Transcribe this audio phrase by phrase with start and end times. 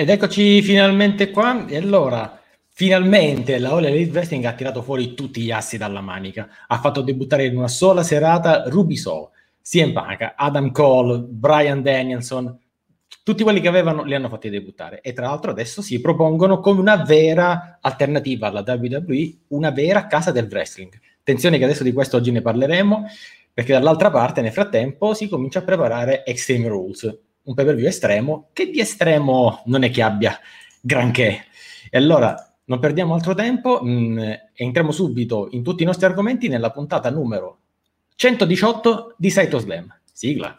[0.00, 1.66] Ed eccoci finalmente qua.
[1.66, 6.48] E allora, finalmente la All Elite Wrestling ha tirato fuori tutti gli assi dalla manica.
[6.68, 9.28] Ha fatto debuttare in una sola serata Ruby Soul,
[9.62, 12.58] CM Punk, Adam Cole, Brian Danielson,
[13.22, 16.80] tutti quelli che avevano li hanno fatti debuttare e tra l'altro adesso si propongono come
[16.80, 20.98] una vera alternativa alla WWE, una vera casa del wrestling.
[21.18, 23.04] Attenzione che adesso di questo oggi ne parleremo,
[23.52, 27.18] perché dall'altra parte nel frattempo si comincia a preparare Extreme Rules,
[27.50, 30.38] un pay per view estremo che di estremo non è che abbia
[30.80, 31.46] granché.
[31.90, 34.18] E allora non perdiamo altro tempo mh, mm,
[34.54, 37.58] entriamo subito in tutti i nostri argomenti nella puntata numero
[38.14, 39.92] 118 di Saito Slam.
[40.12, 40.54] Sigla.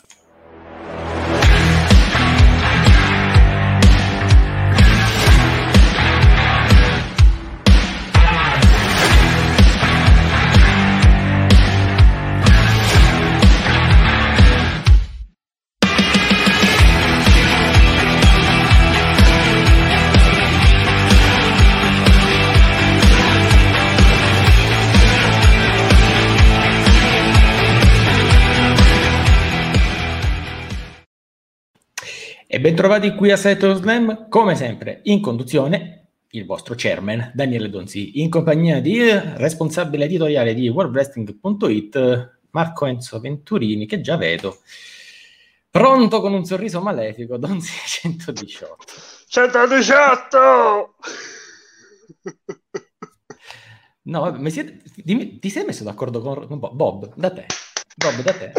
[32.53, 38.19] E bentrovati qui a Saturn Slam, come sempre, in conduzione il vostro chairman Daniele Donzi,
[38.19, 44.57] in compagnia di responsabile editoriale di worldwrestling.it Marco Enzo Venturini, che già vedo,
[45.69, 48.75] pronto con un sorriso malefico, Donzi 118.
[49.27, 50.95] 118!
[54.01, 57.13] No, ma siete, dimmi, ti sei messo d'accordo con, Bob?
[57.15, 57.45] Da te.
[57.95, 58.51] Bob, da te.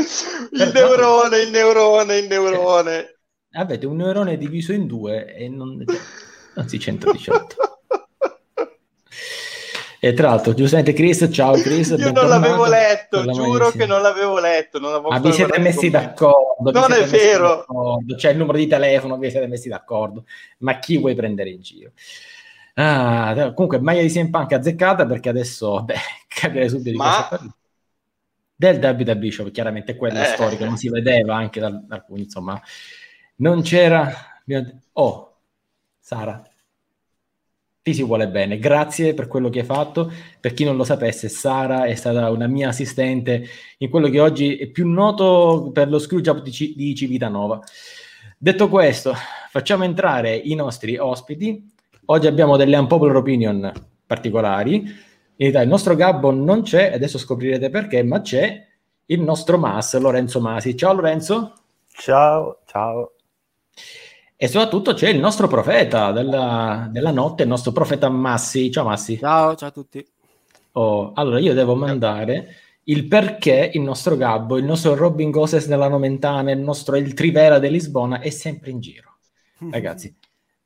[0.52, 3.16] il per neurone, il neurone, il neurone
[3.52, 5.84] avete un neurone diviso in due e non,
[6.54, 7.56] anzi 118.
[10.04, 11.94] E tra l'altro, giustamente Chris, ciao Chris.
[11.96, 14.80] Io non l'avevo letto, giuro che non l'avevo letto.
[14.80, 16.72] Non Ma vi siete messi d'accordo.
[16.72, 17.64] Non è vero.
[18.16, 20.24] C'è il numero di telefono, vi siete messi d'accordo.
[20.58, 21.92] Ma chi vuoi prendere in giro?
[22.74, 25.94] Ah, comunque, maglia di CM Punk azzeccata perché adesso, beh,
[26.26, 27.28] capire subito di Ma...
[27.28, 27.56] cosa.
[28.56, 30.34] Del WWE Bishop, chiaramente quella eh.
[30.34, 32.60] storica, non si vedeva anche da alcuni, insomma
[33.36, 34.10] non c'era...
[34.92, 35.36] Oh,
[35.98, 36.42] Sara,
[37.82, 38.58] ti si vuole bene.
[38.58, 40.10] Grazie per quello che hai fatto.
[40.40, 43.44] Per chi non lo sapesse, Sara è stata una mia assistente
[43.78, 47.60] in quello che oggi è più noto per lo screwjob di, C- di Civitanova.
[48.38, 49.14] Detto questo,
[49.50, 51.70] facciamo entrare i nostri ospiti.
[52.06, 53.72] Oggi abbiamo delle unpopular opinion
[54.06, 54.74] particolari.
[54.76, 54.94] In
[55.36, 58.66] realtà il nostro Gabbo non c'è, adesso scoprirete perché, ma c'è
[59.06, 60.76] il nostro Mas, Lorenzo Masi.
[60.76, 61.54] Ciao Lorenzo.
[61.88, 63.14] Ciao, ciao.
[64.42, 68.72] E soprattutto c'è il nostro profeta della, della notte, il nostro profeta Massi.
[68.72, 69.16] Ciao Massi.
[69.16, 70.04] Ciao, ciao a tutti.
[70.72, 75.86] Oh, allora io devo mandare il perché il nostro Gabbo, il nostro Robin Goses della
[75.86, 79.18] Nomentana, il nostro Il Trivela di Lisbona è sempre in giro.
[79.70, 80.12] Ragazzi,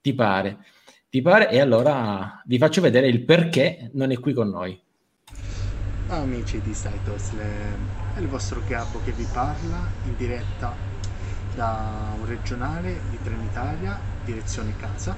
[0.00, 0.56] ti pare?
[1.10, 1.50] Ti pare?
[1.50, 4.80] E allora vi faccio vedere il perché non è qui con noi.
[6.08, 7.32] Amici di Saitos,
[8.14, 10.85] è il vostro Gabbo che vi parla in diretta
[11.56, 15.16] da un regionale di Trenitalia, direzione casa.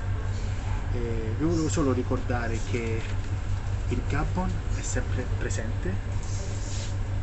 [0.93, 3.03] E vi volevo solo ricordare che
[3.89, 5.93] il Gabon è sempre presente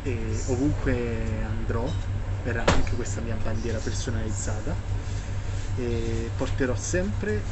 [0.02, 1.90] e ovunque andrò
[2.44, 4.74] verrà anche questa mia bandiera personalizzata
[5.78, 7.42] e porterò sempre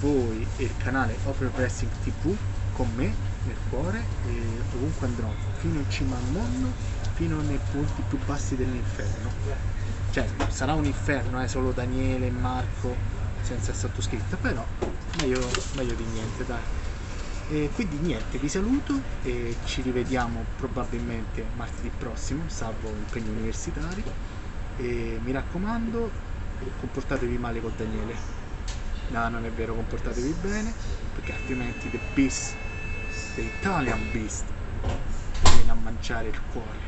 [0.00, 2.36] voi e il canale Open Wrestling TV
[2.72, 4.42] con me nel cuore e
[4.74, 6.68] ovunque andrò fino in cima al mondo
[7.14, 9.75] fino nei punti più bassi dell'inferno
[10.16, 12.96] cioè sarà un inferno, eh, solo Daniele e Marco
[13.42, 14.64] senza il sottoscritto, però
[15.18, 16.62] meglio, meglio di niente, dai.
[17.50, 24.02] E quindi niente, vi saluto e ci rivediamo probabilmente martedì prossimo, salvo impegni universitari.
[24.78, 26.10] E mi raccomando,
[26.80, 28.14] comportatevi male con Daniele.
[29.08, 30.72] No, non è vero, comportatevi bene,
[31.14, 32.54] perché altrimenti The Beast,
[33.34, 34.44] The Italian Beast,
[35.52, 36.78] viene a mangiare il cuore.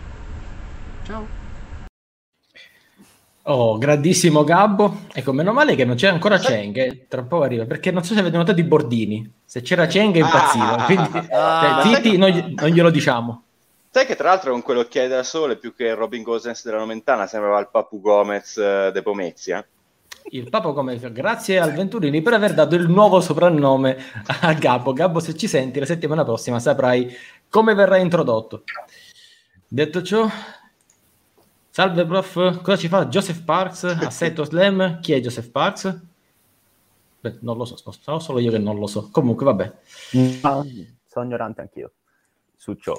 [1.05, 1.48] Ciao!
[3.51, 5.05] Oh, grandissimo Gabbo.
[5.11, 8.13] Ecco, meno male che non c'è ancora Cheng, eh, tra poco arriva, perché non so
[8.13, 9.33] se avete notato i bordini.
[9.43, 13.43] Se c'era Cheng impazziva, ah, quindi ah, cioè, zitti, non, non, glielo diciamo.
[13.89, 17.59] Sai che tra l'altro con quell'occhiale da sole, più che Robin Gosens della Nomentana, sembrava
[17.59, 19.67] il Papu Gomez uh, de Pomezia.
[20.31, 23.97] Il Papu Gomez, grazie al Venturini per aver dato il nuovo soprannome
[24.43, 24.93] a Gabbo.
[24.93, 27.11] Gabbo, se ci senti, la settimana prossima saprai
[27.49, 28.65] come verrà introdotto.
[29.67, 30.29] Detto ciò,
[31.79, 34.99] Salve prof, cosa ci fa Joseph Parks Assetto Slam?
[34.99, 36.01] Chi è Joseph Parks?
[37.21, 39.11] Beh, non lo so, so solo io che non lo so.
[39.13, 39.73] Comunque, vabbè.
[40.43, 40.67] No,
[41.07, 41.93] sono ignorante anch'io
[42.57, 42.97] su ciò.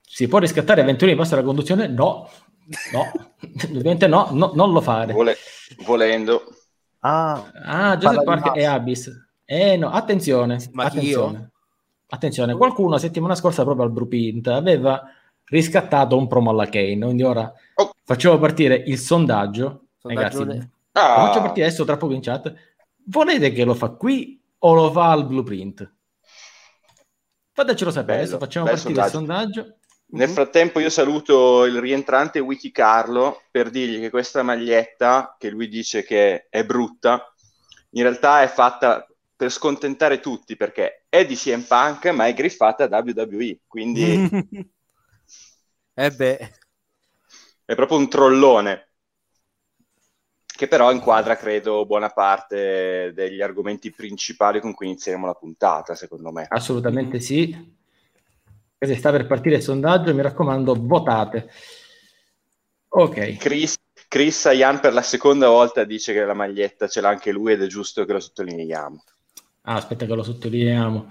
[0.00, 1.88] Si può riscattare Venturini passa la conduzione?
[1.88, 2.28] No,
[2.92, 3.34] no,
[3.64, 5.12] ovviamente no, no, non lo fare.
[5.12, 5.36] Vole-
[5.84, 6.44] volendo.
[7.00, 8.64] Ah, Ah, Joseph di Parker e.
[8.64, 9.10] Abyss.
[9.44, 11.50] Eh no, attenzione, Ma attenzione.
[12.06, 15.02] Attenzione, qualcuno settimana scorsa proprio al Blueprint aveva
[15.50, 17.92] riscattato un promo alla Kane, quindi ora Oh.
[18.04, 19.86] facciamo partire il sondaggio.
[19.98, 22.52] Sondaggio Ragazzi, de- lo Ah, faccio partire adesso tra poco in chat.
[23.06, 25.92] Volete che lo fa qui o lo fa al Blueprint?
[27.52, 29.76] Fatecelo sapere, Bello, adesso facciamo partire il sondaggio.
[30.10, 35.68] Nel frattempo io saluto il rientrante Wiki Carlo per dirgli che questa maglietta, che lui
[35.68, 37.32] dice che è brutta,
[37.90, 39.06] in realtà è fatta
[39.36, 44.28] per scontentare tutti perché è di CM Punk ma è griffata da WWE, quindi
[46.00, 46.52] eh beh,
[47.64, 48.86] è proprio un trollone
[50.44, 56.30] che però inquadra credo buona parte degli argomenti principali con cui inizieremo la puntata secondo
[56.30, 56.46] me.
[56.48, 57.76] Assolutamente sì.
[58.78, 61.50] Se sta per partire il sondaggio, mi raccomando, votate.
[62.90, 63.36] Ok.
[63.36, 67.52] Chris, Chris Sayan per la seconda volta dice che la maglietta ce l'ha anche lui
[67.52, 69.04] ed è giusto che lo sottolineiamo.
[69.62, 71.08] Ah, aspetta che lo sottolineiamo.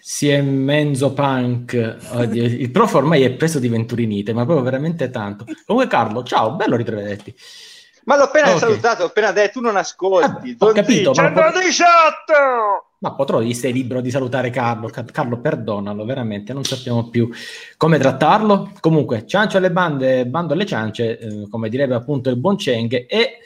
[0.00, 1.96] Si è Menzo Punk.
[2.32, 5.44] Il prof ormai è preso di Venturinite, ma proprio veramente tanto.
[5.66, 7.34] Comunque Carlo, ciao, bello ritrovedetti.
[8.04, 8.58] Ma l'ho appena Ok.
[8.58, 10.50] salutato, ho appena detto, tu non ascolti.
[10.52, 12.86] Eh, ho capito, ma- 118!
[13.00, 14.88] Ma potrò sei libero di salutare Carlo.
[14.88, 17.28] Ca- Carlo, perdonalo, veramente, non sappiamo più
[17.76, 18.72] come trattarlo.
[18.80, 23.38] Comunque, ciancio alle bande, bando alle ciance, eh, come direbbe appunto il buon Cheng, e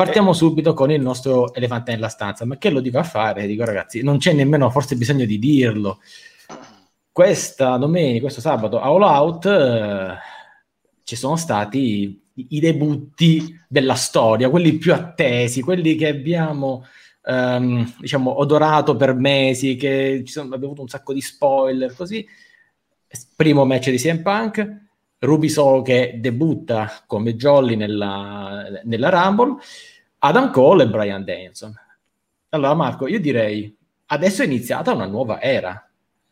[0.00, 2.46] partiamo subito con il nostro elefante nella stanza.
[2.46, 3.46] Ma che lo dico a fare?
[3.46, 6.00] Dico ragazzi, non c'è nemmeno forse bisogno di dirlo.
[7.12, 10.14] Questa domenica, questo sabato, a All Out, eh,
[11.04, 16.86] ci sono stati i, debutti della storia, quelli più attesi, quelli che abbiamo
[17.22, 22.26] ehm, diciamo, odorato per mesi, che sono, abbiamo avuto un sacco di spoiler, così.
[23.36, 24.88] Primo match di CM Punk,
[25.18, 29.56] Ruby Soho che debutta come Jolly nella, nella Rumble,
[30.20, 31.74] Adam Cole e Brian Danielson.
[32.50, 33.74] Allora Marco, io direi,
[34.06, 35.84] adesso è iniziata una nuova era.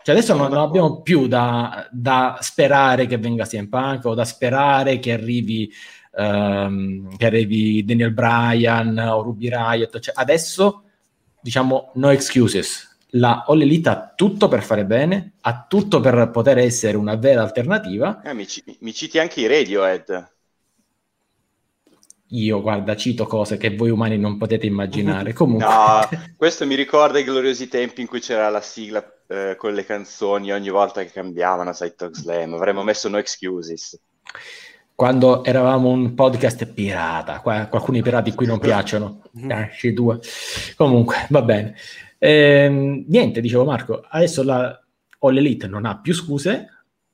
[0.02, 4.24] Cioè adesso non, non abbiamo più da, da sperare che venga CM Punk o da
[4.24, 5.70] sperare che arrivi
[6.18, 9.98] ehm, che arrivi Daniel Bryan o Ruby Riot.
[9.98, 10.82] Cioè, adesso,
[11.40, 12.86] diciamo, no excuses.
[13.12, 17.42] La All Elite ha tutto per fare bene, ha tutto per poter essere una vera
[17.42, 18.20] alternativa.
[18.22, 20.36] Eh, mi, ci- mi citi anche i Radiohead.
[22.30, 25.32] Io, guarda, cito cose che voi umani non potete immaginare.
[25.34, 29.72] Comunque, No, questo mi ricorda i gloriosi tempi in cui c'era la sigla eh, con
[29.72, 32.54] le canzoni ogni volta che cambiavano Side Talk Slam.
[32.54, 33.98] Avremmo messo No Excuses.
[34.94, 39.22] quando eravamo un podcast pirata, qua, alcuni pirati qui non piacciono.
[39.48, 40.18] Eh, ci due.
[40.76, 41.76] Comunque, va bene.
[42.18, 44.76] Ehm, niente, dicevo Marco, adesso la
[45.20, 46.66] All Elite non ha più scuse,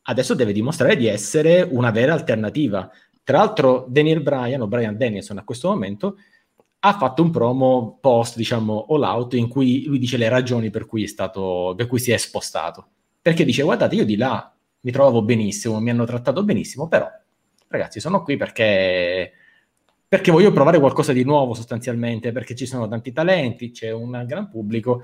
[0.02, 2.90] adesso deve dimostrare di essere una vera alternativa.
[3.24, 6.18] Tra l'altro, Daniel Bryan o Brian Danielson a questo momento
[6.80, 10.84] ha fatto un promo post, diciamo, all out in cui lui dice le ragioni per
[10.84, 12.88] cui stato, per cui si è spostato.
[13.22, 17.08] Perché dice, guardate, io di là mi trovavo benissimo, mi hanno trattato benissimo, però,
[17.68, 19.32] ragazzi, sono qui perché,
[20.06, 24.50] perché voglio provare qualcosa di nuovo sostanzialmente, perché ci sono tanti talenti, c'è un gran
[24.50, 25.02] pubblico,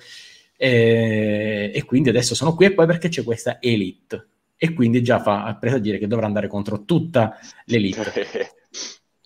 [0.59, 4.29] e, e quindi adesso sono qui e poi perché c'è questa elite.
[4.63, 8.53] E quindi già fa presagire che dovrà andare contro tutta l'elite.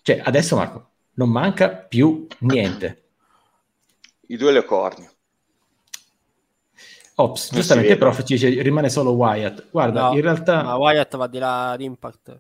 [0.04, 3.04] Cioè, adesso Marco, non manca più niente.
[4.28, 5.08] I due leocorni.
[7.16, 9.70] Ops, Non giustamente prof ci dice rimane solo Wyatt.
[9.70, 12.38] Guarda, No, in realtà, ma ma, Wyatt va di là ad Impact.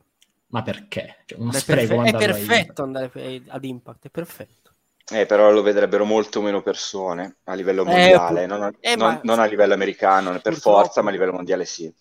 [0.62, 1.22] perché?
[1.26, 3.10] Cioè, uno È, spreco perfe- è a perfetto andare
[3.48, 4.72] ad Impact, è perfetto.
[5.10, 8.96] Eh, però lo vedrebbero molto meno persone a livello Eh, mondiale, pur- non, a, eh,
[8.96, 11.92] non- ma- non a livello americano per Purtroppo- forza, ma a livello mondiale sì.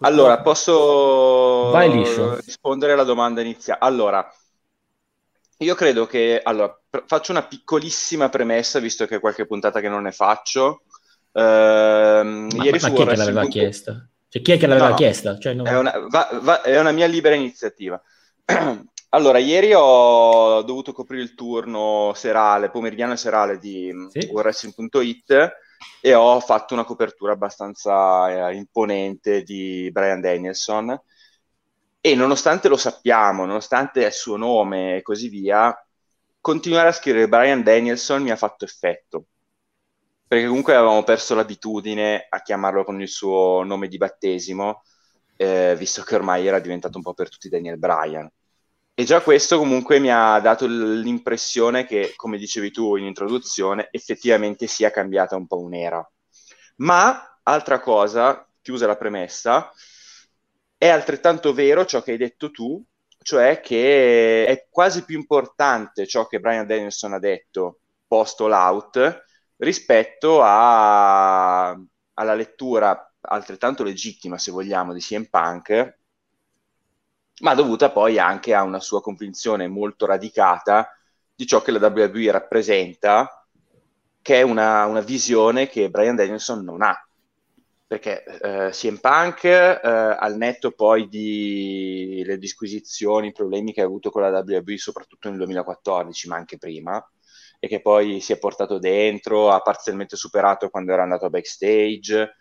[0.00, 1.70] Allora, posso
[2.44, 3.80] rispondere alla domanda iniziale?
[3.82, 4.26] Allora,
[5.58, 6.40] io credo che...
[6.42, 10.82] Allora, faccio una piccolissima premessa, visto che è qualche puntata che non ne faccio.
[11.32, 14.08] Ehm, Ma, ieri ma su chi è che l'aveva punto- chiesta?
[14.28, 15.38] Cioè, chi è che l'aveva No, chiesta?
[15.38, 18.00] Cioè, non- È una, va- va- è una mia libera iniziativa.
[19.10, 24.28] Allora, ieri ho dovuto coprire il turno serale, pomeridiano e serale di Sì.
[24.30, 25.52] Wrestling.it
[26.00, 30.98] e ho fatto una copertura abbastanza eh, imponente di Brian Danielson
[32.00, 35.76] e nonostante lo sappiamo, nonostante il suo nome e così via,
[36.40, 39.26] continuare a scrivere Brian Danielson mi ha fatto effetto.
[40.28, 44.82] Perché comunque avevamo perso l'abitudine a chiamarlo con il suo nome di battesimo,
[45.36, 48.30] eh, visto che ormai era diventato un po' per tutti Daniel Bryan.
[48.98, 54.66] E già questo comunque mi ha dato l'impressione che, come dicevi tu in introduzione, effettivamente
[54.66, 56.02] sia cambiata un po' un'era.
[56.76, 59.70] Ma, altra cosa, chiusa la premessa,
[60.78, 62.82] è altrettanto vero ciò che hai detto tu,
[63.18, 68.90] cioè che è quasi più importante ciò che Brian Danielson ha detto post all
[69.56, 75.98] rispetto a, alla lettura altrettanto legittima, se vogliamo, di CM Punk,
[77.40, 80.90] ma dovuta poi anche a una sua convinzione molto radicata
[81.34, 83.46] di ciò che la WWE rappresenta,
[84.22, 86.98] che è una, una visione che Brian Danielson non ha.
[87.86, 93.84] Perché eh, CM Punk eh, al netto poi di le disquisizioni, i problemi che ha
[93.84, 97.06] avuto con la WWE soprattutto nel 2014 ma anche prima
[97.60, 102.34] e che poi si è portato dentro, ha parzialmente superato quando era andato backstage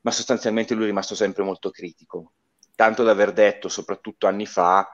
[0.00, 2.32] ma sostanzialmente lui è rimasto sempre molto critico
[2.78, 4.88] tanto da aver detto soprattutto anni fa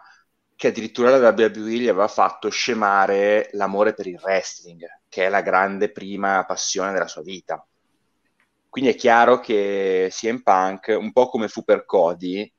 [0.56, 5.42] che addirittura la WWE gli aveva fatto scemare l'amore per il wrestling che è la
[5.42, 7.62] grande prima passione della sua vita.
[8.70, 12.50] Quindi è chiaro che CM Punk, un po' come fu per Cody,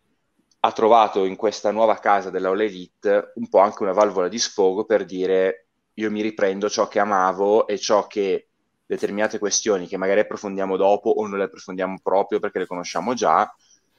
[0.60, 4.38] ha trovato in questa nuova casa della All Elite un po' anche una valvola di
[4.38, 8.50] sfogo per dire io mi riprendo ciò che amavo e ciò che
[8.86, 13.52] determinate questioni che magari approfondiamo dopo o non le approfondiamo proprio perché le conosciamo già,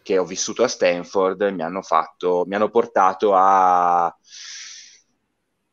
[0.07, 4.17] che ho vissuto a Stanford, mi hanno fatto, mi hanno portato a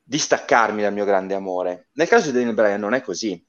[0.01, 1.89] distaccarmi dal mio grande amore.
[1.93, 3.39] Nel caso di Daniel Bryan non è così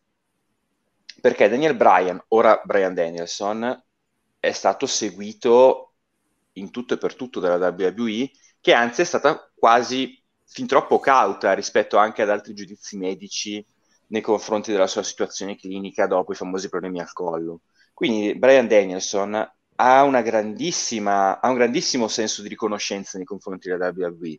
[1.22, 3.82] perché Daniel Bryan, ora Bryan Danielson,
[4.38, 5.94] è stato seguito
[6.52, 11.54] in tutto e per tutto dalla WWE, che anzi è stata quasi fin troppo cauta
[11.54, 13.64] rispetto anche ad altri giudizi medici
[14.08, 17.62] nei confronti della sua situazione clinica dopo i famosi problemi al collo.
[17.94, 24.38] Quindi Brian Danielson ha, ha un grandissimo senso di riconoscenza nei confronti della WWE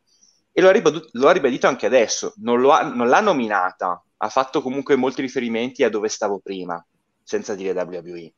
[0.51, 4.30] e lo ha, ribadito, lo ha ribadito anche adesso, non, ha, non l'ha nominata ha
[4.30, 6.84] fatto comunque molti riferimenti a dove stavo prima,
[7.22, 8.34] senza dire WWE.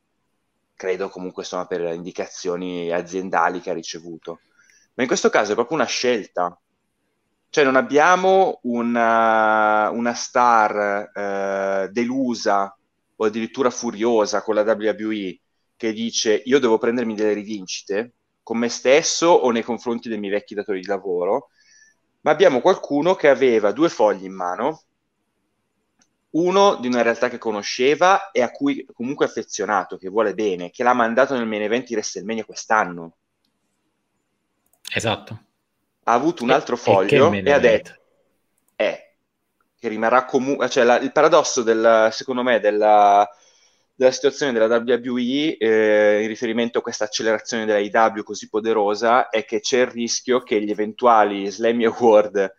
[0.74, 4.40] Credo comunque sono per indicazioni aziendali che ha ricevuto.
[4.94, 6.56] Ma in questo caso è proprio una scelta.
[7.50, 12.76] Cioè non abbiamo una, una star eh, delusa
[13.16, 15.40] o addirittura furiosa con la WWE
[15.78, 20.32] che dice io devo prendermi delle rivincite con me stesso o nei confronti dei miei
[20.32, 21.50] vecchi datori di lavoro,
[22.22, 24.82] ma abbiamo qualcuno che aveva due fogli in mano
[26.30, 30.70] uno di una realtà che conosceva e a cui comunque è affezionato, che vuole bene,
[30.70, 33.16] che l'ha mandato nel main event di WrestleMania quest'anno.
[34.92, 35.42] Esatto.
[36.04, 37.92] Ha avuto un altro foglio e, e ha detto
[38.76, 39.14] eh,
[39.78, 43.28] che rimarrà comunque, cioè la, il paradosso del, secondo me della,
[43.98, 49.44] della situazione della WWE eh, in riferimento a questa accelerazione della IW così poderosa è
[49.44, 52.54] che c'è il rischio che gli eventuali Slammy Award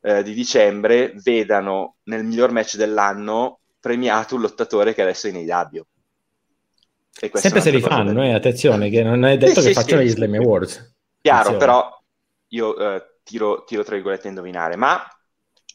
[0.00, 5.48] eh, di dicembre vedano nel miglior match dell'anno premiato un lottatore che adesso è in
[5.48, 5.86] AW.
[7.34, 10.08] Sempre se li fanno, eh, attenzione, che non è detto sì, che sì, facciano sì,
[10.08, 10.94] gli Slam Awards.
[11.20, 11.58] Chiaro, attenzione.
[11.58, 12.02] però
[12.48, 15.00] io eh, tiro, tiro tra virgolette a indovinare, ma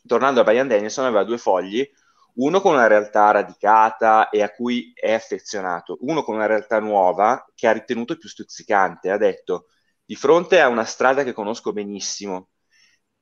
[0.05, 1.89] tornando a Brian Danielson aveva due fogli,
[2.35, 7.45] uno con una realtà radicata e a cui è affezionato, uno con una realtà nuova
[7.53, 9.67] che ha ritenuto più stuzzicante, ha detto
[10.05, 12.49] di fronte a una strada che conosco benissimo,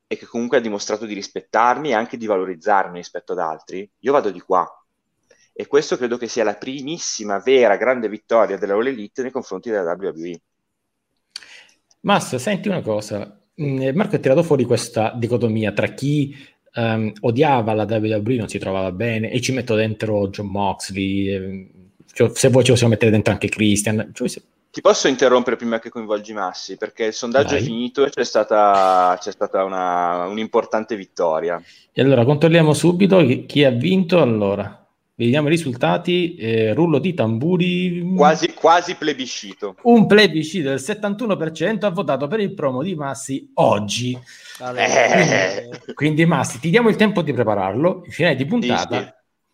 [0.08, 4.12] e che comunque ha dimostrato di rispettarmi e anche di valorizzarmi rispetto ad altri, io
[4.14, 4.66] vado di qua.
[5.54, 9.70] E questo credo che sia la primissima vera grande vittoria della All Elite nei confronti
[9.70, 10.42] della WWE.
[12.02, 13.42] Massa, senti una cosa.
[13.62, 16.34] Mm, Marco ha tirato fuori questa dicotomia tra chi
[16.78, 21.68] um, odiava la WWE, non si trovava bene, e ci metto dentro John Moxley, eh,
[22.14, 24.12] cioè, se vuoi ci possiamo mettere dentro anche Christian.
[24.14, 24.28] Cioè,
[24.70, 26.78] ti posso interrompere prima che coinvolgi Massi?
[26.78, 27.60] Perché il sondaggio Vai.
[27.60, 31.62] è finito e c'è stata, c'è stata una, un'importante vittoria.
[31.92, 34.22] E allora controlliamo subito chi, chi ha vinto.
[34.22, 36.36] Allora, vediamo i risultati.
[36.36, 38.14] Eh, rullo di tamburi.
[38.16, 39.78] Quasi, quasi plebiscito.
[39.84, 44.16] Un plebiscito del 71% ha votato per il promo di Massi oggi.
[44.60, 45.94] Eh.
[45.94, 48.04] Quindi, Massi, ti diamo il tempo di prepararlo.
[48.06, 49.02] Il finale di puntata.
[49.02, 49.14] Sì.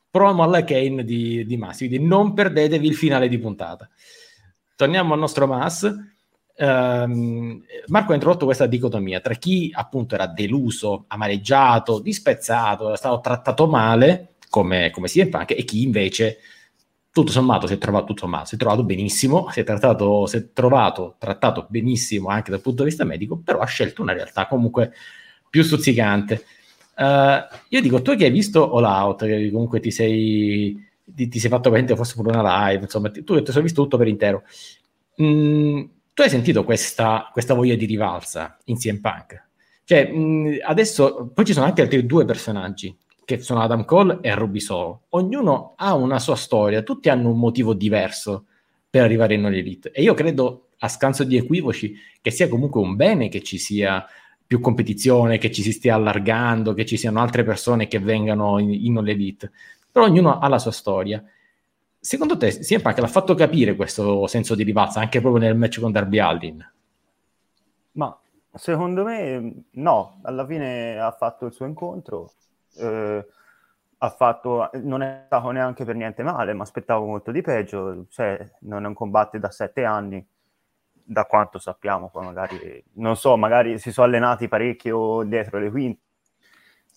[0.10, 1.88] Promo alla Kane di, di Massi.
[1.88, 3.89] Quindi non perdetevi il finale di puntata
[4.75, 5.83] torniamo al nostro Mas.
[6.55, 13.19] Um, Marco ha introdotto questa dicotomia tra chi appunto era deluso, amareggiato, dispezzato, era stato
[13.22, 16.38] trattato male come, come CM Punk e chi invece
[17.13, 20.38] tutto sommato si è trovato, tutto sommato, si è trovato benissimo, si è, trattato, si
[20.38, 24.48] è trovato, trattato benissimo anche dal punto di vista medico, però ha scelto una realtà
[24.48, 24.91] comunque
[25.48, 26.43] più stuzzicante.
[26.96, 31.39] Uh, io dico, tu che hai visto All Out, che comunque ti sei ti, ti
[31.39, 34.43] sei fatto presente forse pure una live, insomma, tu ti sei visto tutto per intero.
[35.22, 39.50] Mm, tu hai sentito questa, questa, voglia di rivalsa in CM Punk?
[39.84, 44.20] Cioè, mh, mm, adesso poi ci sono anche altri due personaggi che sono Adam Cole
[44.22, 45.03] e Ruby Solo.
[45.10, 48.46] Ognuno ha una sua storia, tutti hanno un motivo diverso
[48.89, 49.92] per arrivare in Elite.
[49.92, 54.06] E io credo, a scanso di equivoci, che sia comunque un bene che ci sia
[54.46, 58.72] più competizione, che ci si stia allargando, che ci siano altre persone che vengano in,
[58.72, 59.51] in Elite.
[59.92, 61.24] Però ognuno ha la sua storia.
[62.00, 65.80] Secondo te, CM Punk l'ha fatto capire questo senso di rivalsa anche proprio nel match
[65.80, 66.72] con Darby Allin?
[67.94, 68.20] Ma
[68.53, 72.32] secondo me no, alla fine ha fatto il suo incontro,
[72.77, 73.25] eh,
[73.98, 78.38] ha fatto, non è stato neanche per niente male, ma aspettavo molto di peggio, cioè
[78.62, 80.25] non combatte da sette anni,
[80.92, 86.01] da quanto sappiamo, poi magari, non so, magari si sono allenati parecchio dietro le quinte,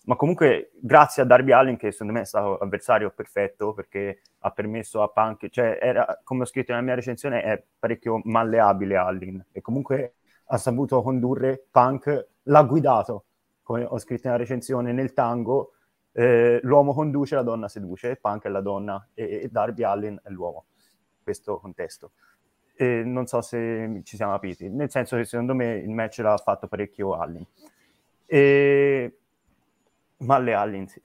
[0.07, 4.51] ma comunque grazie a Darby Allin che secondo me è stato avversario perfetto perché ha
[4.51, 9.45] permesso a Punk, cioè era, come ho scritto nella mia recensione, è parecchio malleabile Allin.
[9.51, 10.15] E comunque
[10.45, 13.25] ha saputo condurre Punk, l'ha guidato,
[13.67, 15.73] come ho scritto nella recensione, nel tango,
[16.13, 20.29] eh, l'uomo conduce, la donna seduce, Punk è la donna e, e Darby Allin è
[20.29, 20.67] l'uomo,
[21.17, 22.11] in questo contesto.
[22.77, 26.37] E non so se ci siamo capiti, nel senso che secondo me il match l'ha
[26.37, 27.45] fatto parecchio Allin.
[28.25, 29.17] E...
[30.19, 31.01] Malle Allin, sì.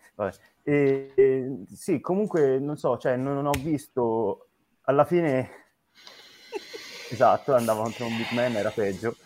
[0.62, 4.50] E, e, sì, comunque non so, cioè non, non ho visto
[4.82, 5.50] alla fine
[7.10, 9.16] esatto, andava contro un big man, era peggio.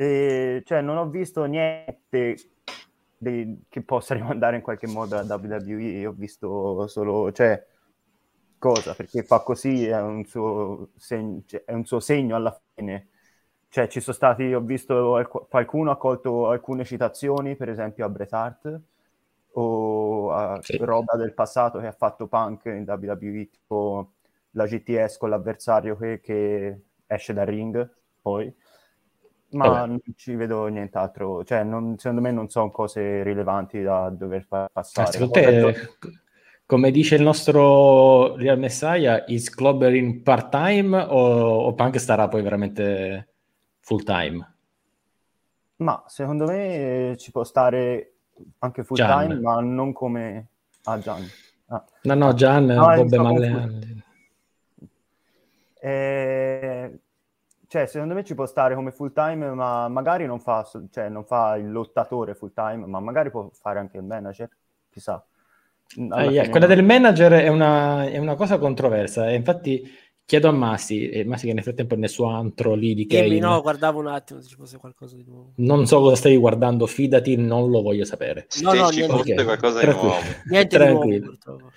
[0.00, 2.36] E, cioè, non ho visto niente
[3.18, 6.06] di, che possa rimandare in qualche modo a WWE.
[6.06, 7.62] Ho visto solo, cioè,
[8.56, 8.94] cosa?
[8.94, 13.08] Perché fa così, è un suo, segno, cioè, è un suo segno alla fine.
[13.68, 18.32] Cioè, ci sono stati, ho visto qualcuno ha colto alcune citazioni, per esempio a Bret
[18.32, 18.80] Hart,
[19.52, 20.78] o a sì.
[20.78, 24.12] roba del passato che ha fatto Punk in WWE, tipo
[24.52, 27.88] la GTS con l'avversario che, che esce dal ring,
[28.22, 28.52] poi
[29.52, 29.86] ma Vabbè.
[29.86, 31.44] non ci vedo nient'altro.
[31.44, 35.10] Cioè, non, secondo me non sono cose rilevanti da dover passare.
[35.10, 35.74] secondo te,
[36.66, 42.42] come dice il nostro Real Messiah, is Clobber in part-time o, o Punk starà poi
[42.42, 43.28] veramente
[43.80, 44.54] full-time?
[45.76, 48.12] Ma secondo me ci può stare
[48.58, 50.48] anche full-time, ma non come
[50.84, 51.26] a ah, Gian.
[51.66, 51.84] Ah.
[52.02, 54.04] No, no, Gian un po' male.
[55.80, 56.99] Eh,
[57.70, 61.24] cioè, secondo me ci può stare come full time, ma magari non fa, cioè, non
[61.24, 64.48] fa il lottatore full time, ma magari può fare anche il manager,
[64.90, 65.24] chissà.
[66.08, 66.48] Ah, yeah.
[66.48, 69.88] Quella del manager è una, è una, cosa controversa, e infatti
[70.24, 73.40] chiedo a Massi, e Massi che nel frattempo è nel suo antro lì di Kevin.
[73.40, 75.52] no, guardavo un attimo se ci fosse qualcosa di nuovo.
[75.58, 78.48] Non so cosa stai guardando, fidati, non lo voglio sapere.
[78.62, 79.44] No, no, niente, okay.
[79.44, 80.14] qualcosa di nuovo.
[80.46, 81.30] Niente Tranquillo.
[81.30, 81.72] di nuovo, uh,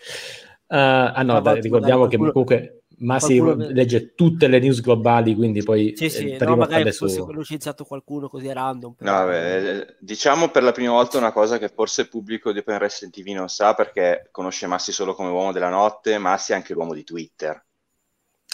[0.70, 3.56] ah no, dai, ricordiamo che comunque ma si che...
[3.74, 7.26] legge tutte le news globali, quindi poi sì, sì, no, magari fosse su...
[7.26, 8.96] velocizzato qualcuno così a random.
[9.00, 12.60] No, vabbè, eh, diciamo per la prima volta una cosa che forse il pubblico di
[12.60, 16.56] Open Wrestling TV non sa perché conosce Massi solo come uomo della notte, Massi è
[16.56, 17.64] anche l'uomo di Twitter.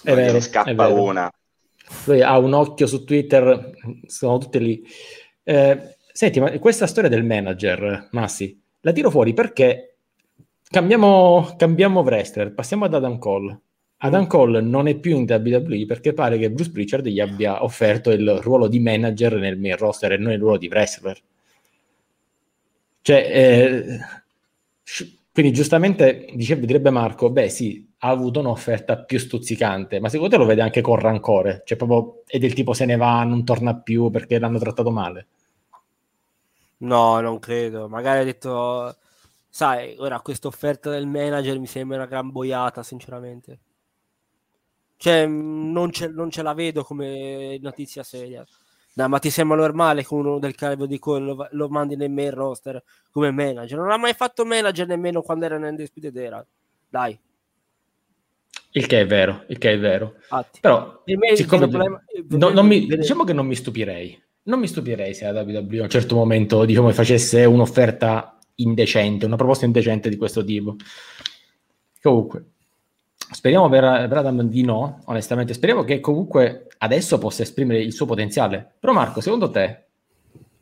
[0.01, 1.31] È vero, ne scappa è una.
[2.05, 3.71] Lui ha un occhio su Twitter,
[4.07, 4.83] sono tutte lì.
[5.43, 9.97] Eh, senti, ma questa storia del manager, Massi, la tiro fuori perché
[10.67, 13.62] cambiamo, cambiamo wrestler, passiamo ad Adam Cole
[14.01, 18.12] Adam Cole non è più in WWE perché pare che Bruce Pritchard gli abbia offerto
[18.12, 21.19] il ruolo di manager nel main roster e non il ruolo di wrestler.
[23.01, 23.99] Cioè, eh,
[25.33, 30.41] quindi giustamente dice, direbbe Marco, beh sì, ha avuto un'offerta più stuzzicante, ma secondo te
[30.41, 31.63] lo vede anche con rancore?
[31.65, 35.27] Cioè proprio è del tipo se ne va, non torna più perché l'hanno trattato male?
[36.77, 37.89] No, non credo.
[37.89, 38.95] Magari ha detto,
[39.49, 43.59] sai, ora questa offerta del manager mi sembra una gran boiata, sinceramente.
[45.01, 48.45] Cioè, non ce, non ce la vedo come notizia seria.
[48.95, 52.12] No, ma ti sembra normale che uno del calibro di Cole lo, lo, mandi nel
[52.12, 53.77] main roster come manager?
[53.77, 56.45] Non ha mai fatto manager nemmeno quando era nel Undisputed Era.
[56.89, 57.17] Dai.
[58.71, 60.15] Il che è vero, il che è vero.
[60.17, 60.59] Infatti.
[60.59, 64.21] Però, me, siccome, problema, no, non mi, diciamo che non mi stupirei.
[64.43, 69.38] Non mi stupirei se la WWE a un certo momento diciamo, facesse un'offerta indecente, una
[69.38, 70.75] proposta indecente di questo tipo.
[72.01, 72.45] Comunque,
[73.31, 75.53] Speriamo per, per, Adam di no, onestamente.
[75.53, 78.73] Speriamo che comunque adesso possa esprimere il suo potenziale.
[78.79, 79.85] Però Marco, secondo te,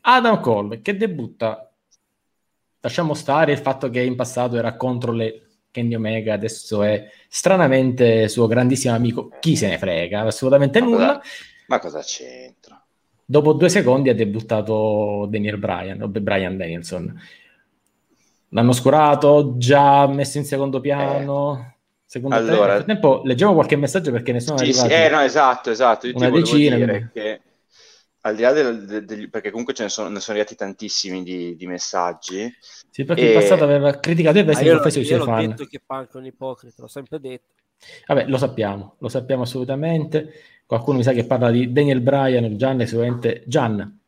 [0.02, 1.72] Adam Cole che debutta,
[2.80, 8.28] lasciamo stare il fatto che in passato era contro le Kenny Omega, adesso è stranamente
[8.28, 11.06] suo grandissimo amico, chi se ne frega, assolutamente ma nulla.
[11.18, 11.22] Cosa,
[11.68, 12.82] ma cosa c'entra?
[13.24, 17.20] Dopo due secondi ha debuttato Daniel Bryan, o Brian Danielson.
[18.50, 21.58] L'hanno scurato, già messo in secondo piano.
[21.58, 21.76] Eh
[22.10, 22.62] Secondo allora, te?
[22.62, 24.88] Nel frattempo leggiamo qualche messaggio perché ne sono sì, arrivati.
[24.88, 26.06] Sì, eh, no, esatto, esatto.
[26.06, 26.76] Io una decina.
[26.76, 27.40] Dire che
[28.22, 31.22] al di là del, del, del, perché comunque ce ne sono, ne sono arrivati tantissimi
[31.22, 32.50] di, di messaggi.
[32.90, 33.34] Sì, perché e...
[33.34, 35.40] in passato aveva criticato il wrestling ah, confesso sui fan.
[35.42, 37.52] Io ho detto che Punk è un ipocrita, l'ho sempre detto.
[38.06, 40.32] Vabbè, lo sappiamo, lo sappiamo assolutamente.
[40.64, 44.00] Qualcuno mi sa che parla di Daniel Bryan, Gian, sicuramente Gian.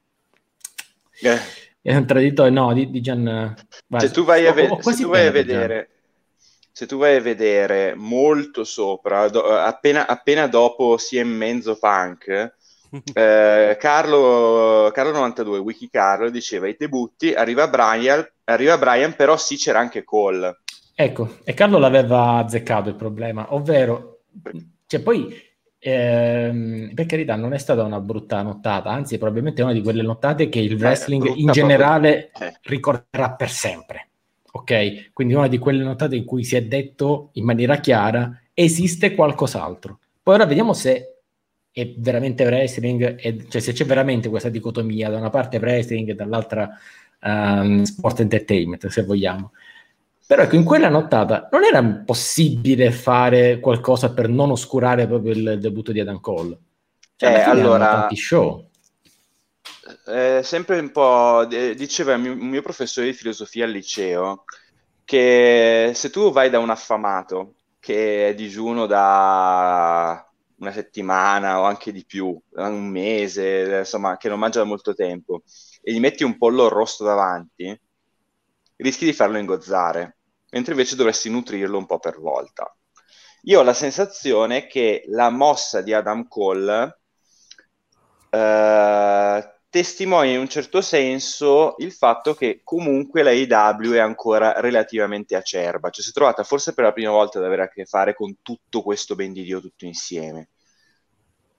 [1.21, 1.39] Eh.
[1.83, 3.55] È un traditore, no, di, di Gian...
[3.89, 5.91] Vai, se tu vai a, ve- se tu vai a vedere...
[6.81, 12.55] Se tu vai a vedere molto sopra, do- appena, appena dopo CM Menzo Punk,
[13.13, 19.57] eh, Carlo, Carlo 92, Wiki Carlo, diceva i debutti, arriva Brian, arriva Brian, però sì
[19.57, 20.61] c'era anche Cole.
[20.95, 24.21] Ecco, e Carlo l'aveva azzeccato il problema, ovvero,
[24.87, 25.49] cioè poi
[25.83, 30.03] Ehm, per carità, non è stata una brutta nottata, anzi, è probabilmente una di quelle
[30.03, 32.49] nottate che il wrestling in generale proprio...
[32.49, 32.59] Eh.
[32.65, 34.10] ricorderà per sempre.
[34.53, 35.11] Ok?
[35.13, 39.99] Quindi una di quelle nottate in cui si è detto in maniera chiara esiste qualcos'altro.
[40.23, 41.15] Poi ora vediamo se
[41.73, 46.15] è veramente wrestling, e, cioè se c'è veramente questa dicotomia, da una parte wrestling e
[46.15, 46.69] dall'altra
[47.23, 49.53] um, sport entertainment, se vogliamo.
[50.27, 55.59] Però ecco, in quella nottata non era possibile fare qualcosa per non oscurare proprio il
[55.61, 56.59] debutto di Adam Cole.
[57.17, 58.70] Cioè, eh, allora, tanti show.
[60.07, 64.45] Eh, sempre un po' diceva un mio, mio professore di filosofia al liceo
[65.05, 70.25] che se tu vai da un affamato che è digiuno da
[70.59, 75.43] una settimana o anche di più, un mese, insomma, che non mangia da molto tempo,
[75.83, 77.81] e gli metti un pollo arrosto davanti,
[78.77, 80.19] rischi di farlo ingozzare
[80.51, 82.75] mentre invece dovresti nutrirlo un po' per volta.
[83.45, 87.01] Io ho la sensazione che la mossa di Adam Cole
[88.31, 95.37] eh, testimonia in un certo senso il fatto che comunque la AEW è ancora relativamente
[95.37, 98.15] acerba, cioè si è trovata forse per la prima volta ad avere a che fare
[98.15, 100.49] con tutto questo ben di Dio tutto insieme.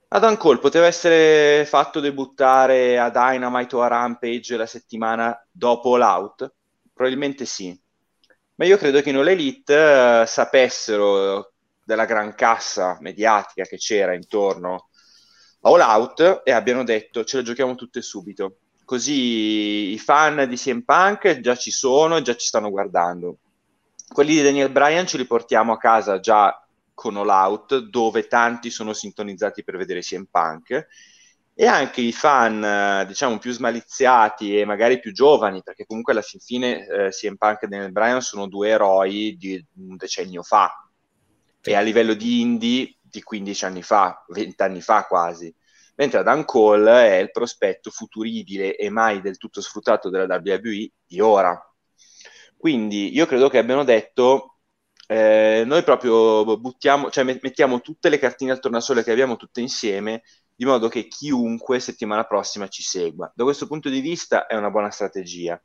[0.10, 6.54] Adam Cole poteva essere fatto debuttare a Dynamite o a Rampage la settimana dopo l'out?
[6.94, 7.80] Probabilmente sì
[8.62, 14.90] ma io credo che non l'Elite uh, sapessero della gran cassa mediatica che c'era intorno
[15.62, 18.58] All Out e abbiano detto ce le giochiamo tutte subito.
[18.84, 23.38] Così i fan di CM Punk già ci sono e già ci stanno guardando.
[24.08, 26.56] Quelli di Daniel Bryan ce li portiamo a casa già
[26.94, 30.88] con All Out, dove tanti sono sintonizzati per vedere CM Punk
[31.54, 36.40] e anche i fan, diciamo, più smaliziati e magari più giovani, perché comunque alla fin
[36.40, 40.90] fine eh, CM Punk e Daniel Bryan sono due eroi di un decennio fa,
[41.62, 45.54] e a livello di indie di 15 anni fa, 20 anni fa quasi.
[45.96, 51.20] Mentre Adam Cole è il prospetto futuribile e mai del tutto sfruttato della WWE di
[51.20, 51.60] ora.
[52.58, 54.60] Quindi io credo che abbiano detto
[55.08, 60.24] eh, noi proprio buttiamo, cioè mettiamo tutte le cartine al tornasole che abbiamo tutte insieme
[60.56, 63.32] di modo che chiunque settimana prossima ci segua.
[63.36, 65.62] Da questo punto di vista è una buona strategia.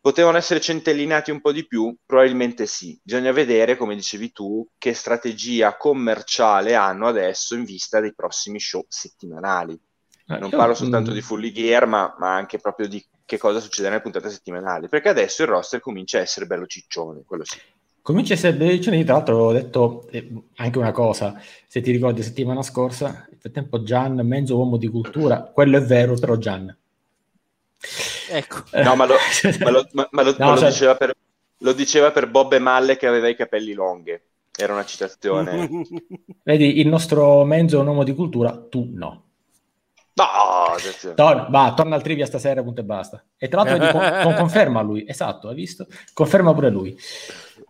[0.00, 1.94] Potevano essere centellinati un po' di più?
[2.06, 2.98] Probabilmente sì.
[3.02, 8.84] Bisogna vedere, come dicevi tu, che strategia commerciale hanno adesso in vista dei prossimi show
[8.88, 9.78] settimanali.
[10.26, 13.88] Eh, non parlo soltanto di Fully Gear, ma, ma, anche proprio di che cosa succede
[13.88, 17.58] nelle puntate settimanali, perché adesso il roster comincia a essere bello ciccione, quello sì.
[18.00, 22.22] Comincia a essere bello tra l'altro ho detto eh, anche una cosa, se ti ricordi
[22.22, 26.74] settimana scorsa, nel frattempo Gian, mezzo uomo di cultura, quello è vero, però Gian.
[28.30, 28.62] Ecco.
[28.72, 29.16] No, ma lo,
[29.60, 30.68] ma lo, ma, ma lo, no, cioè...
[30.68, 31.16] diceva per,
[31.58, 34.18] lo, diceva per, Bob e Malle che aveva i capelli lunghi.
[34.56, 35.68] Era una citazione.
[36.44, 39.24] Vedi, il nostro mezzo è un uomo di cultura, tu no.
[40.12, 43.24] No, Tor- va, torna al trivia stasera, punto e basta.
[43.38, 45.86] E tra l'altro con, con conferma lui, esatto, hai visto?
[46.12, 46.94] Conferma pure lui.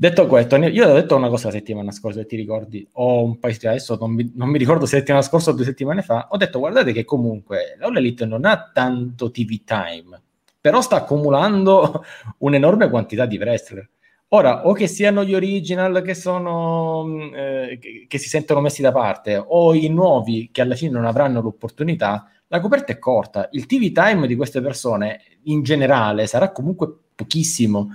[0.01, 3.39] Detto questo, io ho detto una cosa la settimana scorsa, se ti ricordi, o un
[3.39, 6.29] paio di adesso, non mi, non mi ricordo se settimana scorsa o due settimane fa,
[6.31, 10.19] ho detto guardate che comunque l'All Elite non ha tanto TV time,
[10.59, 12.03] però sta accumulando
[12.39, 13.87] un'enorme quantità di wrestler.
[14.29, 18.93] Ora, o che siano gli original che, sono, eh, che, che si sentono messi da
[18.93, 23.51] parte, o i nuovi che alla fine non avranno l'opportunità, la coperta è corta.
[23.53, 27.91] Il TV time di queste persone in generale sarà comunque pochissimo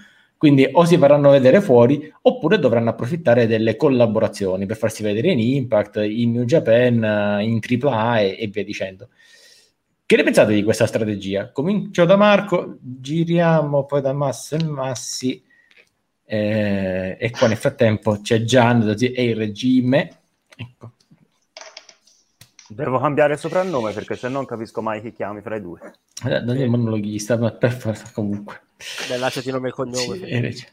[0.45, 5.39] quindi o si faranno vedere fuori oppure dovranno approfittare delle collaborazioni per farsi vedere in
[5.39, 9.09] Impact, in New Japan, in AAA e, e via dicendo.
[10.05, 11.51] Che ne pensate di questa strategia?
[11.51, 15.43] Comincio da Marco, giriamo poi da Masso e Massi
[16.25, 20.11] eh, e qua nel frattempo c'è Gian e il regime.
[20.55, 20.91] Ecco.
[22.75, 25.79] Devo cambiare soprannome perché se no non capisco mai chi chiami fra i due.
[26.25, 28.63] Eh, non è il monologhista, ma per forza comunque.
[29.07, 30.51] Beh, lasciati nome e cognome.
[30.51, 30.67] Sì,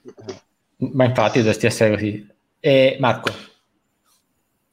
[0.79, 2.29] ma infatti dovresti essere così.
[2.59, 3.31] E Marco,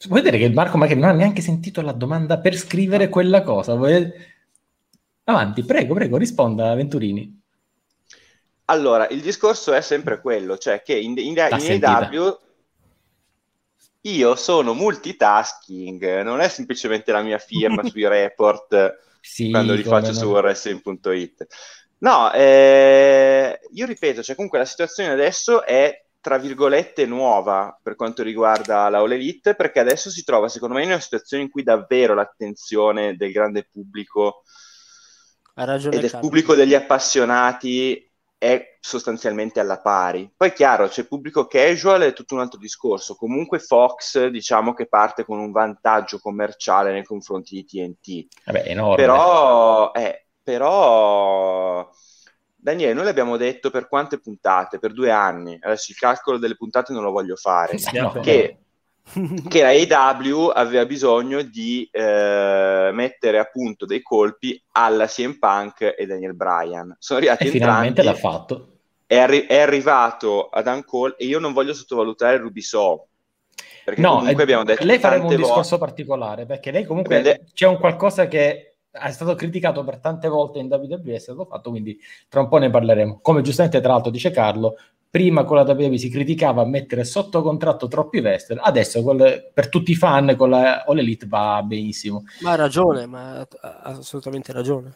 [0.08, 3.76] vuoi dire che Marco magari non ha neanche sentito la domanda per scrivere quella cosa?
[3.76, 4.12] Vuoi...
[5.26, 7.42] Avanti, prego, prego, risponda Venturini.
[8.66, 12.40] Allora, il discorso è sempre quello, cioè che in, in, in AW
[14.02, 20.12] io sono multitasking, non è semplicemente la mia firma sui report sì, quando li faccio
[20.12, 20.18] no.
[20.18, 21.48] su wrestling.it
[22.00, 28.24] No, eh, io ripeto, cioè comunque la situazione adesso è tra virgolette nuova per quanto
[28.24, 31.64] riguarda la All Elite perché adesso si trova secondo me in una situazione in cui
[31.64, 34.44] davvero l'attenzione del grande pubblico
[35.56, 36.20] e del Carlo.
[36.20, 38.09] pubblico degli appassionati
[38.40, 40.32] è sostanzialmente alla pari.
[40.36, 43.16] Poi chiaro, c'è pubblico casual è tutto un altro discorso.
[43.16, 48.28] Comunque Fox diciamo che parte con un vantaggio commerciale nei confronti di TNT.
[48.46, 48.96] Vabbè, enorme.
[48.96, 51.88] Però, eh, però
[52.56, 54.80] Daniele, noi l'abbiamo detto per quante puntate?
[54.80, 55.60] Per due anni.
[55.62, 57.78] Adesso il calcolo delle puntate non lo voglio fare.
[57.92, 58.58] No, che
[59.48, 65.96] che la AW aveva bisogno di eh, mettere a punto dei colpi alla CM Punk
[65.98, 66.96] e Daniel Bryan.
[67.00, 68.68] Sono arrivati e finalmente l'ha fatto.
[69.06, 73.08] È, arri- è, arrivato ad Uncall e io non voglio sottovalutare Ruby So.
[73.84, 75.78] Perché no, comunque abbiamo detto lei faremo un discorso volte...
[75.78, 80.60] particolare perché lei comunque de- c'è un qualcosa che è stato criticato per tante volte
[80.60, 83.20] in WWE, è stato fatto, quindi tra un po' ne parleremo.
[83.22, 84.76] Come giustamente tra l'altro dice Carlo,
[85.10, 89.92] prima con la WWE si criticava mettere sotto contratto troppi wrestler, adesso quel, per tutti
[89.92, 92.24] i fan con la All Elite va benissimo.
[92.42, 93.48] Ma ha ragione, ma ha
[93.82, 94.96] assolutamente ragione.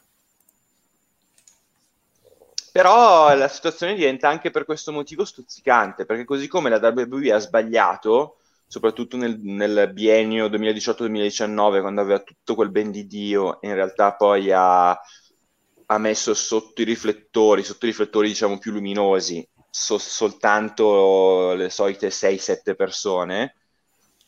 [2.72, 7.38] Però la situazione diventa anche per questo motivo stuzzicante, perché così come la WWE ha
[7.38, 13.76] sbagliato, soprattutto nel, nel biennio 2018-2019, quando aveva tutto quel ben di Dio, e in
[13.76, 19.98] realtà poi ha, ha messo sotto i riflettori, sotto i riflettori diciamo più luminosi, so-
[19.98, 23.56] soltanto le solite 6-7 persone.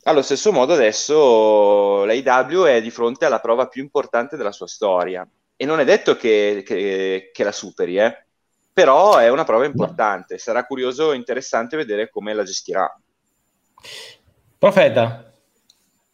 [0.04, 5.28] Allo stesso modo adesso l'AW è di fronte alla prova più importante della sua storia
[5.56, 8.26] e non è detto che, che, che la superi, eh?
[8.74, 10.38] però è una prova importante.
[10.40, 13.00] Sarà curioso e interessante vedere come la gestirà.
[14.58, 15.32] Profeta,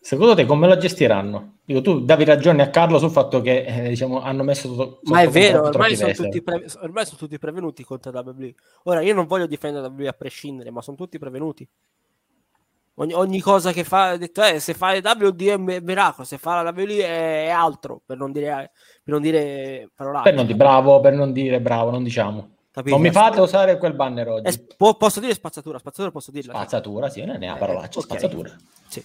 [0.01, 1.59] secondo te come la gestiranno?
[1.63, 4.99] Dico, tu davi ragione a Carlo sul fatto che eh, diciamo, hanno messo tutto.
[5.03, 8.55] Ma è vero, ormai sono, pre- ormai sono, tutti prevenuti contro WWE.
[8.83, 11.67] Ora io non voglio difendere WWE a prescindere, ma sono tutti prevenuti.
[12.95, 16.71] Ogni, ogni cosa che fa, detto, eh, se fa WD è miracolo, se fa la
[16.71, 18.71] WWE è, è altro, per non dire,
[19.03, 20.29] per non dire parolacce.
[20.29, 22.49] Per non dire bravo, per non dire bravo, non diciamo.
[22.71, 22.95] Capito?
[22.95, 24.47] Non mi fate usare quel banner oggi.
[24.47, 26.53] Es- po- posso dire spazzatura, spazzatura posso dirla.
[26.53, 28.17] Spazzatura, sì, non è una parolaccia, eh, okay.
[28.17, 28.55] spazzatura.
[28.87, 29.03] Sì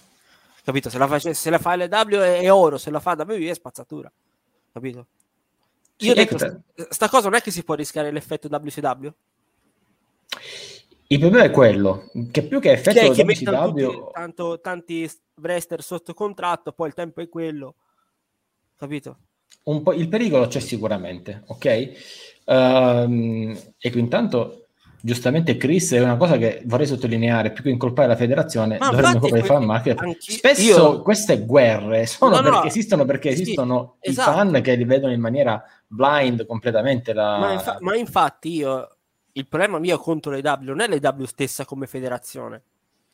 [0.67, 0.89] capito?
[0.89, 4.11] Se la, fa, se la fa LW è oro, se la fa WWE è spazzatura,
[4.73, 5.07] capito?
[5.99, 9.07] Io sì, dico, sta, sta cosa non è che si può rischiare l'effetto WCW?
[11.07, 13.91] Il problema è quello, che più che effetto cioè, che WCW...
[13.91, 17.75] Tutti, tanto, tanti wrestler sotto contratto, poi il tempo è quello,
[18.75, 19.19] capito?
[19.63, 22.43] Un po' il pericolo c'è sicuramente, ok?
[22.43, 24.66] Um, e qui intanto
[25.07, 29.13] giustamente Chris è una cosa che vorrei sottolineare più che incolpare la federazione Ma dovremmo
[29.13, 31.01] incolpare i fan market spesso io...
[31.01, 32.65] queste guerre sono no, no, perché no.
[32.65, 34.29] esistono perché sì, esistono esatto.
[34.29, 37.37] i fan che li vedono in maniera blind completamente la...
[37.37, 38.97] ma, infa- ma infatti io
[39.31, 42.63] il problema mio contro le W non è le W stessa come federazione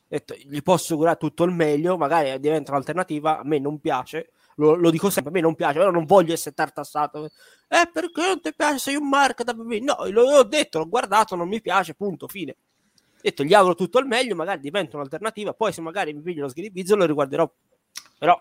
[0.07, 4.75] detto, gli posso assicurare tutto il meglio magari diventa un'alternativa a me non piace lo,
[4.75, 7.25] lo, dico sempre, a me non piace, però non voglio essere tartassato.
[7.67, 8.77] Eh, perché non ti piace?
[8.77, 9.95] Sei un marca da bambino.
[9.97, 12.55] No, l'ho detto, l'ho guardato, non mi piace, punto, fine.
[12.95, 16.41] Ho detto, gli auguro tutto il meglio, magari diventa un'alternativa, poi se magari mi piglio
[16.41, 17.51] lo sgribizzo lo riguarderò.
[18.19, 18.39] Però,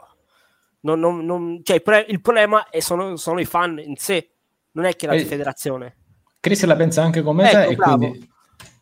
[0.81, 4.33] non, non, non, cioè, il, problema è sono, sono, i fan in sé,
[4.72, 5.96] non è che la eh, federazione.
[6.40, 8.32] Chris la pensa anche come ecco, te e quindi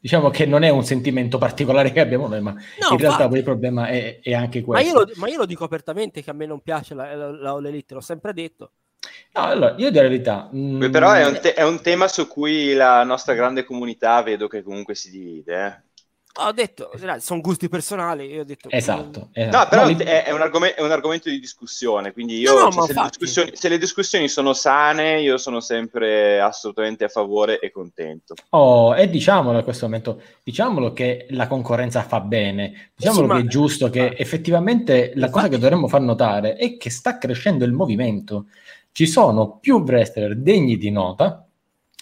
[0.00, 3.38] diciamo che non è un sentimento particolare che abbiamo noi, ma no, in realtà poi
[3.38, 4.84] il problema è, è anche questo.
[4.84, 7.30] Ma io, lo, ma io, lo, dico apertamente che a me non piace la, la,
[7.30, 8.72] la All Elite, l'ho sempre detto.
[9.32, 10.50] No, allora, io dico la verità.
[10.54, 14.48] Mm, però è un, te- è un, tema su cui la nostra grande comunità vedo
[14.48, 15.66] che comunque si divide.
[15.66, 15.89] Eh
[16.32, 18.26] ho detto, sono gusti personali.
[18.26, 19.56] Io ho detto, esatto, esatto.
[19.56, 22.12] No, però no, è, è, un argom- è, un argomento di discussione.
[22.12, 26.40] Quindi io, no, cioè, se, le discussioni, se, le discussioni, sono sane, io sono sempre
[26.40, 28.34] assolutamente a favore e contento.
[28.50, 33.38] Oh, e diciamolo a questo momento, diciamolo che la concorrenza fa bene, diciamolo sì, che
[33.38, 33.40] ma...
[33.40, 37.72] è giusto, che effettivamente la cosa che dovremmo far notare è che sta crescendo il
[37.72, 38.46] movimento.
[38.92, 41.44] Ci sono più wrestler degni di nota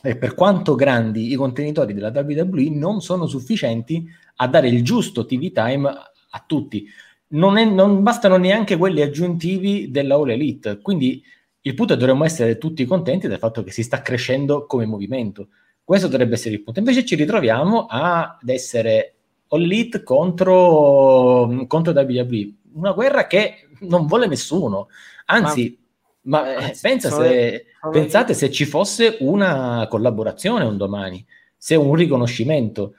[0.02, 4.06] e per quanto grandi i contenitori della WWE non sono sufficienti
[4.36, 6.86] a dare il giusto TV time a tutti.
[7.30, 11.22] Non, è, non bastano neanche quelli aggiuntivi della All Elite, quindi
[11.60, 14.86] il punto è che dovremmo essere tutti contenti del fatto che si sta crescendo come
[14.86, 15.48] movimento.
[15.82, 16.78] Questo dovrebbe essere il punto.
[16.78, 19.14] Invece ci ritroviamo ad essere
[19.48, 24.88] All Elite contro, contro WWE, una guerra che non vuole nessuno.
[25.26, 25.87] Anzi, ma,
[26.28, 31.24] ma eh, pensa se Pensate se ci fosse una collaborazione un domani,
[31.56, 32.94] se un riconoscimento,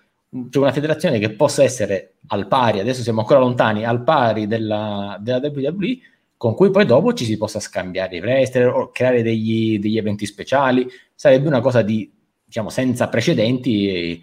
[0.50, 5.18] cioè una federazione che possa essere al pari, adesso siamo ancora lontani, al pari della,
[5.20, 5.98] della WWE,
[6.38, 10.26] con cui poi dopo ci si possa scambiare i wrestler o creare degli, degli eventi
[10.26, 10.88] speciali.
[11.14, 12.10] Sarebbe una cosa di,
[12.46, 14.22] diciamo, senza precedenti e,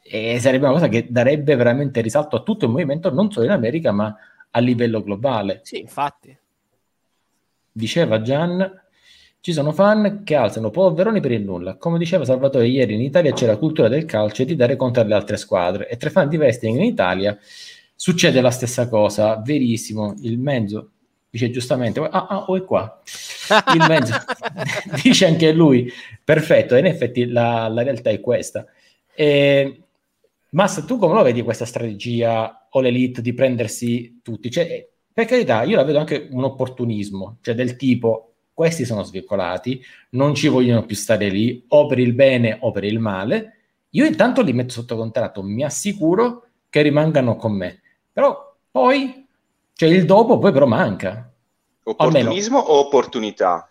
[0.00, 3.52] e, sarebbe una cosa che darebbe veramente risalto a tutto il movimento, non solo in
[3.52, 4.14] America, ma
[4.50, 5.60] a livello globale.
[5.64, 6.36] Sì, infatti.
[7.78, 8.68] Diceva Gian,
[9.40, 11.76] ci sono fan che alzano polveroni per il nulla.
[11.76, 14.98] Come diceva Salvatore ieri, in Italia c'è la cultura del calcio e di dare conto
[14.98, 15.88] alle altre squadre.
[15.88, 17.38] E tra i fan di wrestling in Italia
[17.94, 19.36] succede la stessa cosa.
[19.36, 20.90] Verissimo, il mezzo
[21.30, 23.00] dice giustamente, ah, ah, oh, è qua.
[23.74, 24.12] Il mezzo
[25.00, 25.88] dice anche lui,
[26.24, 28.66] perfetto, in effetti la, la realtà è questa.
[29.14, 29.82] E,
[30.50, 34.50] Massa, tu come lo vedi questa strategia o l'elite di prendersi tutti?
[34.50, 34.88] Cioè,
[35.18, 40.32] per carità, io la vedo anche un opportunismo, cioè del tipo, questi sono svircolati, non
[40.36, 43.56] ci vogliono più stare lì, o per il bene o per il male,
[43.90, 47.80] io intanto li metto sotto contratto, mi assicuro che rimangano con me.
[48.12, 49.26] Però poi
[49.72, 51.28] cioè il dopo poi però manca.
[51.82, 53.68] Opportunismo o opportunità?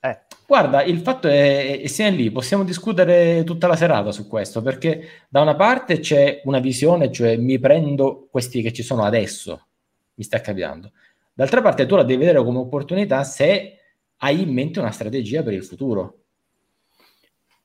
[0.00, 0.20] Eh.
[0.48, 5.26] Guarda, il fatto è, è siamo lì, possiamo discutere tutta la serata su questo, perché
[5.28, 9.66] da una parte c'è una visione, cioè mi prendo questi che ci sono adesso,
[10.14, 10.92] mi sta capitando.
[11.32, 13.78] D'altra parte tu la devi vedere come opportunità se
[14.18, 16.18] hai in mente una strategia per il futuro.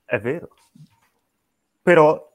[0.03, 0.49] È vero.
[1.81, 2.27] Però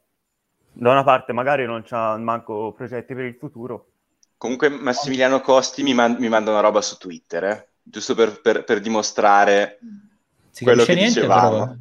[0.72, 3.88] da una parte magari non c'ha manco progetti per il futuro,
[4.44, 7.68] Comunque Massimiliano Costi mi, man- mi manda una roba su Twitter, eh?
[7.82, 9.78] giusto per, per, per dimostrare
[10.50, 11.50] si quello che niente, dicevamo.
[11.50, 11.74] Però...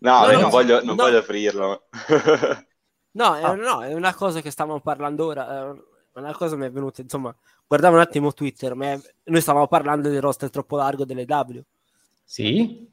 [0.00, 1.04] No, no, no, non, voglio, non no.
[1.04, 1.84] voglio aprirlo.
[3.12, 3.54] no, è, ah.
[3.54, 5.74] no, è una cosa che stavamo parlando ora.
[6.12, 7.34] Una cosa mi è venuta, insomma,
[7.66, 9.00] guardavo un attimo Twitter, è...
[9.24, 11.60] noi stavamo parlando del roster troppo largo delle W.
[12.24, 12.88] Sì?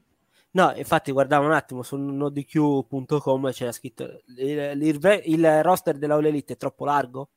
[0.52, 6.26] No, infatti guardavo un attimo su nodq.com c'era scritto il, il, il roster della All
[6.26, 7.30] Elite è troppo largo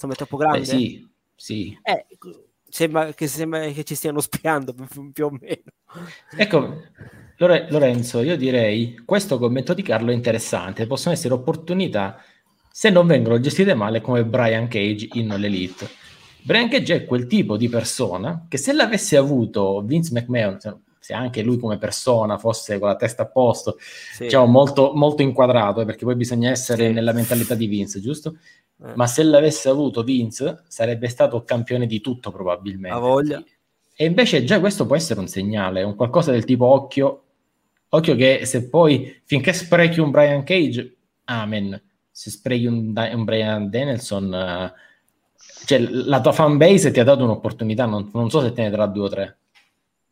[0.00, 0.60] Insomma, è troppo grande?
[0.60, 1.78] Beh, sì, sì.
[1.82, 2.06] Eh,
[2.70, 4.74] sembra, che, sembra che ci stiano spiando
[5.12, 5.62] più o meno.
[6.38, 6.84] Ecco,
[7.36, 12.22] Lorenzo, io direi questo commento di Carlo è interessante, possono essere opportunità
[12.80, 15.86] se non vengono gestite male come Brian Cage in l'Elite.
[16.40, 20.56] Brian Cage è quel tipo di persona che se l'avesse avuto Vince McMahon,
[20.98, 24.22] se anche lui come persona fosse con la testa a posto, sì.
[24.22, 26.94] diciamo molto, molto inquadrato, eh, perché poi bisogna essere sì.
[26.94, 28.38] nella mentalità di Vince, giusto?
[28.82, 28.94] Eh.
[28.94, 32.96] Ma se l'avesse avuto Vince, sarebbe stato campione di tutto probabilmente.
[32.96, 33.44] A voglia.
[33.94, 37.24] E invece già questo può essere un segnale, un qualcosa del tipo occhio,
[37.90, 41.88] occhio che se poi finché sprechi un Brian Cage, amen.
[42.20, 44.78] Se sprechi un, un Brian Danielson, uh,
[45.64, 48.84] cioè la tua fanbase ti ha dato un'opportunità, non, non so se te ne darà
[48.84, 49.38] due o tre.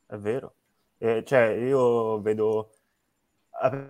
[0.06, 0.54] È vero.
[0.96, 2.70] Eh, cioè, io vedo...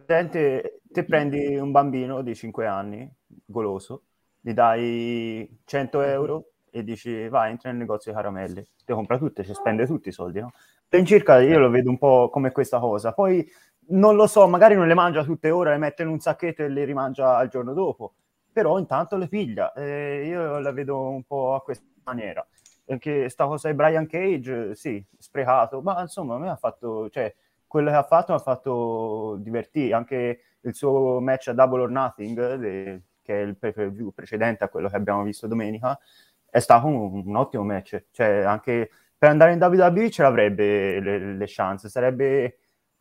[0.09, 3.09] Te, te prendi un bambino di 5 anni,
[3.45, 4.03] goloso,
[4.41, 9.45] gli dai 100 euro e dici vai, entra nel negozio di caramelle, ti compra tutte,
[9.45, 10.53] ci spende tutti i soldi, no?
[10.91, 13.13] In circa io lo vedo un po' come questa cosa.
[13.13, 13.49] Poi
[13.88, 16.68] non lo so, magari non le mangia tutte ore, le mette in un sacchetto e
[16.68, 18.14] le rimangia il giorno dopo,
[18.53, 19.72] però intanto le piglia.
[19.72, 22.46] Eh, io la vedo un po' a questa maniera.
[22.85, 27.35] Perché sta cosa di Brian Cage, sì, sprecato, ma insomma a me ha fatto, cioè,
[27.66, 29.94] quello che ha fatto mi ha fatto divertire.
[29.94, 34.68] Anche il suo match a Double or Nothing, de, che è il pay-per-view precedente a
[34.68, 35.98] quello che abbiamo visto domenica,
[36.48, 38.07] è stato un, un ottimo match.
[38.11, 42.59] Cioè, anche per andare in WWE ce l'avrebbe le, le chance, sarebbe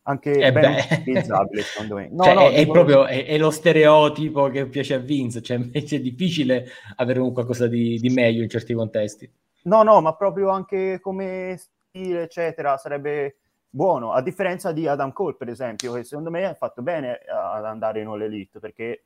[0.08, 2.08] anche eh ben utilizzabile secondo me.
[2.18, 5.58] No, cioè, no, è, è proprio è, è, lo stereotipo che piace a Vince, cioè
[5.58, 6.66] invece è difficile
[6.96, 9.30] avere un qualcosa di, di, meglio in certi contesti.
[9.62, 13.36] No, no, ma proprio anche come stile, eccetera, sarebbe
[13.68, 17.66] buono, a differenza di Adam Cole, per esempio, che secondo me ha fatto bene ad
[17.66, 19.04] andare in All Elite, perché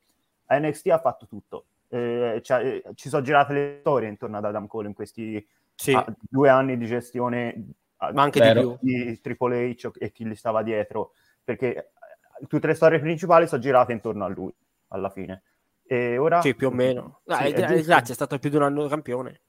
[0.49, 1.65] NXT ha fatto tutto.
[1.89, 5.99] Eh, cioè, ci sono girate le storie intorno ad Adam Cole in questi sì.
[6.21, 7.65] due anni di gestione
[8.13, 8.77] ma anche di, più.
[8.81, 11.13] di Triple H e chi gli stava dietro,
[11.45, 14.55] perché eh, tutte le storie principali sono girate intorno a lui
[14.89, 15.43] alla fine.
[15.85, 16.41] E ora...
[16.41, 17.21] Sì, più o meno.
[17.25, 19.41] Sì, ah, è, è grazie, è stato più di un anno campione.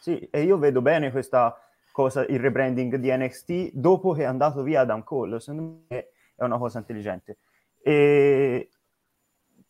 [0.00, 1.56] Sì, e io vedo bene questa
[1.92, 5.38] cosa, il rebranding di NXT dopo che è andato via Adam Cole.
[5.40, 7.38] Secondo me è una cosa intelligente.
[7.80, 8.68] E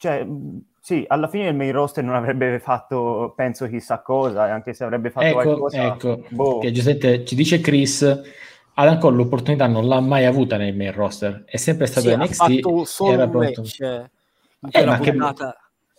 [0.02, 0.26] cioè,
[0.80, 5.10] sì, alla fine il main roster non avrebbe fatto, penso, chissà cosa, anche se avrebbe
[5.10, 5.86] fatto ecco, qualcosa...
[5.86, 6.58] Ecco, boh.
[6.58, 8.02] che Giuseppe ci dice Chris,
[8.74, 12.40] Adam Cole l'opportunità non l'ha mai avuta nel main roster, è sempre stato sì, NXT.
[12.40, 13.60] Ha fatto solo era pronto.
[13.60, 15.10] Match, eh, ma, che,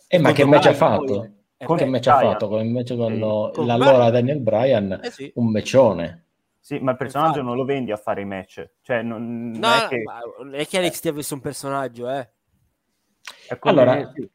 [0.08, 1.30] eh, ma che match ha fatto?
[1.64, 2.48] Con che match ha fatto?
[2.48, 5.32] Con il match con, lo, con l'allora Daniel Bryan, eh sì.
[5.36, 6.26] un meccione.
[6.60, 7.46] Sì, ma il personaggio Infatti.
[7.46, 8.68] non lo vendi a fare i match.
[8.82, 10.58] Cioè, non, no, non è, che...
[10.58, 12.28] è che NXT avesse un personaggio, eh.
[13.60, 14.28] Allora, sì.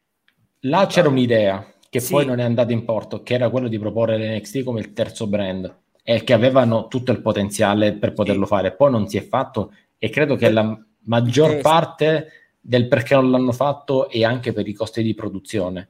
[0.60, 2.12] là c'era un'idea che sì.
[2.12, 5.26] poi non è andata in porto, che era quello di proporre l'NXT come il terzo
[5.26, 5.74] brand.
[6.02, 8.50] e che avevano tutto il potenziale per poterlo sì.
[8.50, 8.72] fare.
[8.72, 13.52] Poi non si è fatto e credo che la maggior parte del perché non l'hanno
[13.52, 15.88] fatto è anche per i costi di produzione.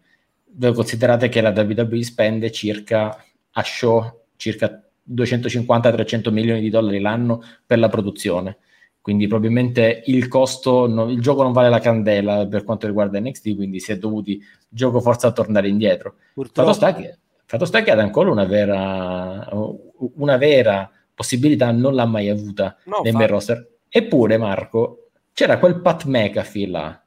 [0.52, 7.42] Voi considerate che la WWE spende circa a show circa 250-300 milioni di dollari l'anno
[7.66, 8.58] per la produzione.
[9.02, 13.54] Quindi probabilmente il costo, no, il gioco non vale la candela per quanto riguarda NXT,
[13.54, 16.16] quindi si è dovuti gioco forza a tornare indietro.
[16.34, 19.48] Fatto sta, che, fatto sta che ad ancora una vera,
[20.16, 23.68] una vera possibilità non l'ha mai avuta no, nel main roster.
[23.88, 27.02] Eppure Marco, c'era quel Pat McAfee là,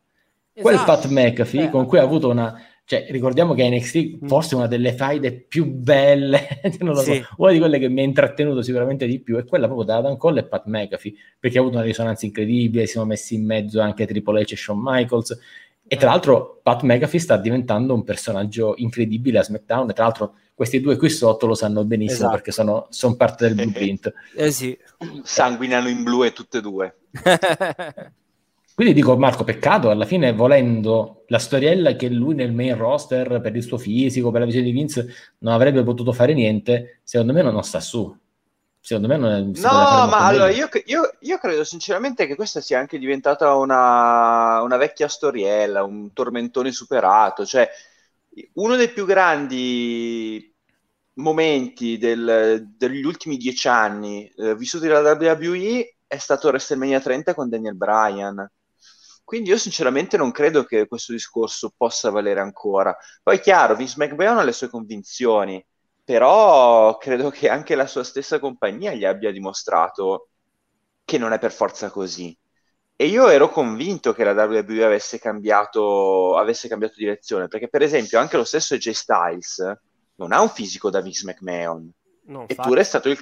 [0.51, 0.61] esatto.
[0.61, 4.27] quel Pat McAfee eh, con cui ha avuto una cioè, ricordiamo che NXT mm.
[4.27, 7.15] forse una delle faide più belle, non lo sì.
[7.15, 9.97] so, una di quelle che mi ha intrattenuto sicuramente di più è quella proprio da
[9.97, 13.45] Adam Cole e Pat McAfee, perché ha avuto una risonanza incredibile, si sono messi in
[13.45, 15.39] mezzo anche Triple H e Shawn Michaels,
[15.87, 20.35] e tra l'altro Pat McAfee sta diventando un personaggio incredibile a SmackDown, e tra l'altro
[20.53, 22.33] questi due qui sotto lo sanno benissimo esatto.
[22.33, 24.13] perché sono, sono, parte del blueprint.
[24.35, 24.77] eh sì.
[25.23, 26.95] Sanguinano in blu e tutte e due.
[28.75, 33.55] Quindi dico Marco, peccato, alla fine volendo la storiella che lui nel main roster per
[33.55, 37.43] il suo fisico, per la visione di Vince non avrebbe potuto fare niente, secondo me
[37.43, 38.15] non sta su.
[38.79, 39.39] Secondo me non è...
[39.61, 44.75] No, ma allora io, io, io, credo sinceramente che questa sia anche diventata una, una
[44.75, 47.69] vecchia storiella, un tormentone superato, cioè
[48.55, 50.53] uno dei più grandi
[51.13, 57.49] momenti del, degli ultimi dieci anni eh, vissuti dalla WWE è stato WrestleMania 30 con
[57.49, 58.51] Daniel Bryan
[59.33, 62.95] quindi io sinceramente non credo che questo discorso possa valere ancora.
[63.23, 65.65] Poi è chiaro, Vince McMahon ha le sue convinzioni,
[66.03, 70.27] però credo che anche la sua stessa compagnia gli abbia dimostrato
[71.03, 72.37] che non è per forza così.
[72.95, 78.19] E io ero convinto che la WWE avesse cambiato, avesse cambiato direzione, perché per esempio
[78.19, 79.77] anche lo stesso AJ Styles
[80.17, 81.91] non ha un fisico da Vince McMahon,
[82.25, 83.17] no, eppure, è stato il,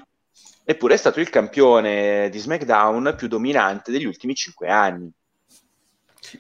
[0.65, 5.09] eppure è stato il campione di SmackDown più dominante degli ultimi cinque anni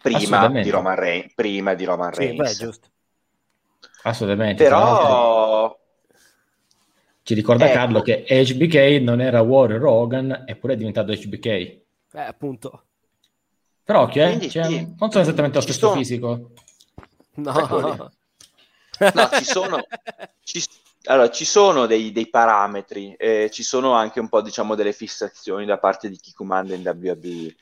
[0.01, 1.33] prima di Roman Reigns.
[1.33, 2.49] Prima di Roman Reigns.
[2.51, 2.87] Sì, beh, giusto.
[4.03, 4.63] Assolutamente.
[4.63, 5.77] Però...
[7.23, 7.73] Ci ricorda ecco.
[7.73, 11.45] Carlo che HBK non era Warrior Hogan, eppure è diventato HBK.
[11.45, 11.81] Eh,
[12.13, 12.83] appunto.
[13.83, 14.49] Però occhio, eh?
[14.49, 14.95] cioè, sì.
[14.97, 15.95] non sono esattamente lo stesso sono...
[15.95, 16.51] fisico.
[17.35, 18.11] No.
[19.13, 19.85] no, ci sono...
[20.43, 20.63] Ci,
[21.05, 25.65] allora, ci sono dei, dei parametri, eh, ci sono anche un po', diciamo, delle fissazioni
[25.65, 27.55] da parte di chi comanda in WWE.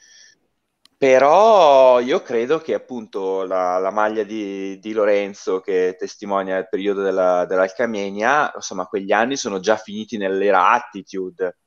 [0.99, 7.01] Però io credo che appunto la, la maglia di, di, Lorenzo che testimonia il periodo
[7.01, 11.59] della, dell'Alcamenia, insomma, quegli anni sono già finiti nell'era attitude,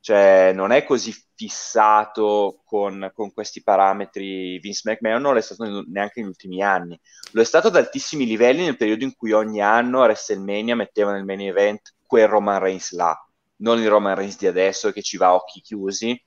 [0.00, 4.58] cioè non è così fissato con, con questi parametri.
[4.58, 6.98] Vince McMahon, non è stato neanche negli ultimi anni.
[7.34, 11.12] Lo è stato ad altissimi livelli nel periodo in cui ogni anno a WrestleMania metteva
[11.12, 13.16] nel main event quel Roman Reigns là,
[13.58, 16.20] non il Roman Reigns di adesso che ci va a occhi chiusi,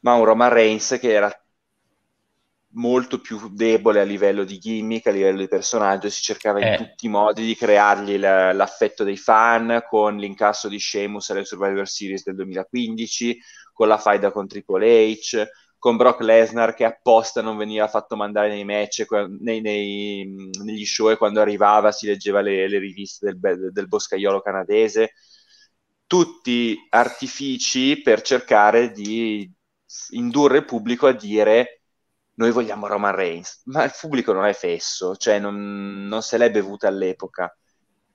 [0.00, 1.32] ma un Roman Reigns che era
[2.72, 6.76] molto più debole a livello di gimmick, a livello di personaggio, si cercava in eh.
[6.76, 11.88] tutti i modi di creargli la, l'affetto dei fan con l'incasso di Sheamus alle Survivor
[11.88, 13.38] Series del 2015,
[13.72, 15.46] con la faida con Triple H,
[15.78, 19.06] con Brock Lesnar che apposta non veniva fatto mandare nei match,
[19.40, 24.40] nei, nei, negli show e quando arrivava si leggeva le, le riviste del, del boscaiolo
[24.40, 25.12] canadese.
[26.06, 29.50] Tutti artifici per cercare di
[30.10, 31.77] indurre il pubblico a dire
[32.38, 36.50] noi vogliamo Roman Reigns, ma il pubblico non è fesso, cioè non, non se l'è
[36.50, 37.54] bevuta all'epoca.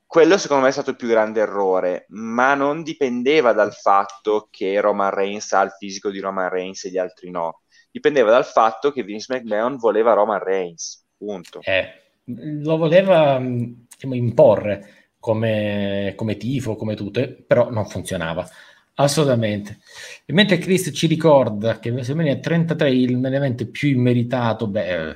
[0.05, 4.79] Quello secondo me è stato il più grande errore, ma non dipendeva dal fatto che
[4.79, 7.63] Roman Reigns ha il fisico di Roman Reigns e gli altri no.
[7.91, 11.59] Dipendeva dal fatto che Vince McMahon voleva Roman Reigns, punto.
[11.61, 18.47] Eh, lo voleva diciamo, imporre come, come tifo, come tutto, però non funzionava.
[18.95, 19.79] Assolutamente.
[20.25, 25.15] E mentre Chris ci ricorda che WrestleMania 33 il event più immeritato, beh,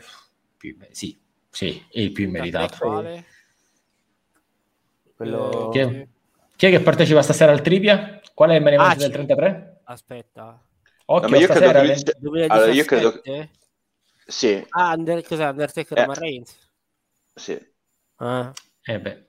[0.58, 1.18] più, sì,
[1.50, 3.26] sì, è il più immeritato.
[5.16, 5.70] Quello...
[5.72, 6.08] Chi, è,
[6.56, 8.20] chi è che partecipa stasera al trivia?
[8.34, 9.82] Qual è il main event ah, del 33?
[9.84, 10.62] Aspetta.
[11.06, 12.46] Occhio, no, io credo che...
[12.48, 13.22] allora, io credo
[14.26, 14.66] Sì.
[14.70, 15.24] Ah, Under...
[15.24, 15.48] cos'è?
[15.48, 16.14] Undertaker eh.
[16.14, 16.56] Reigns?
[17.34, 17.58] Sì.
[18.18, 18.52] Ah.
[18.84, 19.27] Eh beh.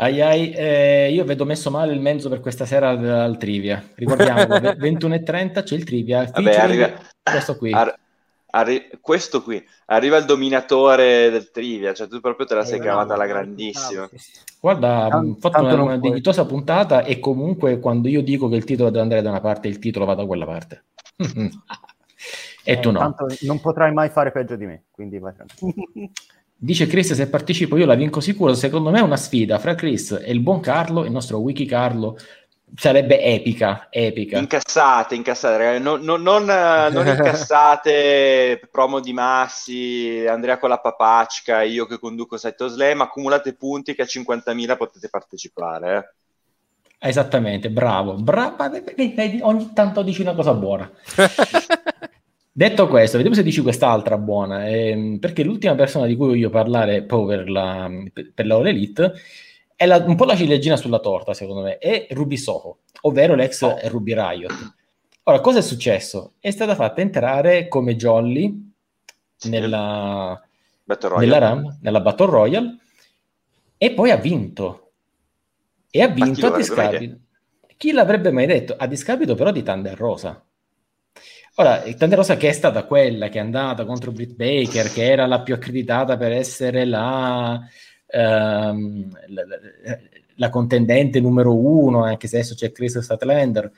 [0.00, 3.82] Ai ai, eh, io vedo messo male il mezzo per questa sera al trivia.
[3.96, 6.30] Ricordiamo, 21.30 c'è il trivia.
[6.30, 7.72] Vabbè, arriva, questo qui.
[7.72, 7.98] Ar-
[8.50, 9.60] arri- questo qui.
[9.86, 14.08] Arriva il dominatore del trivia, cioè tu proprio te la eh, sei cavata alla grandissima.
[14.60, 18.90] Guarda, ho fatto una, una dignitosa puntata e comunque quando io dico che il titolo
[18.90, 20.84] deve andare da una parte, il titolo va da quella parte.
[21.16, 23.16] e eh, tu no.
[23.40, 25.34] non potrai mai fare peggio di me, quindi vai
[26.60, 30.10] Dice Chris se partecipo io la vinco sicuro, secondo me è una sfida fra Chris
[30.10, 32.18] e il buon Carlo, il nostro wiki Carlo,
[32.74, 34.38] sarebbe epica, epica.
[34.38, 35.82] Incassate, incassate, ragazzi.
[35.82, 36.44] Non, non, non,
[36.90, 43.54] non incassate promo di Massi, Andrea con la papacca, io che conduco Saito Slam, accumulate
[43.54, 45.96] punti che a 50.000 potete partecipare.
[46.98, 47.08] Eh.
[47.08, 48.56] Esattamente, bravo, bravo,
[49.42, 50.90] ogni tanto dici una cosa buona.
[52.58, 57.04] Detto questo, vediamo se dici quest'altra buona, ehm, perché l'ultima persona di cui voglio parlare
[57.04, 57.88] proprio per la,
[58.34, 59.12] per la All Elite
[59.76, 63.62] è la, un po' la ciliegina sulla torta, secondo me, è Ruby Soho, ovvero l'ex
[63.62, 63.78] oh.
[63.84, 64.74] Ruby Riot.
[65.22, 66.32] Ora, cosa è successo?
[66.40, 68.72] È stata fatta entrare come Jolly
[69.36, 69.50] sì.
[69.50, 70.42] nella,
[70.82, 72.78] Battle nella, RAM, nella Battle Royale
[73.76, 74.90] e poi ha vinto.
[75.90, 77.18] E ha vinto a discapito.
[77.76, 78.74] Chi l'avrebbe mai detto?
[78.76, 80.42] A discapito però di Thunder Rosa.
[81.60, 85.26] Ora, Thunder Rosa che è stata quella che è andata contro Britt Baker, che era
[85.26, 87.60] la più accreditata per essere la
[88.06, 89.42] ehm, la,
[90.36, 93.72] la, contendente numero uno, anche se adesso c'è Chris Statlander,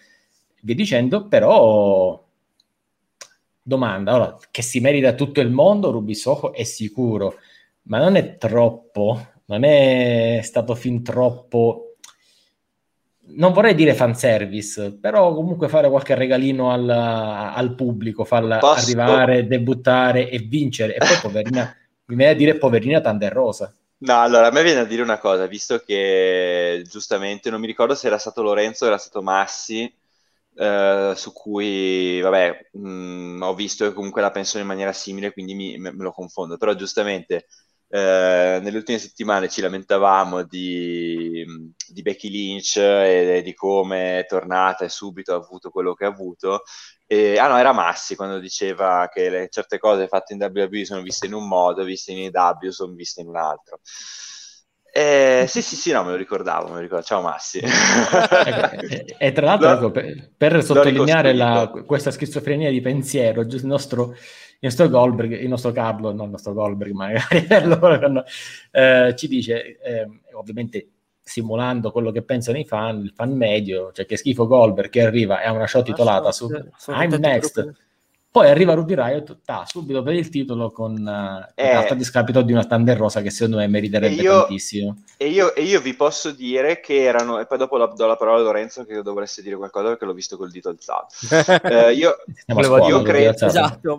[0.61, 2.23] via dicendo, però
[3.63, 7.37] domanda, allora, che si merita tutto il mondo, Ruby Soho è sicuro,
[7.85, 11.90] ma non è troppo, non è stato fin troppo
[13.35, 18.85] non vorrei dire fanservice, però comunque fare qualche regalino al, al pubblico, farla Posso...
[18.85, 20.95] arrivare, debuttare e vincere.
[20.95, 21.77] E poi poverina,
[22.07, 23.75] mi viene a dire poverina Thunder Rosa.
[24.03, 27.95] No, allora a me viene a dire una cosa, visto che giustamente non mi ricordo
[27.95, 29.93] se era stato Lorenzo o era stato Massi,
[30.55, 35.33] eh, su cui, vabbè, mh, mm, ho visto che comunque la pensano in maniera simile,
[35.33, 37.47] quindi mi, me, me lo confondo, però giustamente
[37.93, 41.45] eh, nelle ultime settimane ci lamentavamo di,
[41.89, 46.09] di Becky Lynch e, di come è tornata e subito ha avuto quello che ha
[46.09, 46.63] avuto.
[47.05, 51.03] E, ah no, era Massi quando diceva che le, certe cose fatte in WWE sono
[51.03, 53.81] viste in un modo, viste in AW sono viste in un altro.
[54.93, 57.03] Eh, sì, sì, sì, no, me lo ricordavo, me lo ricordavo.
[57.03, 57.59] Ciao Massi.
[57.59, 64.15] e, e, tra l'altro, ecco, per, per sottolineare la, questa schizofrenia di pensiero, il nostro
[64.61, 68.25] nostro Goldberg, il nostro Carlo, non il nostro Goldberg magari, allora,
[68.71, 70.89] eh, ci dice, eh, ovviamente
[71.23, 75.41] simulando quello che pensano i fan, il fan medio, cioè che schifo Goldberg che arriva
[75.41, 76.49] e ha una show titolata su
[76.89, 77.89] I'm Next.
[78.33, 82.53] Poi arriva Ruby Riot, ta, subito per il titolo con uh, eh, a discapito di
[82.53, 85.03] una Thunder Rosa che secondo me meriterebbe io, tantissimo.
[85.17, 88.15] E io, e io, vi posso dire che erano, e poi dopo la, do la
[88.15, 91.13] parola a Lorenzo che dovreste dire qualcosa perché l'ho visto col dito alzato.
[91.67, 93.99] eh, io, scuola, io, credo, esatto,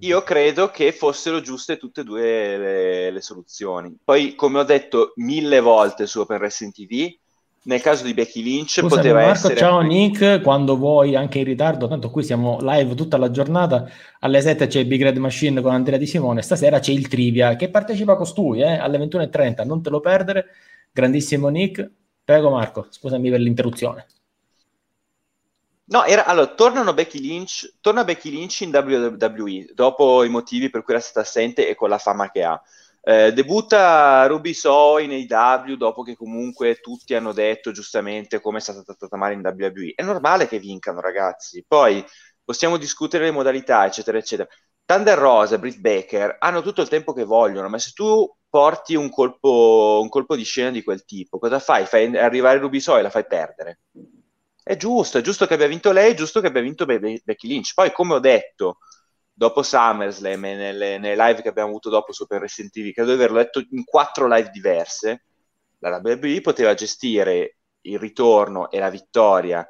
[0.00, 3.96] io, credo, che fossero giuste tutte e due le, le soluzioni.
[4.02, 7.16] Poi, come ho detto mille volte su Open Wrestling TV,
[7.68, 9.56] nel caso di Becky Lynch Scusami, poteva Marco, essere...
[9.56, 13.86] Ciao Nick, quando vuoi, anche in ritardo, tanto qui siamo live tutta la giornata,
[14.20, 17.68] alle 7 c'è Big Red Machine con Andrea Di Simone, stasera c'è il Trivia che
[17.68, 20.46] partecipa costui eh, alle 21.30, non te lo perdere,
[20.90, 21.90] grandissimo Nick.
[22.24, 24.06] Prego Marco, scusami per l'interruzione.
[25.90, 30.82] No, era, allora, tornano Becky Lynch, torna Becky Lynch in WWE, dopo i motivi per
[30.82, 32.60] cui era stata assente e con la fama che ha.
[33.08, 38.60] Eh, debutta Ruby So in AW dopo che comunque tutti hanno detto giustamente come è
[38.60, 39.94] stata trattata male in WWE.
[39.94, 41.64] È normale che vincano, ragazzi.
[41.66, 42.04] Poi
[42.44, 44.46] possiamo discutere le modalità, eccetera, eccetera.
[44.84, 48.94] Thunder Rose e Britt Baker hanno tutto il tempo che vogliono, ma se tu porti
[48.94, 51.86] un colpo, un colpo di scena di quel tipo, cosa fai?
[51.86, 53.80] Fai arrivare Ruby So e la fai perdere.
[54.62, 57.48] È giusto, è giusto che abbia vinto lei, è giusto che abbia vinto Be- Becky
[57.48, 57.72] Lynch.
[57.72, 58.80] Poi, come ho detto,
[59.38, 63.18] dopo SummerSlam e nelle, nelle, live che abbiamo avuto dopo Super Wrestling TV, credo di
[63.18, 65.26] averlo letto in quattro live diverse,
[65.78, 69.64] la WWE poteva gestire il ritorno e la vittoria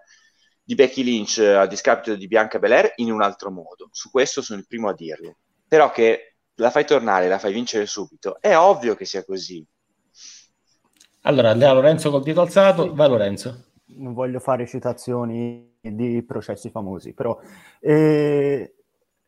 [0.63, 3.91] di Becky Lynch a discapito di Bianca Belair in un altro modo.
[3.91, 5.37] Su questo sono il primo a dirlo.
[5.69, 9.63] Però che la fai tornare, la fai vincere subito, è ovvio che sia così.
[11.23, 13.67] Allora, Andrea Lorenzo col dito alzato, va Lorenzo.
[13.99, 17.39] Non voglio fare citazioni di processi famosi, però
[17.81, 18.78] eh,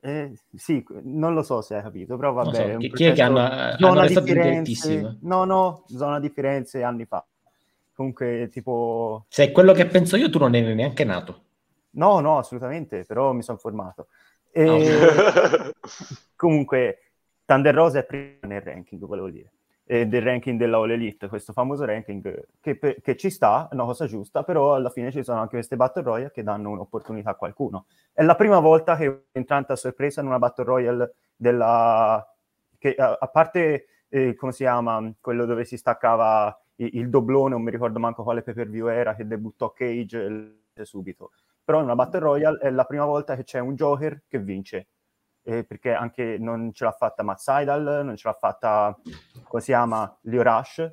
[0.00, 2.72] eh, sì, non lo so se hai capito, però va bene.
[2.72, 7.04] So, chi è che hanno, zona hanno di Firenze, No, no, zona di Firenze anni
[7.04, 7.24] fa.
[7.94, 9.26] Comunque, tipo...
[9.28, 11.42] Se è quello che penso io, tu non eri neanche nato.
[11.90, 14.08] No, no, assolutamente, però mi sono formato.
[14.50, 14.68] E...
[14.68, 15.72] Oh.
[16.34, 16.98] Comunque,
[17.44, 19.50] Thunder Rosa è prima nel ranking, volevo dire
[19.90, 23.86] eh, del ranking della All Elite, questo famoso ranking che, che, ci sta, è una
[23.86, 27.34] cosa giusta, però alla fine ci sono anche queste Battle Royale che danno un'opportunità a
[27.34, 27.86] qualcuno.
[28.12, 32.24] È la prima volta che entrante a sorpresa in una Battle Royale della...
[32.78, 37.54] che a, a parte, eh, come si chiama, quello dove si staccava il, il, doblone,
[37.54, 41.32] non mi ricordo manco quale pay per view era, che debuttò Cage subito.
[41.64, 44.86] Però in una Battle Royale è la prima volta che c'è un Joker che vince
[45.42, 48.96] eh, perché anche non ce l'ha fatta Matt Seidel, non ce l'ha fatta,
[49.44, 50.92] come si chiama, Leo Rush.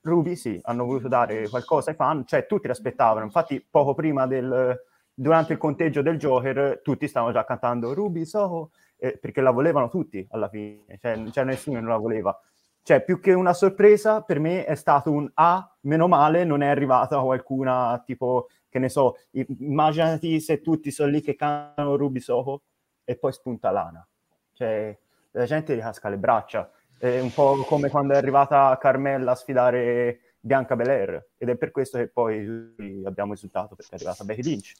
[0.00, 4.78] Ruby sì, hanno voluto dare qualcosa ai fan, cioè tutti l'aspettavano, infatti poco prima del,
[5.14, 9.88] durante il conteggio del Joker tutti stavano già cantando Ruby Soho, eh, perché la volevano
[9.88, 12.38] tutti alla fine, cioè, cioè nessuno non la voleva.
[12.82, 16.66] Cioè, più che una sorpresa, per me è stato un ah, meno male, non è
[16.66, 22.60] arrivata qualcuna tipo, che ne so, immaginati se tutti sono lì che cantano Ruby Soho
[23.04, 24.06] e poi spunta Lana.
[24.52, 24.96] Cioè,
[25.32, 26.70] la gente gli casca le braccia.
[26.96, 31.70] È un po' come quando è arrivata Carmella a sfidare Bianca Belair ed è per
[31.70, 32.72] questo che poi
[33.04, 34.72] abbiamo esultato perché è arrivata Becky Lynch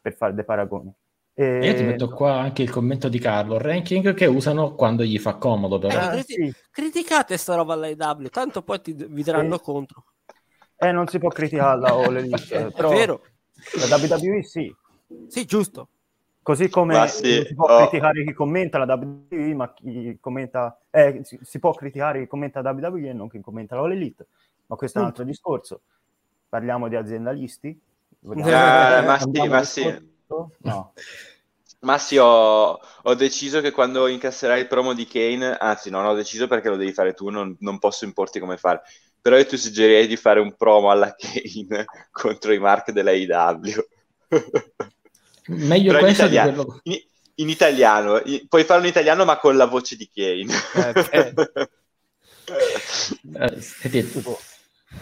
[0.00, 0.92] per fare dei paragoni.
[1.34, 1.66] E...
[1.66, 5.36] Io ti metto qua anche il commento di Carlo, ranking che usano quando gli fa
[5.36, 5.78] comodo.
[5.78, 5.98] Però.
[5.98, 6.54] Eh, criti- sì.
[6.70, 9.62] Criticate sta roba all'AW, tanto poi ti, vi daranno sì.
[9.62, 10.04] contro.
[10.76, 13.22] Eh, non si può criticarla o le liste, però È vero.
[13.88, 14.74] la WWE sì.
[15.28, 15.88] Sì, giusto.
[16.42, 17.86] Così come sì, si può oh.
[17.86, 20.76] criticare chi commenta la WWE, ma chi commenta...
[20.90, 23.92] Eh, si, si, può criticare chi commenta la WWE e non chi commenta la All
[23.92, 24.26] Elite.
[24.66, 25.82] Ma questo è un altro discorso.
[26.48, 27.68] Parliamo di aziendalisti?
[27.68, 30.10] Eh, ma sì, ma sì.
[30.58, 30.92] No.
[31.82, 36.14] Ma sì, ho, ho, deciso che quando incasserai il promo di Kane, anzi non ho
[36.14, 38.82] deciso perché lo devi fare tu, non, non posso importi come fare,
[39.20, 43.84] però io ti suggerirei di fare un promo alla Kane contro i mark della IW.
[45.46, 46.80] Meglio questo in italiano, quello...
[46.84, 47.00] in,
[47.36, 50.52] in italiano, in, puoi farlo in italiano ma con la voce di Kane.
[50.94, 51.34] Eh,
[53.34, 53.98] eh, senti,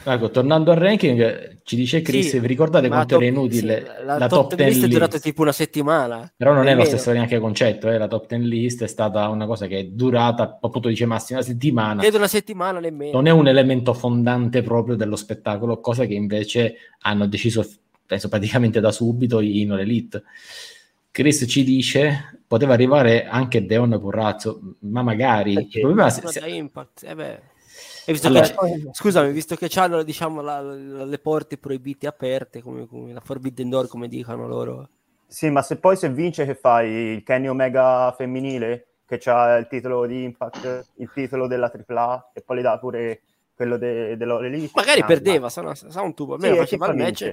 [0.03, 4.05] Ecco, tornando al ranking, ci dice Chris, sì, vi ricordate quanto top, era inutile sì,
[4.05, 4.85] la, la, top, top 10 list?
[4.85, 6.33] è durata tipo una settimana.
[6.35, 7.99] Però non è lo stesso neanche concetto, eh?
[7.99, 11.47] la top 10 list è stata una cosa che è durata, appunto dice Massimo, una
[11.47, 12.01] settimana.
[12.01, 13.13] Credo una settimana nemmeno.
[13.13, 17.69] Non è un elemento fondante proprio dello spettacolo, cosa che invece hanno deciso,
[18.11, 20.25] penso praticamente da subito, in All Elite.
[21.13, 25.55] Chris ci dice, poteva arrivare anche Deon Currazzo, ma magari...
[25.55, 26.11] Perché il problema è...
[26.11, 26.49] Se...
[26.49, 27.41] Impact, eh beh
[28.07, 32.89] Visto allora, che, scusami, visto che hanno diciamo, la, la, le porte proibite aperte, come,
[32.89, 34.89] come, la Forbidden Door, come dicono loro.
[35.29, 39.69] Sì, ma se poi se vince che fai il Kenny Omega femminile, che ha il
[39.69, 43.21] titolo di Impact, il titolo della AAA, e poi le dà pure
[43.55, 44.73] quello de, dell'Elite.
[44.75, 47.33] Magari ah, perdeva, sa, sa, un tubo, almeno sì, faceva il match.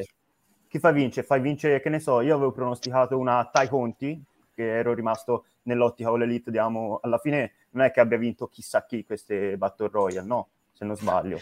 [0.78, 1.24] Chi fa vince?
[1.24, 4.24] Fai vince, che ne so, io avevo pronosticato una Tai Conti,
[4.54, 8.86] che ero rimasto nell'ottica con l'Elite, diciamo, alla fine non è che abbia vinto chissà
[8.86, 10.48] chi queste Battle Royale, no?
[10.72, 11.40] se non sbaglio.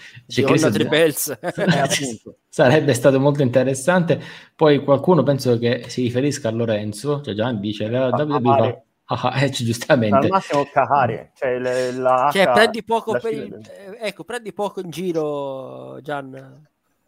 [0.71, 1.37] Tripels.
[1.41, 4.21] Eh, Sarebbe stato molto interessante.
[4.55, 9.49] Poi qualcuno penso che si riferisca a Lorenzo, cioè Gian dice la WWE Ah, eh,
[9.51, 10.15] giustamente.
[10.15, 13.53] Al massimo cacare, cioè, le, la cioè prendi poco per il...
[13.53, 16.67] Eh, ecco, prendi poco in giro, Gian.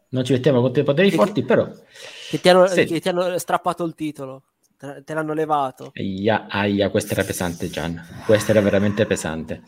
[0.09, 1.67] Non ci mettiamo con te poteri forti, però...
[2.29, 4.43] Che ti, hanno, che ti hanno strappato il titolo,
[4.77, 5.91] te, l'hanno levato.
[5.95, 8.01] Aia, aia, questa era pesante, Gian.
[8.25, 9.61] Questa era veramente pesante.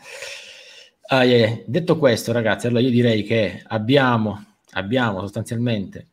[1.07, 1.61] Ah, yeah.
[1.65, 6.07] Detto questo, ragazzi, allora io direi che abbiamo, abbiamo sostanzialmente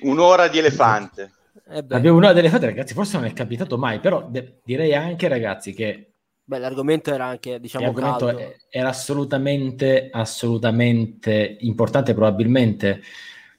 [0.00, 1.32] un'ora di elefante.
[1.66, 2.94] Eh abbiamo un'ora di elefante, ragazzi.
[2.94, 6.12] Forse non è capitato mai, però de- direi anche, ragazzi, che
[6.44, 8.56] Beh, l'argomento era anche, diciamo, caldo.
[8.68, 13.00] era assolutamente, assolutamente importante, probabilmente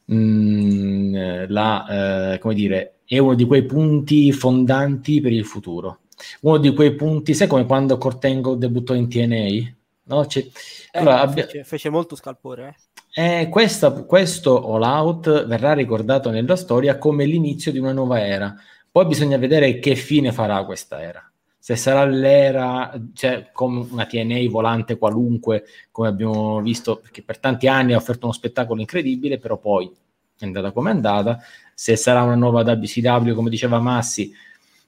[0.05, 5.99] mh, mm, la, eh, come dire, è uno di quei punti fondanti per il futuro.
[6.41, 9.73] Uno di quei punti, sai come quando Cortengo debuttò in TNA?
[10.07, 10.27] No?
[10.27, 10.51] Eh,
[10.93, 11.43] allora, abbia...
[11.43, 12.75] fece, fece, molto scalpore.
[13.13, 13.41] Eh?
[13.41, 18.55] Eh, questa, questo All Out verrà ricordato nella storia come l'inizio di una nuova era.
[18.91, 21.29] Poi bisogna vedere che fine farà questa era.
[21.65, 27.67] Se sarà l'era, cioè come una TNA volante qualunque, come abbiamo visto, perché per tanti
[27.67, 29.91] anni ha offerto uno spettacolo incredibile, però poi
[30.37, 31.39] è andata come è andata.
[31.73, 34.31] Se sarà una nuova WCW, come diceva Massi,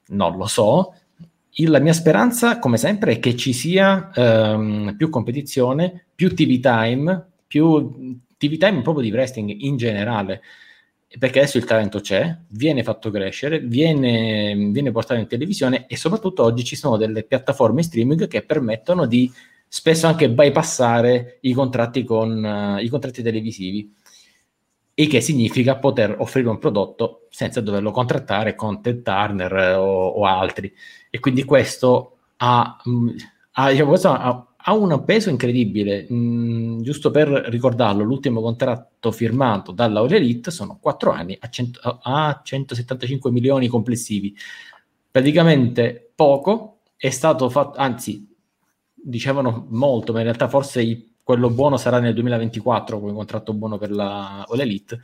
[0.10, 0.94] non lo so
[1.66, 7.28] la mia speranza, come sempre, è che ci sia um, più competizione, più TV time,
[7.48, 10.42] più TV time proprio di wrestling in generale,
[11.20, 16.44] perché adesso il talento c'è, viene fatto crescere, viene, viene portato in televisione e soprattutto
[16.44, 19.32] oggi ci sono delle piattaforme streaming che permettono di
[19.68, 23.94] spesso anche bypassare i contratti con uh, i contratti televisivi
[25.00, 30.26] il che significa poter offrire un prodotto senza doverlo contrattare con Ted Turner o, o
[30.26, 30.74] altri.
[31.12, 33.10] E quindi questo ha, mm,
[33.52, 36.08] ha, diciamo, questo ha, ha un peso incredibile.
[36.12, 42.00] Mm, giusto per ricordarlo, l'ultimo contratto firmato dalla All Elite sono 4 anni a, 100,
[42.04, 44.36] a 175 milioni complessivi.
[45.10, 48.28] Praticamente poco, è stato fatto, anzi,
[48.94, 53.78] dicevano molto, ma in realtà forse i quello buono sarà nel 2024 come contratto buono
[53.78, 55.02] per la All Elite.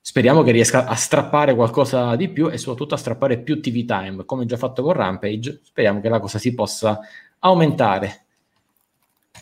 [0.00, 4.24] speriamo che riesca a strappare qualcosa di più e soprattutto a strappare più TV time,
[4.24, 5.62] come già fatto con Rampage.
[5.64, 7.00] Speriamo che la cosa si possa
[7.40, 8.26] aumentare.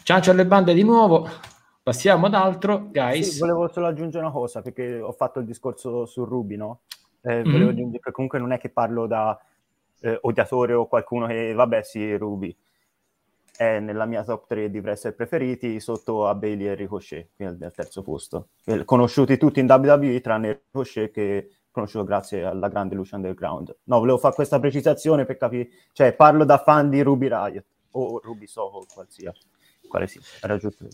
[0.09, 1.29] Ciancio alle bande di nuovo.
[1.83, 3.29] Passiamo ad altro, guys.
[3.29, 6.81] Sì, volevo solo aggiungere una cosa, perché ho fatto il discorso su Ruby, no?
[7.21, 7.53] Eh, Mhm.
[7.53, 9.39] volevo aggiungere che comunque non è che parlo da
[10.01, 12.57] eh, odiatore o qualcuno che, vabbè, sì, Ruby.
[13.55, 17.73] È nella mia top 3 di wrestler preferiti, sotto a Bailey e Ricochet, quindi al
[17.75, 18.49] terzo posto.
[18.65, 23.77] Eh, Conosciuti tutti in WWE, tranne Ricochet che conosciuto grazie alla grande luce underground.
[23.83, 28.21] No, volevo fare questa precisazione per capire, cioè parlo da fan di Ruby Riot o
[28.23, 29.57] Ruby Soho, qualsiasi.
[29.89, 30.87] Quale sì, era giusto.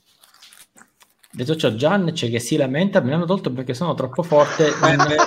[1.30, 4.68] Detto ciò, Gian c'è che si lamenta, me l'hanno tolto perché sono troppo forte.
[4.68, 5.16] in-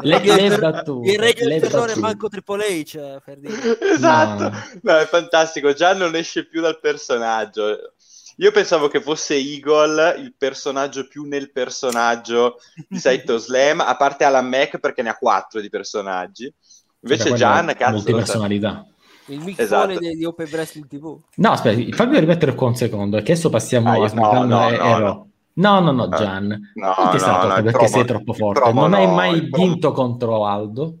[0.00, 2.00] Le- il le battute, il re del le terrore battute.
[2.00, 3.78] manco Triple H eh, per dire.
[3.80, 4.52] Esatto, No.
[4.82, 5.72] no, è fantastico.
[5.72, 7.92] Già non esce più dal personaggio.
[8.38, 14.24] Io pensavo che fosse Eagle il personaggio più nel personaggio di Saito Slam, a parte
[14.24, 16.52] Alan Mac perché ne ha quattro di personaggi.
[17.00, 18.84] Invece Gian, cazzo, molte lo sa- personalità.
[19.28, 19.98] Il Mick Esatto.
[19.98, 21.16] Di, di Open Wrestling TV.
[21.36, 24.70] No, aspetta, fammi rimettere qua un secondo, perché adesso passiamo Ah, a SmackDown no, no,
[24.70, 25.26] e- no, no.
[25.54, 26.08] No, no, no.
[26.08, 26.46] Gian.
[26.74, 28.72] No, non ti no, no, perché promo- sei troppo forte.
[28.72, 30.94] non hai no, mai vinto contro Aldo.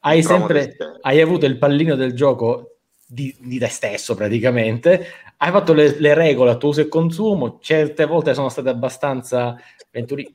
[0.00, 2.76] Hai sempre hai avuto il pallino del gioco
[3.06, 5.06] di, di te stesso praticamente.
[5.36, 7.58] Hai fatto le, le regole a tuo uso e consumo.
[7.60, 9.56] Certe volte sono state abbastanza
[9.90, 10.34] venturi-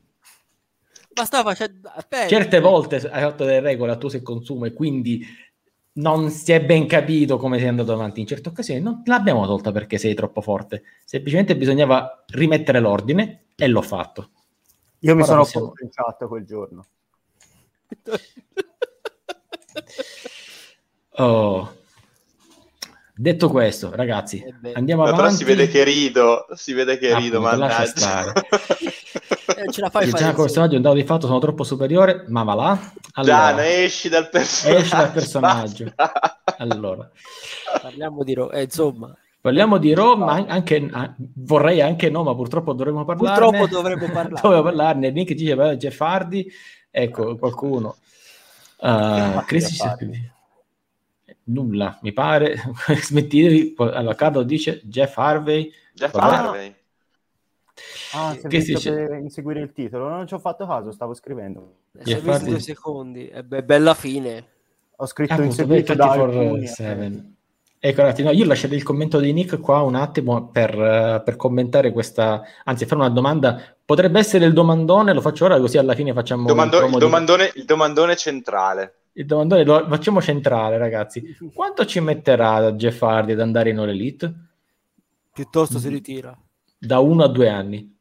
[1.16, 1.90] Ma stava facendo...
[2.28, 5.26] Certe volte hai fatto delle regole a tuo uso e consumo e quindi
[5.98, 8.82] non si è ben capito come sei andato avanti in certe occasioni.
[8.82, 10.84] Non l'abbiamo tolta perché sei troppo forte.
[11.06, 14.30] Semplicemente bisognava rimettere l'ordine e l'ho fatto.
[15.00, 16.86] Io mi Ora sono possiamo- chat quel giorno.
[21.18, 21.74] Oh.
[23.18, 25.22] Detto questo, ragazzi, Eh andiamo avanti.
[25.22, 28.34] però si vede che rido, si vede che Ah, rido, appunto, lascia mannaggia.
[29.76, 32.44] ce la fai Gian come personaggio è un dato di fatto, sono troppo superiore, ma
[32.44, 32.92] va là.
[33.14, 34.80] Allora, Gian, esci dal personaggio.
[34.80, 35.94] Esci dal personaggio.
[36.60, 37.12] allora,
[37.82, 38.34] Parliamo di...
[38.34, 40.90] Ro- eh, insomma, parliamo di Roma, an- anche,
[41.36, 43.58] vorrei anche no, ma purtroppo dovremmo parlarne.
[43.58, 44.40] purtroppo dovremmo parlare.
[44.42, 45.12] Dovevo parlarne.
[45.12, 46.50] Nick dice "Beh, Jeff Hardy,
[46.90, 47.98] ecco qualcuno.
[48.78, 49.78] Uh, Chris
[51.46, 52.56] nulla, mi pare.
[53.02, 53.76] Smettitevi.
[53.78, 55.72] Allora, Carlo dice Jeff Harvey.
[55.94, 56.14] Jeff.
[56.16, 56.75] Harvey.
[58.16, 58.92] Ah, Che si dice?
[58.92, 60.08] per inseguire il titolo.
[60.10, 61.74] Non ci ho fatto caso, stavo scrivendo.
[61.92, 62.50] Sono visti Hardy.
[62.50, 63.28] due secondi.
[63.28, 64.46] E beh, bella fine.
[64.98, 66.62] Ho scritto Appunto, inseguito da alcuni.
[66.68, 67.34] 24/7.
[67.78, 71.36] Ecco, un attimo, io lascerei il commento di Nick qua un attimo per, eh, per
[71.36, 73.62] commentare questa, anzi fare una domanda.
[73.86, 77.04] Potrebbe essere il domandone, lo faccio ora così alla fine facciamo Domando- il, promo di-
[77.04, 78.94] domandone, il domandone centrale.
[79.14, 81.38] il domandone, lo facciamo centrale ragazzi.
[81.54, 84.34] Quanto ci metterà Jeff Hardy ad andare in All Elite?
[85.32, 85.82] Piuttosto Mm.
[85.82, 86.38] si ritira.
[86.78, 87.95] Da uno a due anni.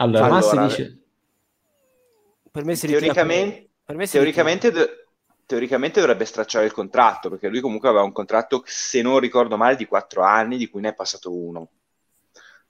[0.00, 0.98] Allora, Allora, Massi dice...
[2.50, 2.86] Per me si.
[2.86, 4.88] Teoricamente, per- per me si teoricamente, do-
[5.46, 9.76] teoricamente dovrebbe stracciare il contratto, perché lui comunque aveva un contratto, se non ricordo male,
[9.76, 11.68] di quattro anni, di cui ne è passato uno.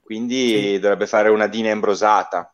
[0.01, 2.53] Quindi dovrebbe fare una Dina Ambrosata.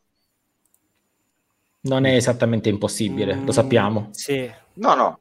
[1.82, 4.09] Non è esattamente impossibile, Mm, lo sappiamo.
[4.11, 4.51] Sì.
[4.73, 5.17] No, no,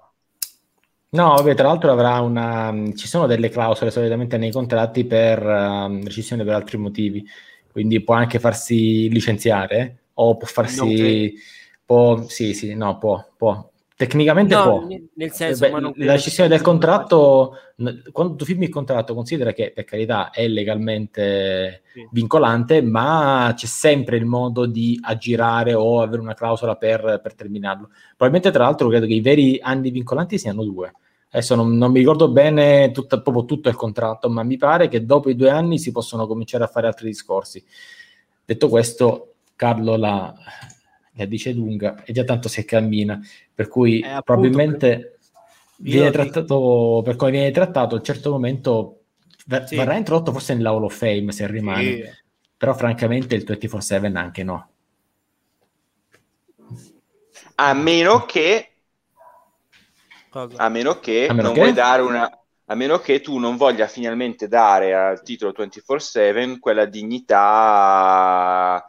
[1.09, 2.75] No, vabbè, tra l'altro avrà una...
[2.95, 7.25] Ci sono delle clausole solitamente nei contratti per ehm, rescissione per altri motivi,
[7.77, 11.35] quindi può anche farsi licenziare o può farsi...
[11.85, 12.23] Può...
[12.27, 13.71] Sì, sì, no, può, può.
[13.95, 14.87] Tecnicamente No, può.
[15.15, 17.53] nel senso, Beh, ma non la che del contratto,
[18.13, 22.09] quando tu firmi il contratto, considera che per carità è legalmente Sì.
[22.13, 27.91] vincolante, ma c'è sempre il modo di aggirare o avere una clausola per, per terminarlo.
[28.17, 30.95] Probabilmente, tra l'altro, credo che i veri anni vincolanti siano due.
[31.31, 35.05] Adesso non, non mi ricordo bene tutta- proprio tutto il contratto, ma mi pare che
[35.05, 37.63] dopo i due anni si possono cominciare a fare altri discorsi.
[38.45, 40.33] Detto questo, Carlo la,
[41.13, 43.21] la dice lunga e già tanto si cammina,
[43.53, 45.15] per cui Eh, appunto, probabilmente per-
[45.79, 49.01] viene trattato per come viene trattato a un certo momento
[49.47, 49.77] ver- Sì.
[49.77, 52.03] verrà introdotto forse nella Hall of Fame se rimane Sì.
[52.57, 54.69] però francamente il 24/7 anche no
[57.57, 58.76] a meno che,
[60.37, 60.63] Cosa?
[60.63, 61.61] a meno che A meno non che?
[61.61, 62.31] vuoi dare una...
[62.69, 68.85] A meno che tu non voglia finalmente dare al titolo 24-7 quella dignità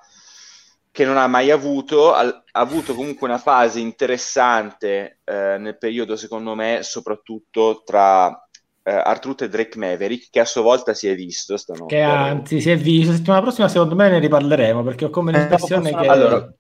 [0.98, 6.56] che non ha mai avuto, ha, avuto comunque una fase interessante eh, nel periodo, secondo
[6.56, 8.48] me, soprattutto tra
[8.82, 11.94] eh, Artruth e Drake Maverick, che a sua volta si è visto stanotte.
[11.94, 15.38] che anzi si è visto settimana prossima secondo me ne riparleremo perché ho come Eh,
[15.38, 16.54] l'impressione dopo che Allora,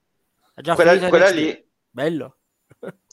[0.75, 2.35] quella, quella lì, Bello.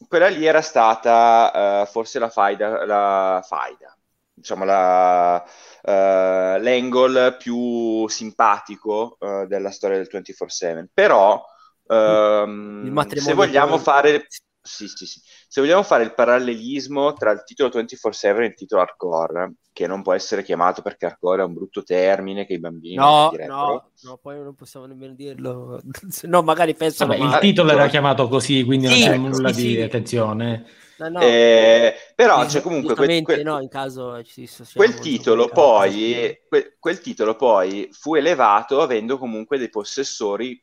[0.08, 3.96] Quella lì era stata eh, forse la faida, la faida,
[4.32, 5.42] diciamo la,
[5.82, 10.86] eh, l'angle più simpatico eh, della storia del 24-7.
[10.92, 11.44] Però
[11.86, 14.26] Um, se vogliamo fare
[14.66, 15.20] sì, sì, sì.
[15.46, 20.00] Se vogliamo fare il parallelismo tra il titolo 24-7 e il titolo hardcore, che non
[20.00, 24.16] può essere chiamato perché hardcore è un brutto termine che i bambini no, no, no,
[24.22, 25.82] poi non possiamo nemmeno dirlo.
[26.22, 29.62] no, magari pensano Vabbè, il titolo era chiamato così, quindi sì, non c'è nulla sì,
[29.66, 29.80] di sì.
[29.82, 30.64] attenzione.
[30.96, 31.20] No, no.
[31.20, 37.00] Eh, però c'è comunque quel, quel, no, in caso ci quel titolo poi quel, quel
[37.00, 40.58] titolo poi fu elevato avendo comunque dei possessori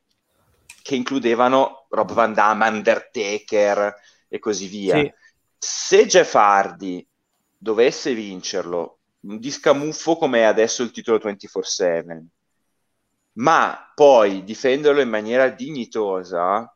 [0.81, 3.95] che includevano Rob Van Damme, Undertaker
[4.27, 4.97] e così via.
[4.97, 5.13] Sì.
[5.57, 7.05] Se Jeff Hardy
[7.57, 12.23] dovesse vincerlo, di scamuffo come è adesso il titolo 24-7,
[13.33, 16.75] ma poi difenderlo in maniera dignitosa,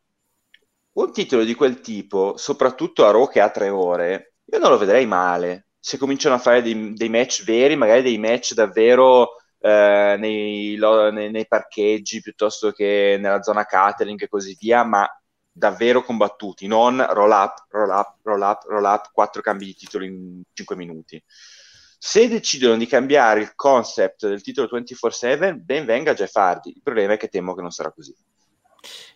[0.93, 4.77] un titolo di quel tipo, soprattutto a Raw che ha tre ore, io non lo
[4.77, 5.67] vedrei male.
[5.79, 11.09] Se cominciano a fare dei, dei match veri, magari dei match davvero eh, nei, lo,
[11.09, 15.09] nei, nei, parcheggi piuttosto che nella zona catering e così via, ma
[15.51, 20.05] davvero combattuti, non roll up, roll up, roll up, roll up, quattro cambi di titolo
[20.05, 21.19] in cinque minuti.
[21.97, 26.69] Se decidono di cambiare il concept del titolo 24-7, ben venga Jeff Hardy.
[26.69, 28.15] Il problema è che temo che non sarà così.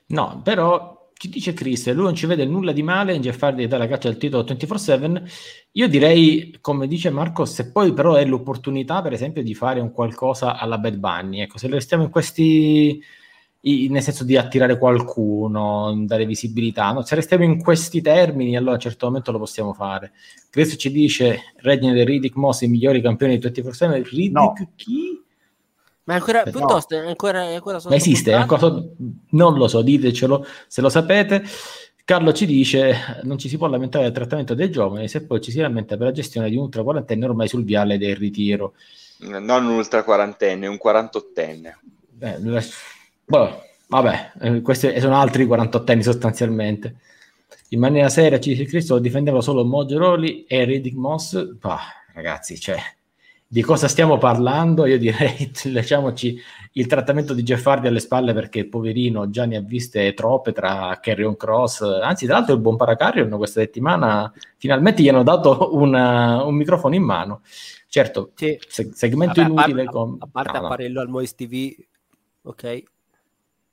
[0.07, 3.67] No, però ci dice Chris, lui non ci vede nulla di male in Jeff Hardy
[3.67, 5.23] dalla caccia del titolo 24-7.
[5.73, 9.91] Io direi, come dice Marco, se poi però è l'opportunità, per esempio, di fare un
[9.91, 13.03] qualcosa alla Bad Bunny, ecco, se restiamo in questi,
[13.59, 17.01] nel senso di attirare qualcuno, dare visibilità, no?
[17.01, 20.13] se restiamo in questi termini, allora a un certo momento lo possiamo fare.
[20.49, 24.53] Chris ci dice, Regnum e Riddick Moss, i migliori campioni di 24-7, Riddick no.
[24.77, 25.21] chi?
[26.09, 26.51] Ma ancora, no.
[26.51, 28.81] piuttosto, è ancora, è ancora Ma esiste, ancora,
[29.29, 31.43] non lo so, ditecelo se lo sapete.
[32.03, 35.51] Carlo ci dice: Non ci si può lamentare del trattamento dei giovani, se poi ci
[35.51, 38.73] si lamenta per la gestione di un ultra quarantenne ormai sul viale del ritiro.
[39.19, 41.77] Non un ultra quarantenne, un quarantottenne.
[42.19, 42.39] Eh,
[43.25, 46.95] boh, vabbè, eh, questi sono altri 48 anni sostanzialmente.
[47.67, 51.39] In maniera seria, ci dice Cristo, difendeva solo Moggeroli e Riddick Moss.
[51.59, 51.81] Bah,
[52.15, 52.79] ragazzi, cioè
[53.51, 56.39] di cosa stiamo parlando, io direi lasciamoci
[56.73, 60.99] il trattamento di Jeff Hardy alle spalle perché poverino già ne ha viste troppe tra
[61.01, 66.43] Carrion Cross, anzi tra l'altro il buon Paracarrion questa settimana finalmente gli hanno dato una,
[66.43, 67.41] un microfono in mano.
[67.87, 68.55] Certo, sì.
[68.67, 69.81] se- segmento Vabbè, inutile.
[69.81, 70.17] A, con...
[70.19, 71.75] a parte no, apparello al Moist TV,
[72.43, 72.83] ok.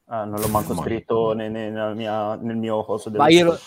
[0.06, 3.10] Ah, non l'ho manco scritto nel, nel, mia, nel mio coso.
[3.10, 3.58] Ma io lo...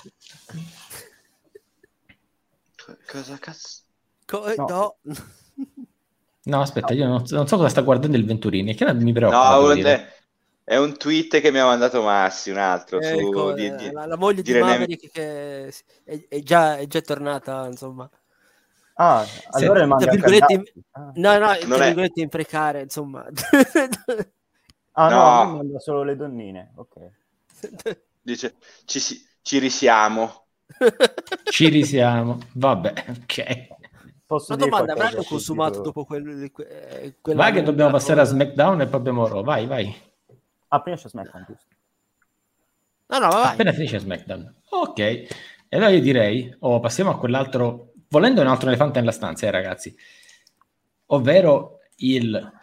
[3.06, 3.82] Cosa cazzo?
[4.26, 4.66] Co- no.
[5.04, 5.16] no.
[6.50, 9.56] No, aspetta, io non, non, so cosa sta guardando il Venturini, che mi preoccupa.
[9.56, 10.08] No, un,
[10.64, 13.00] è un tweet che mi ha mandato Massi, un altro.
[13.00, 15.68] Ecco, su, di, di, la, la, moglie di, di Maverick che
[16.04, 18.08] è, è, già, è, già, tornata, insomma.
[18.94, 21.12] Ah, allora Se, tra virgolette, in, ah.
[21.16, 23.26] No, no, tra virgolette imprecare, insomma.
[24.94, 27.10] ah no, no manda solo le donnine, ok.
[28.22, 29.00] Dice, ci,
[29.42, 30.46] ci risiamo.
[31.46, 33.68] ci risiamo, vabbè, ok.
[34.30, 37.42] Posso Una domanda, avranno consumato dopo quel, eh, quella...
[37.42, 39.92] Vai che dobbiamo passare a SmackDown e poi abbiamo Raw, vai, vai.
[40.68, 41.76] Appena c'è SmackDown, giusto?
[43.08, 43.54] No, no, vai.
[43.54, 44.54] Appena finisce SmackDown.
[44.70, 45.28] Ok, e
[45.72, 49.96] allora io direi, oh, passiamo a quell'altro, volendo un altro elefante nella stanza, eh, ragazzi,
[51.08, 52.54] ovvero il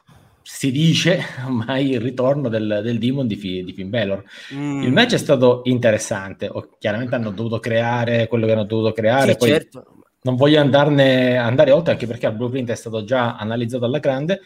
[0.43, 4.23] si dice ormai il ritorno del, del Demon di, di Finn Balor.
[4.55, 4.83] Mm.
[4.85, 9.33] Il match è stato interessante, o, chiaramente hanno dovuto creare quello che hanno dovuto creare.
[9.33, 9.96] Sì, poi certo
[10.27, 14.41] non voglio andarne, andare oltre anche perché il blueprint è stato già analizzato alla grande.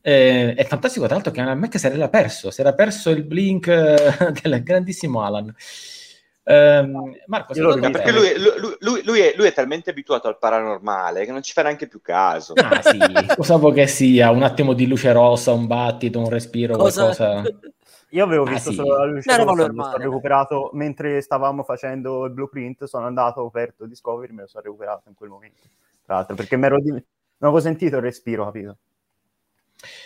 [0.00, 3.10] Eh, è fantastico, tra l'altro, che a me che si era perso, si era perso
[3.10, 5.52] il blink eh, del grandissimo Alan.
[6.48, 6.88] Eh,
[7.26, 11.32] Marco, no, perché lui, lui, lui, lui, è, lui, è, talmente abituato al paranormale che
[11.32, 12.52] non ci fa neanche più caso.
[12.54, 12.98] Ah, sì,
[13.34, 14.30] cosa vuoi che sia?
[14.30, 17.12] Un attimo di luce rossa, un battito, un respiro, cosa...
[17.12, 17.42] qualcosa.
[18.10, 18.76] Io avevo ah, visto sì.
[18.76, 23.40] solo la luce no, rossa, mi sono recuperato mentre stavamo facendo il blueprint, sono andato,
[23.40, 25.62] ho aperto Discovery, me lo sono recuperato in quel momento.
[26.04, 26.90] Tra l'altro, perché mi ero di...
[26.90, 27.02] non
[27.38, 28.76] avevo sentito il respiro, capito?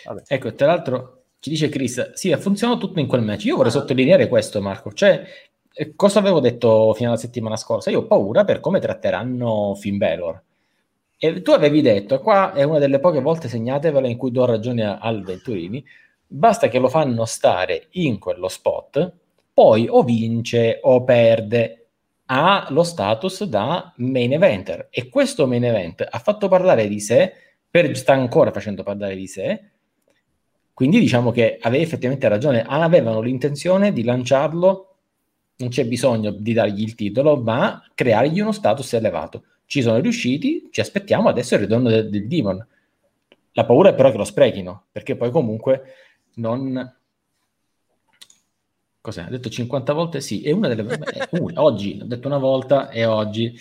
[0.05, 0.23] Vabbè.
[0.27, 3.45] Ecco, tra l'altro ci dice Chris, sì, ha funzionato tutto in quel match.
[3.45, 3.75] Io vorrei ah.
[3.75, 4.91] sottolineare questo, Marco.
[4.93, 5.23] Cioè,
[5.73, 7.89] eh, cosa avevo detto fino alla settimana scorsa?
[7.89, 10.41] Io ho paura per come tratteranno Finn Balor.
[11.17, 14.97] E tu avevi detto, qua è una delle poche volte segnatevela in cui do ragione
[14.99, 15.83] al Venturini,
[16.33, 19.13] basta che lo fanno stare in quello spot,
[19.53, 21.87] poi o vince o perde,
[22.27, 27.33] ha lo status da main eventer e questo main event ha fatto parlare di sé,
[27.69, 29.63] per, sta ancora facendo parlare di sé,
[30.73, 34.95] quindi diciamo che aveva effettivamente ragione, avevano l'intenzione di lanciarlo,
[35.57, 39.43] non c'è bisogno di dargli il titolo, ma creargli uno status elevato.
[39.65, 42.65] Ci sono riusciti, ci aspettiamo adesso il ritorno del, del Demon.
[43.51, 45.81] La paura è però che lo sprechino, perché poi comunque
[46.35, 46.95] non,
[49.01, 49.23] Cos'è?
[49.23, 50.83] Ha detto 50 volte sì, e una delle...
[51.31, 53.59] una, oggi, ho detto una volta e oggi...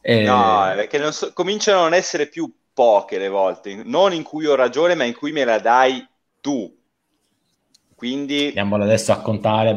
[0.00, 0.22] Eh...
[0.22, 4.54] No, perché so, cominciano a non essere più poche le volte, non in cui ho
[4.54, 6.06] ragione, ma in cui me la dai
[6.40, 6.72] tu.
[8.02, 8.46] Quindi...
[8.46, 9.76] Andiamolo adesso a contare,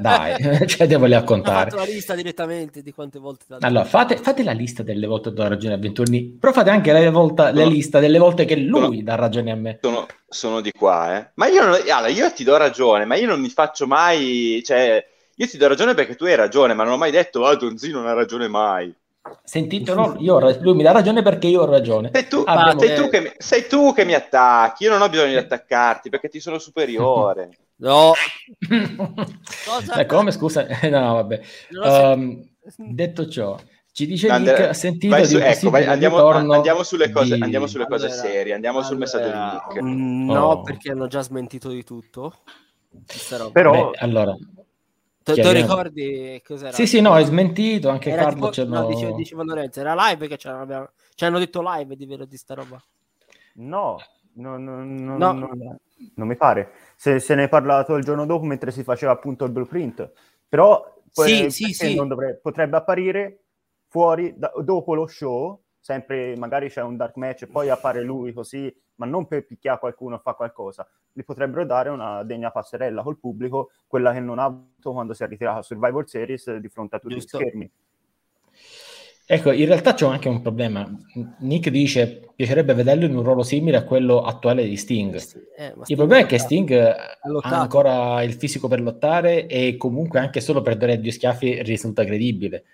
[0.00, 0.34] dai,
[0.66, 1.68] cioè devo a contare.
[1.68, 3.44] Ho fatto la lista direttamente di quante volte...
[3.60, 6.90] Allora, fate, fate, la lista delle volte che do ragione a Venturni, però fate anche
[6.90, 7.60] la, volta, no.
[7.60, 9.78] la lista delle volte che lui sono, dà ragione a me.
[9.80, 11.30] Sono, sono di qua, eh.
[11.34, 14.60] Ma io, non, allora, io ti do ragione, ma io non mi faccio mai...
[14.64, 17.54] Cioè, io ti do ragione perché tu hai ragione, ma non ho mai detto, ah,
[17.54, 18.92] Donzino non ha ragione mai.
[19.42, 20.16] Sentito, no?
[20.18, 22.10] Io, lui mi dà ragione perché io ho ragione.
[22.12, 22.80] Sei tu, Abbiamo...
[22.80, 26.28] sei, tu mi, sei tu, che mi, attacchi, io non ho bisogno di attaccarti perché
[26.28, 27.50] ti sono superiore.
[27.78, 28.12] No.
[29.64, 30.04] Cosa?
[30.06, 30.66] come, scusa?
[30.90, 31.40] no, vabbè.
[31.80, 32.44] Um,
[32.76, 33.56] detto ciò,
[33.92, 37.42] ci dice Nick, ha sentito su, ecco, vai, andiamo, andiamo, sulle cose, di...
[37.42, 39.82] andiamo sulle cose allora, serie, andiamo allora, sul messaggio di Nick.
[39.82, 40.62] Mm, no, oh.
[40.62, 42.32] perché hanno già smentito di tutto.
[43.52, 44.36] Però, Beh, allora,
[45.34, 46.72] Tu, tu ricordi cos'era?
[46.72, 50.26] Sì, sì, no, è smentito, anche era Carlo tipo, no, diceva, diceva Lorenzo, era live
[50.26, 52.82] che ci hanno detto live di vero di sta roba.
[53.54, 53.98] No,
[54.34, 55.78] no, no, no, no.
[56.14, 56.72] non mi pare.
[56.96, 60.10] Se, se ne è parlato il giorno dopo mentre si faceva appunto il blueprint.
[60.48, 61.94] Però sì, sì, sì.
[61.94, 63.42] Dovrebbe, potrebbe apparire
[63.88, 68.34] fuori da, dopo lo show, sempre magari c'è un dark match e poi appare lui
[68.34, 70.86] così, ma non per picchiare qualcuno o fa qualcosa.
[71.10, 75.22] Gli potrebbero dare una degna passerella col pubblico, quella che non ha avuto quando si
[75.22, 77.38] è ritirato a Survivor Series di fronte a tutti Giusto.
[77.38, 77.70] gli schermi.
[79.30, 80.86] Ecco, in realtà c'è anche un problema.
[81.38, 85.14] Nick dice piacerebbe vederlo in un ruolo simile a quello attuale di Sting.
[85.56, 90.40] Eh, il problema è che Sting ha ancora il fisico per lottare e comunque anche
[90.42, 92.64] solo per dare due schiaffi risulta credibile.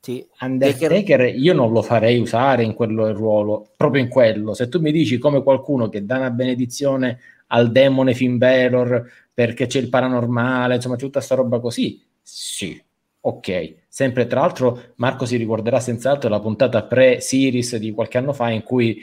[0.00, 0.24] Sì.
[0.40, 4.54] Undertaker io non lo farei usare in quello ruolo, proprio in quello.
[4.54, 7.18] Se tu mi dici come qualcuno che dà una benedizione
[7.48, 12.80] al demone Finn Balor perché c'è il paranormale, insomma, c'è tutta questa roba così, sì,
[13.20, 13.74] ok.
[13.88, 18.62] Sempre tra l'altro Marco si ricorderà senz'altro la puntata pre-Series di qualche anno fa in
[18.62, 19.00] cui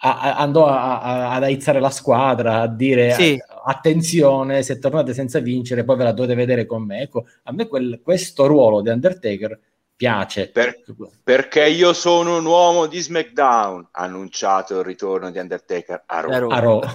[0.00, 3.38] a, a, andò a, ad aizzare la squadra, a dire sì.
[3.64, 7.02] attenzione, se tornate senza vincere poi ve la dovete vedere con me.
[7.02, 9.58] Ecco, a me quel, questo ruolo di Undertaker
[9.96, 10.50] piace.
[10.50, 10.82] Per,
[11.22, 16.50] perché io sono un uomo di SmackDown, ha annunciato il ritorno di Undertaker a Raw.
[16.50, 16.80] A Raw.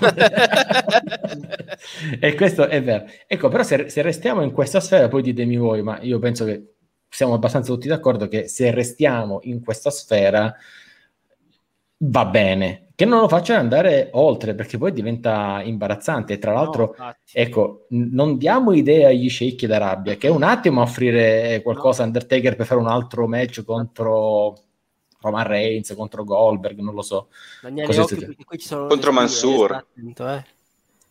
[2.19, 3.05] e questo è vero.
[3.27, 6.73] Ecco, però se, se, restiamo in questa sfera, poi ditemi voi, ma io penso che
[7.09, 10.53] siamo abbastanza tutti d'accordo che se restiamo in questa sfera
[11.97, 16.37] va bene, che non lo facciano andare oltre perché poi diventa imbarazzante.
[16.37, 21.61] Tra l'altro, no, ecco, non diamo idea agli sceicchi d'Arabia che è un attimo offrire
[21.61, 22.11] qualcosa a no.
[22.11, 24.53] Undertaker per fare un altro match contro
[25.21, 27.29] Roman Reigns, contro Goldberg, non lo so.
[27.61, 29.71] Daniele, occhio, contro Mansur.
[29.71, 30.43] Attento, eh.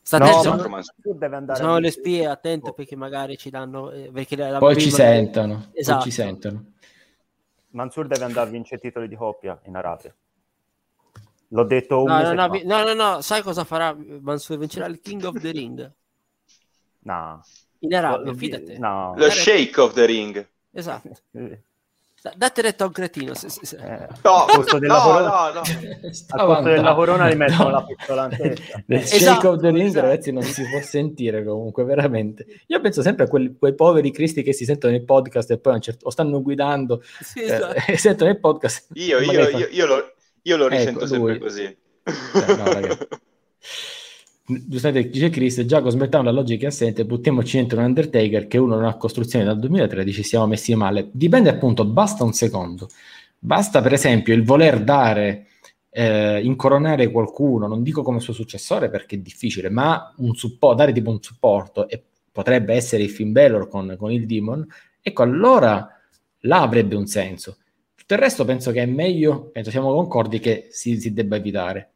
[0.03, 3.91] Sta no, Mansur deve andare sono le spie, attento perché magari ci danno...
[3.93, 4.11] Eh,
[4.59, 5.71] poi ci sentono.
[5.73, 6.03] Esatto.
[6.03, 6.65] Poi ci sentono.
[7.71, 10.15] Mansur deve andare a vincere titoli di coppia in Arabia.
[11.49, 14.59] L'ho detto un no, no, no, no, no, no, sai cosa farà Mansur?
[14.59, 15.93] Vincerà il King of the Ring.
[17.01, 17.43] No.
[17.81, 18.79] In Arabia, fidate.
[18.79, 19.15] No.
[19.17, 20.47] Lo Shake of the Ring.
[20.71, 21.11] Esatto.
[22.37, 23.33] Date retta a un cretino.
[23.35, 23.77] Se, se, se.
[23.77, 25.61] Eh, no, no, della no, corona, no, no.
[25.61, 27.71] Al posto della corona gli mettono no.
[27.71, 28.83] la pistola in testa.
[28.87, 30.07] The esatto, shake of the ring, esatto.
[30.07, 32.45] ragazzi, non si può sentire comunque, veramente.
[32.67, 35.81] Io penso sempre a quelli, quei poveri cristi che si sentono nel podcast e poi
[35.81, 37.75] certo, o stanno guidando sì, esatto.
[37.75, 38.89] eh, e sentono il podcast.
[38.95, 40.13] Io, io, io, io, lo,
[40.43, 41.63] io lo risento ecco, sempre così.
[41.63, 41.77] Eh,
[42.57, 42.97] no,
[44.67, 48.77] Giustamente dice Chris, già con SmackDown la logica assente, buttiamoci dentro un Undertaker che uno
[48.77, 51.11] non ha costruzione dal 2013, siamo messi male.
[51.13, 52.89] Dipende appunto, basta un secondo.
[53.39, 55.49] Basta per esempio il voler dare,
[55.91, 60.93] eh, incoronare qualcuno, non dico come suo successore perché è difficile, ma un suppo- dare
[60.93, 64.67] tipo un supporto, e potrebbe essere il Finn Balor con, con il Demon,
[65.03, 65.89] ecco allora
[66.43, 67.59] là avrebbe un senso
[68.09, 71.91] tutto il resto penso che è meglio, penso siamo concordi che si, si debba evitare.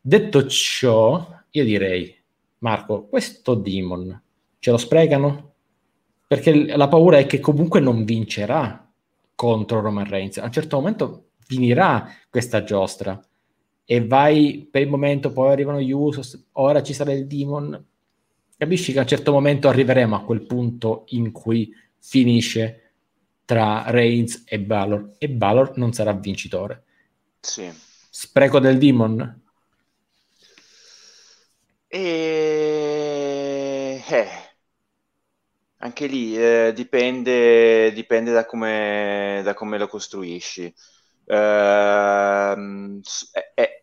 [0.00, 2.16] Detto ciò, io direi,
[2.60, 4.22] Marco, questo Demon
[4.58, 5.52] ce lo sprecano?
[6.26, 8.90] Perché la paura è che comunque non vincerà
[9.34, 10.38] contro Roman Reigns.
[10.38, 13.22] A un certo momento finirà questa giostra
[13.84, 17.84] e vai per il momento, poi arrivano gli Usos, ora ci sarà il Demon.
[18.56, 22.78] Capisci che a un certo momento arriveremo a quel punto in cui finisce
[23.44, 26.84] tra Reigns e Balor e Balor non sarà vincitore.
[27.40, 27.70] Sì.
[28.10, 29.42] Spreco del Demon?
[31.88, 32.44] E...
[34.06, 34.28] Eh,
[35.78, 40.72] anche lì eh, dipende, dipende da, come, da come lo costruisci.
[41.26, 43.00] Uh,
[43.54, 43.82] è,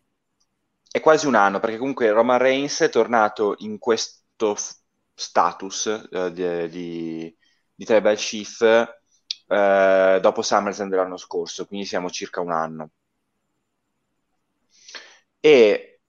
[0.90, 4.56] è, quasi un anno perché comunque Roman Reigns è tornato in questo
[5.14, 7.36] status eh, di, di,
[7.74, 8.60] di Tribal Chief
[9.52, 12.90] eh, dopo SummerSlam dell'anno scorso, quindi siamo circa un anno.
[15.40, 16.00] E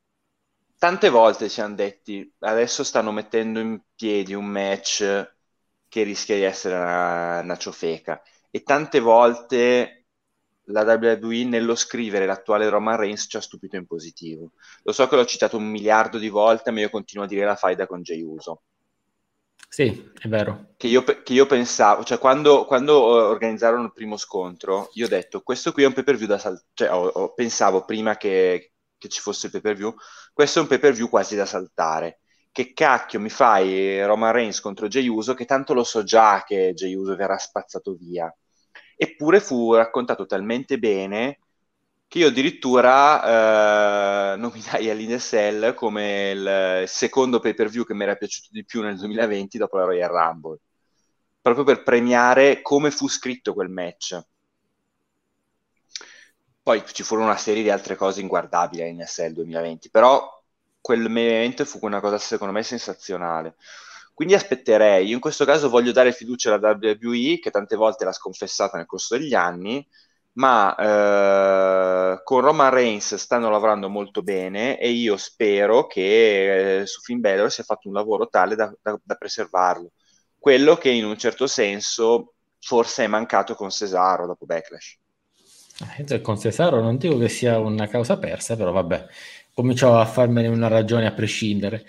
[0.77, 5.31] tante volte ci hanno detti, adesso stanno mettendo in piedi un match
[5.87, 8.21] che rischia di essere una, una ciofeca.
[8.49, 10.05] E tante volte
[10.67, 14.51] la WWE nello scrivere l'attuale Roman Reigns ci ha stupito in positivo.
[14.83, 17.55] Lo so che l'ho citato un miliardo di volte, ma io continuo a dire la
[17.55, 18.63] faida con Jey Uso.
[19.73, 20.75] Sì, è vero.
[20.77, 25.41] Che io, che io pensavo, cioè quando, quando, organizzarono il primo scontro, io ho detto,
[25.41, 28.73] questo qui è un pay per view da saltare, cioè ho, ho, pensavo prima che,
[28.99, 29.95] che, ci fosse il pay per view,
[30.31, 32.19] questo è un pay per view quasi da saltare.
[32.51, 36.73] Che cacchio mi fai Roman Reigns contro Jey Uso, che tanto lo so già che
[36.75, 38.31] Jey Uso verrà spazzato via.
[38.95, 41.39] Eppure fu raccontato talmente bene
[42.13, 48.13] che io addirittura eh, nominai all'Inesel come il secondo pay per view che mi era
[48.13, 50.59] piaciuto di più nel 2020 dopo la Royal Rumble,
[51.41, 54.23] proprio per premiare come fu scritto quel match.
[56.61, 60.39] Poi ci furono una serie di altre cose inguardabili all'Inesel 2020, però
[60.81, 63.55] quel evento fu una cosa secondo me sensazionale.
[64.13, 68.11] Quindi aspetterei, io in questo caso voglio dare fiducia alla WWE che tante volte l'ha
[68.11, 69.83] sconfessata nel corso degli anni,
[70.33, 77.01] ma eh, con Roman Reigns stanno lavorando molto bene e io spero che eh, su
[77.01, 79.91] Finn Balor sia fatto un lavoro tale da, da, da, preservarlo.
[80.37, 84.97] Quello che in un certo senso forse è mancato con Cesaro dopo Backlash.
[85.97, 89.05] Eh, con Cesaro non dico che sia una causa persa, però vabbè,
[89.53, 91.85] comincio a farmene una ragione a prescindere.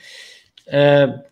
[0.65, 1.23] Eh,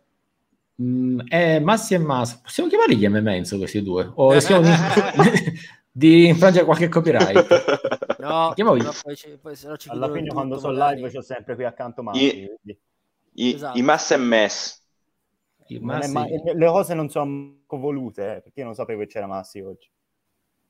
[0.77, 4.11] mh, eh, Massi e Mas, possiamo chiamarli gli M-Menzo questi due?
[4.15, 4.69] O siamo
[5.93, 8.17] di infrangere qualche copyright.
[8.19, 12.03] no, no poi ci, poi ci alla fine quando sono live c'ho sempre qui accanto
[12.03, 12.25] Massi.
[12.25, 12.79] I,
[13.35, 13.79] i, esatto.
[13.79, 14.81] i Mass e Mess.
[15.81, 19.89] Ma, le cose non sono volute, eh, perché io non sapevo che c'era Massi oggi.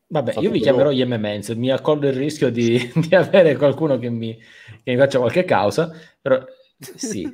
[0.09, 4.11] Vabbè, io vi chiamerò gli MMens, mi accolgo il rischio di, di avere qualcuno che
[4.11, 6.45] mi, che mi faccia qualche causa, però
[6.79, 7.33] sì.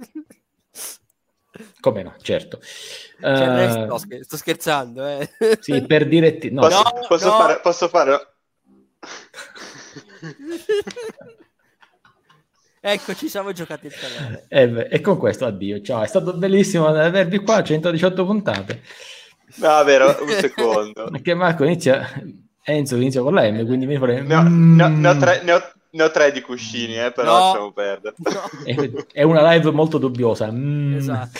[1.81, 2.59] Come no, certo.
[3.21, 5.31] Cioè, uh, sto, sto, scherzando, eh.
[5.61, 6.51] Sì, per diretti...
[6.51, 7.37] No, posso, no, posso, no.
[7.37, 8.33] Fare, posso fare...
[12.81, 14.47] ecco, ci siamo giocati il canale.
[14.49, 16.03] Eh, e con questo addio, ciao.
[16.03, 18.83] È stato bellissimo avervi qua, 118 puntate.
[19.57, 21.11] No, vero, un secondo.
[21.11, 22.07] Perché Marco inizia...
[22.65, 24.21] Enzo inizia con la M, quindi mi pare...
[24.21, 27.13] Ne ho, ne ho, ne ho tre, ne ho ne ho tre di cuscini, eh,
[27.13, 28.15] però no, lasciamo perdere.
[28.19, 29.05] No.
[29.13, 30.51] È, una live molto dubbiosa.
[30.51, 30.97] Mm.
[30.97, 31.39] Esatto.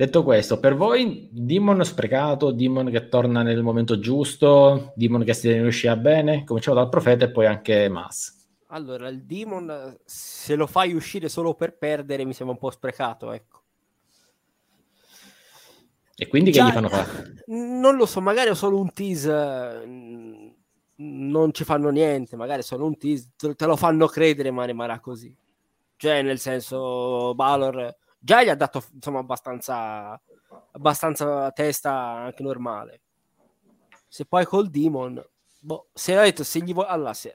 [0.00, 5.52] Detto questo, per voi Demon sprecato, Demon che torna nel momento giusto, Demon che si
[5.52, 6.42] riuscirà bene?
[6.44, 8.48] Cominciamo dal profeta e poi anche Mas.
[8.68, 13.30] Allora, il Demon, se lo fai uscire solo per perdere, mi sembra un po' sprecato,
[13.30, 13.60] ecco.
[16.16, 17.34] E quindi Già, che gli fanno fare?
[17.52, 19.84] Non lo so, magari ho solo un tease
[20.96, 25.36] non ci fanno niente, magari sono un tease, te lo fanno credere, ma rimarrà così.
[25.96, 30.20] Cioè, nel senso, Balor già gli ha dato insomma abbastanza,
[30.72, 33.00] abbastanza testa anche normale.
[34.06, 35.24] Se poi col Demon,
[35.60, 37.34] boh, se ho detto, se gli vuoi, allora, se,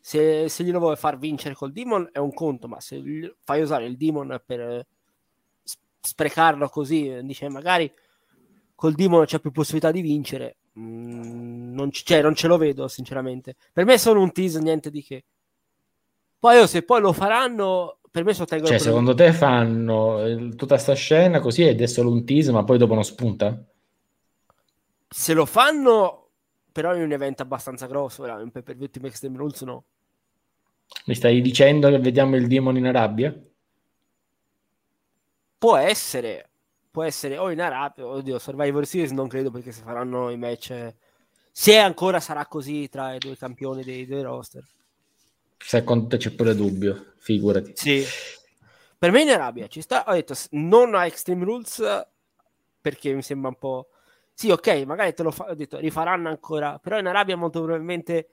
[0.00, 3.02] se, se glielo vuoi far vincere col Demon è un conto, ma se
[3.40, 4.86] fai usare il Demon per
[6.00, 7.92] sprecarlo così, dice magari
[8.74, 12.86] col Demon c'è più possibilità di vincere, Mm, non, c- cioè, non ce lo vedo,
[12.88, 13.56] sinceramente.
[13.72, 15.24] Per me è solo un teaser, niente di che.
[16.38, 18.70] Poi, oh, se poi lo faranno, per me sottengono.
[18.70, 22.78] Cioè, secondo te fanno tutta questa scena così ed è solo un teaser, ma poi
[22.78, 23.62] dopo non spunta?
[25.06, 26.30] Se lo fanno,
[26.72, 29.84] però in un evento abbastanza grosso, pay per view Team Extreme Rules, no.
[31.04, 33.38] Mi stai dicendo che vediamo il demon in Arabia?
[35.58, 36.48] Può essere,
[36.90, 40.94] può essere o in Arabia, oddio, Survivor Series non credo perché si faranno i match,
[41.52, 44.64] se ancora sarà così tra i due campioni dei due roster.
[45.58, 47.72] Secondo te c'è pure dubbio, figurati.
[47.74, 48.04] Sì.
[48.98, 52.06] Per me in Arabia ci sta, ho detto non a Extreme Rules
[52.80, 53.88] perché mi sembra un po'...
[54.32, 58.28] Sì, ok, magari te lo fa, ho detto, rifaranno ancora, però in Arabia molto probabilmente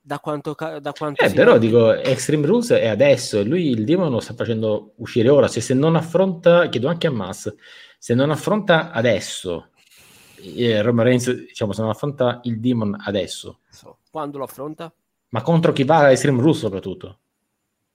[0.00, 4.10] da quanto, da quanto eh, però dico Extreme Rules è adesso e lui il demon
[4.10, 7.52] lo sta facendo uscire ora cioè, se non affronta chiedo anche a Mass
[7.98, 9.68] se non affronta adesso
[10.36, 13.58] eh, Roman Reigns diciamo se non affronta il demon adesso
[14.10, 14.92] quando lo affronta?
[15.30, 17.18] Ma contro chi va a Extreme Rules soprattutto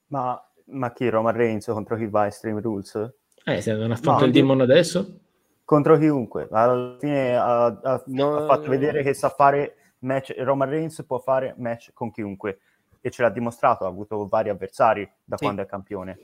[0.07, 3.13] ma, ma chi Roman Reigns contro chi va a Extreme Rules?
[3.45, 5.19] eh se non affronta no, il demon adesso
[5.65, 10.69] contro chiunque alla fine ha, ha, no, ha fatto vedere che sa fare match, Roman
[10.69, 12.59] Reigns può fare match con chiunque
[13.05, 15.43] e ce l'ha dimostrato, ha avuto vari avversari da sì.
[15.43, 16.19] quando è campione.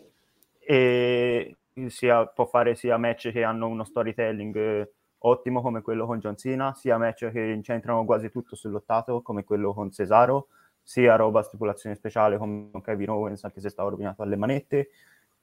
[0.60, 1.58] E
[1.88, 6.38] sia, può fare sia match che hanno uno storytelling eh, ottimo come quello con John
[6.38, 10.48] Cena, sia match che incentrano quasi tutto sull'ottato come quello con Cesaro,
[10.90, 14.90] sia roba stipulazione speciale come con Kevin Owens anche se stava rovinato alle manette.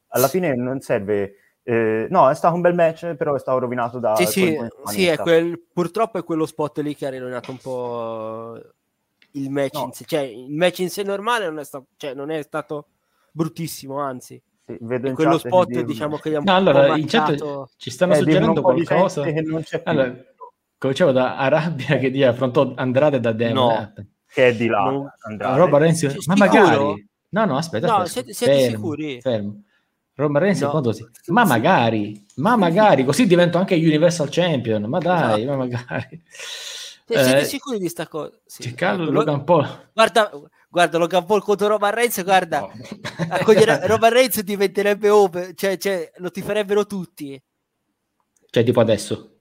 [0.08, 1.36] Alla fine non serve...
[1.62, 4.16] Eh, no, è stato un bel match, però è stato rovinato da...
[4.16, 8.60] Sì, sì, sì è quel, purtroppo è quello spot lì che ha rovinato un po'
[9.32, 9.84] il match no.
[9.84, 10.04] in sé.
[10.04, 12.88] Cioè, il match in sé normale non è, stato, cioè, non è stato
[13.30, 14.42] bruttissimo, anzi.
[14.64, 17.90] Sì, vedo in quello spot che diciamo che gli ha no, allora, in chat ci
[17.92, 19.92] stanno eh, suggerendo qualcosa che non c'è più.
[19.92, 20.12] allora,
[20.76, 24.06] cominciamo da Arabia che di affrontò Andrade da Demon no,
[24.36, 25.10] che è di là non...
[25.38, 29.62] Roba Renzi ma magari no no aspetta, no, aspetta siete, siete fermo, sicuri fermo
[30.14, 30.70] Roman Reigns no.
[30.70, 31.06] quando si...
[31.28, 35.50] ma magari ma magari così divento anche Universal Champion ma dai esatto.
[35.50, 36.22] ma magari
[37.08, 38.32] cioè, siete eh, sicuri di sta cosa?
[38.44, 39.90] Sì, Carlo Logan Paul.
[39.92, 40.28] Guarda,
[40.68, 42.72] guarda Logan Paul contro Roman Reigns, guarda, no.
[43.28, 47.40] accogliere, Roman Reigns diventerebbe open, cioè, cioè, lo ti farebbero tutti.
[48.50, 49.35] Cioè, tipo adesso.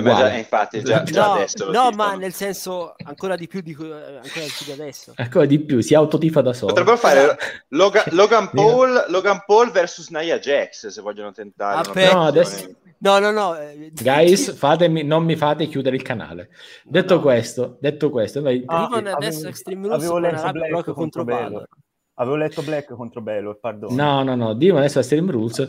[0.00, 3.72] Cioè, già, infatti, già, già no, adesso no ma nel senso ancora di più di,
[3.72, 5.12] ancora di più di adesso.
[5.16, 6.68] Ancora di più, si autotifa da solo.
[6.68, 7.36] Potrebbero fare
[7.68, 11.88] Logan, Logan, Paul, Logan Paul versus Nia Jax se vogliono tentare.
[11.88, 12.68] Ah, no, adesso,
[13.02, 13.56] No, no, no.
[13.58, 16.50] Eh, Guys, fatemi, non mi fate chiudere il canale.
[16.84, 17.20] Detto no.
[17.20, 18.62] questo, detto questo, vai...
[18.66, 21.68] ah, adesso avevo, Extreme Rules avevo letto Black contro, contro Balor.
[22.14, 23.94] Avevo letto Black contro Balor, perdono.
[23.94, 25.68] No, no, no, Dimo adesso Extreme Rules.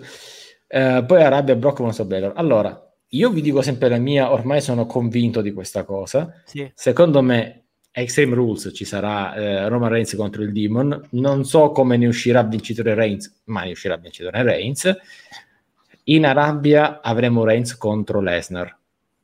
[0.68, 2.34] Eh, poi Arabia Brock contro Balor.
[2.36, 6.42] Allora, io vi dico sempre la mia, ormai sono convinto di questa cosa.
[6.46, 6.70] Sì.
[6.74, 11.10] Secondo me Extreme Rules ci sarà eh, Roman Reigns contro il Demon.
[11.12, 14.92] Non so come ne uscirà vincitore Reigns, ma ne uscirà vincitore Reigns.
[16.06, 18.76] In Arabia avremo Reigns contro Lesnar.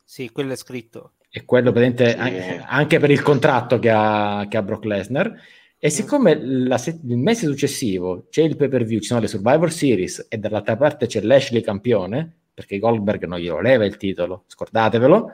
[0.03, 1.13] Sì, quello è scritto.
[1.31, 2.17] E quello presente sì.
[2.17, 5.35] anche, anche, per il contratto che ha, che ha Brock Lesnar.
[5.79, 9.71] E siccome la, il mese successivo c'è il pay per view, ci sono le Survivor
[9.71, 15.31] Series e dall'altra parte c'è Lashley campione, perché Goldberg non glielo leva il titolo, scordatevelo,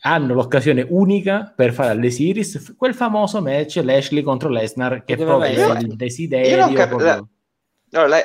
[0.00, 5.42] hanno l'occasione unica per fare alle series quel famoso match Lashley contro Lesnar che, proprio
[5.42, 6.72] è il desiderio.
[6.72, 7.24] Cap- la,
[7.90, 8.18] no, la,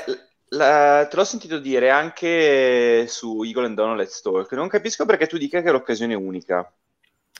[0.49, 4.51] la, te l'ho sentito dire anche su Eagle and Donald Let's Talk.
[4.53, 6.73] Non capisco perché tu dica che è l'occasione unica.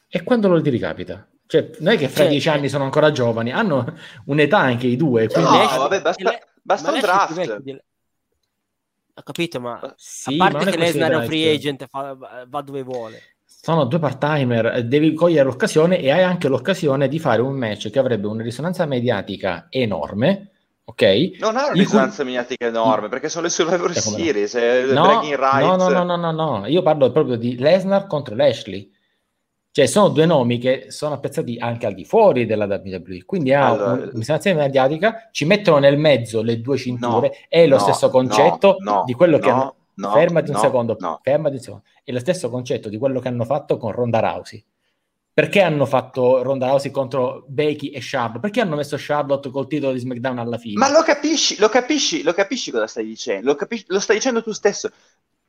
[0.08, 1.28] E quando lo ti ricapita?
[1.48, 4.98] Cioè, non è che fra cioè, dieci anni sono ancora giovani, hanno un'età anche i
[4.98, 5.28] due.
[5.28, 5.50] Quindi...
[5.50, 7.82] No, vabbè, basta, basta un draft.
[9.15, 12.18] Ho capito, ma sì, a parte che Lesnar è un free agent, fa,
[12.48, 13.22] va dove vuole.
[13.45, 17.99] Sono due part-timer, devi cogliere l'occasione e hai anche l'occasione di fare un match che
[17.99, 20.53] avrebbe una risonanza mediatica enorme
[20.85, 21.38] ok?
[21.40, 22.26] Non ha una risonanza cui...
[22.26, 26.31] mediatica enorme perché sono le Survivor eh, Series, eh, no, no, no, no, no, no,
[26.31, 28.91] no, io parlo proprio di Lesnar contro Lashley.
[29.76, 33.70] Cioè, sono due nomi che sono apprezzati anche al di fuori della WWE, quindi ha
[33.70, 37.82] allora, una risonanza mediatica, ci mettono nel mezzo le due cinture, no, è lo no,
[37.82, 39.74] stesso concetto no, di quello che hanno...
[39.95, 41.86] fermati un secondo, fermati un secondo.
[42.04, 44.64] È lo stesso concetto di quello che hanno fatto con Ronda Rousey
[45.36, 48.40] perché hanno fatto Ronda Rousey contro Becky e Charlotte?
[48.40, 50.78] Perché hanno messo Charlotte col titolo di SmackDown alla fine?
[50.78, 53.48] Ma lo capisci, lo capisci, lo capisci cosa stai dicendo?
[53.48, 54.91] Lo, capisci, lo stai dicendo tu stesso.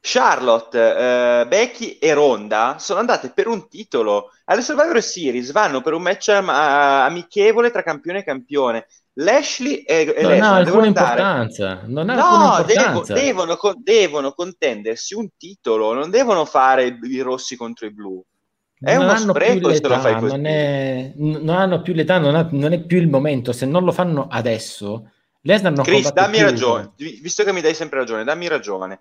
[0.07, 4.33] Charlotte, uh, Becky e Ronda sono andate per un titolo.
[4.45, 8.87] Alle Survivor Series vanno per un match am- amichevole tra campione e campione.
[9.15, 11.85] Lashley e, e non ha alcuna importanza.
[11.87, 13.15] Non ha no, importanza.
[13.15, 18.23] Devo, devono, devono contendersi un titolo, non devono fare i rossi contro i blu.
[18.79, 20.37] È non uno spreco se lo fai così.
[20.37, 23.53] Non, è, non hanno più l'età, non, ha, non, è più il momento.
[23.53, 25.11] Se non lo fanno adesso,
[25.41, 26.45] Lesnar non Chris, dammi più.
[26.45, 29.01] ragione, visto che mi dai sempre ragione, dammi ragione.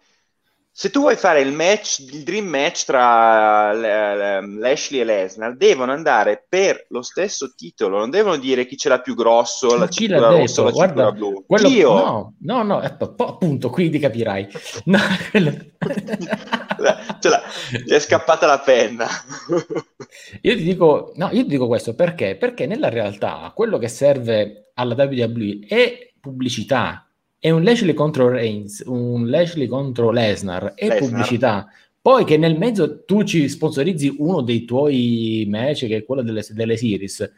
[0.76, 6.44] Se tu vuoi fare il match, il dream match tra Lashley e Lesnar, devono andare
[6.50, 10.62] per lo stesso titolo, non devono dire chi ce l'ha più grosso, la cintura rossa
[10.62, 11.45] o la Guarda, blu.
[11.45, 11.94] Quello, Io...
[11.94, 14.48] No, no, no, appunto, quindi capirai.
[14.86, 14.98] No,
[15.30, 15.52] quello...
[17.20, 19.06] ti è scappata la penna.
[20.41, 22.36] io, ti dico, no, io ti dico questo perché?
[22.36, 27.08] Perché nella realtà quello che serve alla WWE è pubblicità.
[27.44, 30.98] È un Lashley contro Reigns, un Lashley contro Lesnar, è Lesnar.
[30.98, 31.68] pubblicità.
[32.02, 36.41] Poi che nel mezzo tu ci sponsorizzi uno dei tuoi match, che è quello delle,
[36.52, 37.30] delle series,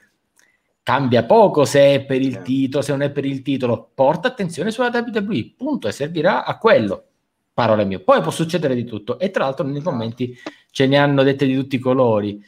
[0.84, 3.90] cambia poco se è per il titolo, se non è per il titolo.
[3.96, 7.04] Porta attenzione sulla WWE, punto, e servirà a quello
[7.52, 8.00] parole mie.
[8.00, 9.18] Poi può succedere di tutto.
[9.18, 10.38] E tra l'altro nei commenti
[10.70, 12.40] ce ne hanno dette di tutti i colori.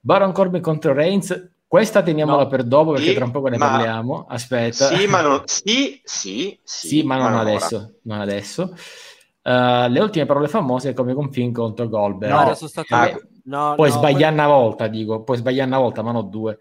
[0.00, 3.56] Baron Corbin contro Reigns, questa teniamola no, per dopo perché sì, tra un po' ne
[3.56, 3.68] ma...
[3.70, 4.26] parliamo.
[4.28, 4.94] Aspetta.
[4.94, 8.76] Sì, ma non, sì, sì, sì, sì ma, ma non, adesso, non adesso.
[9.42, 12.32] Uh, le ultime parole famose come con Finn contro Goldberg.
[12.32, 14.44] No, adesso sta ah, no, puoi no, sbagliare poi...
[14.44, 16.60] una volta, dico, puoi sbagliare una volta, ma non due.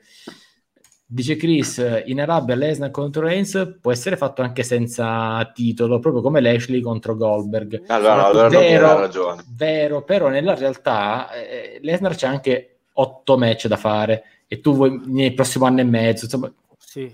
[1.06, 6.42] Dice Chris, in Arabia Lesnar contro Reigns può essere fatto anche senza titolo, proprio come
[6.42, 7.84] Lashley contro Goldberg.
[7.86, 9.44] Allora, allora vero, non ragione.
[9.48, 14.24] Vero, però nella realtà eh, Lesnar c'è anche otto match da fare
[14.54, 17.12] e tu vuoi nel prossimo anno e mezzo, insomma, Sì.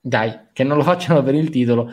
[0.00, 1.90] dai, che non lo facciano per il titolo,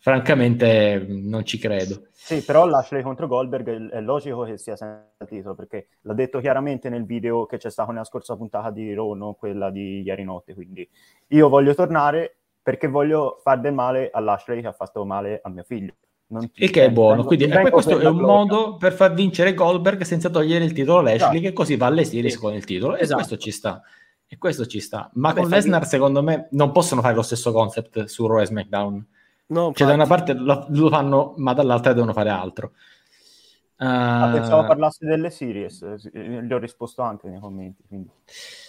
[0.00, 2.06] francamente non ci credo.
[2.10, 6.88] Sì, però Lashley contro Goldberg è, logico che sia senza titolo, perché l'ha detto chiaramente
[6.88, 10.54] nel video che c'è stato nella scorsa puntata di Raw, non quella di ieri notte,
[10.54, 10.86] quindi
[11.28, 15.48] io voglio tornare perché voglio far del male a Lashley che ha fatto male a
[15.48, 15.94] mio figlio.
[16.30, 18.26] Non ti- Il che è buono, quindi e vengo questo è un gloria.
[18.26, 21.40] modo per far vincere Goldberg senza togliere il titolo a Lashley, Esatto.
[21.40, 22.38] che così va alle series Sì.
[22.38, 23.16] con il titolo, e Esatto.
[23.16, 23.82] questo ci sta.
[24.26, 25.10] E questo ci sta.
[25.14, 28.46] Ma Vabbè, con Lesnar, secondo me, non possono fare lo stesso concept su Raw e
[28.46, 29.06] SmackDown.
[29.46, 32.72] No, Cioè, da una parte lo, lo fanno, ma dall'altra devono fare altro.
[33.76, 37.82] Ah, Uh, pensavo parlassi delle series, eh, eh, gli ho risposto anche nei commenti.
[37.88, 38.10] Quindi.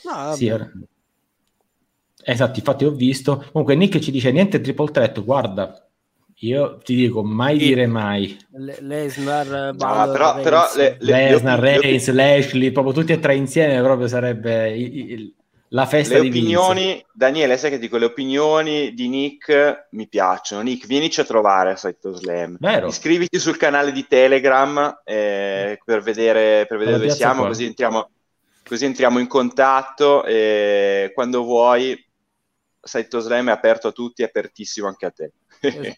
[0.06, 0.72] No, sì, ora-
[2.24, 3.44] Esatto, infatti ho visto.
[3.52, 5.89] Comunque Nick ci dice niente triple threat, guarda,
[6.42, 8.38] io ti dico mai dire mai.
[8.52, 10.76] Le- Lesnar, No, Balor, però, però Reigns.
[10.76, 15.34] le- le- Lesnar, le- Reigns, Lashley, proprio tutti e tre insieme proprio sarebbe il- il-
[15.72, 16.56] la festa le di Vince.
[16.58, 20.62] opinioni, Daniele, sai che dico, le opinioni di Nick mi piacciono.
[20.64, 22.58] Nick, vienici a trovare a Saito Slam.
[22.60, 22.88] Vero.
[22.88, 28.10] Iscriviti sul canale di Telegram eh, per vedere, per vedere dove siamo, così entriamo,
[28.68, 32.02] così entriamo in contatto e quando vuoi
[32.82, 35.32] Saito Slam è aperto a tutti, è apertissimo anche a te.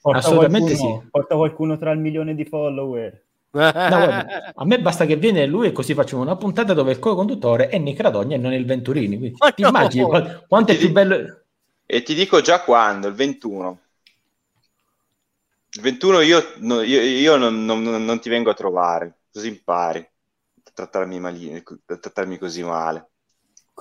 [0.01, 1.09] Porta Assolutamente qualcuno, sì.
[1.09, 3.25] Porta qualcuno tra il milione di follower.
[3.53, 6.99] No, guarda, a me basta che viene lui e così facciamo una puntata dove il
[6.99, 9.17] co-conduttore è Nick Radogna e non il Venturini.
[9.17, 9.69] Quindi, Ma ti no!
[9.69, 11.41] immagini qua- quanto è più bello?
[11.85, 13.79] E ti dico già quando, il 21.
[15.73, 19.99] Il 21 io, no- io- io non, non- non ti vengo a trovare, così impari
[19.99, 23.10] a trattarmi, mali- a trattarmi così male.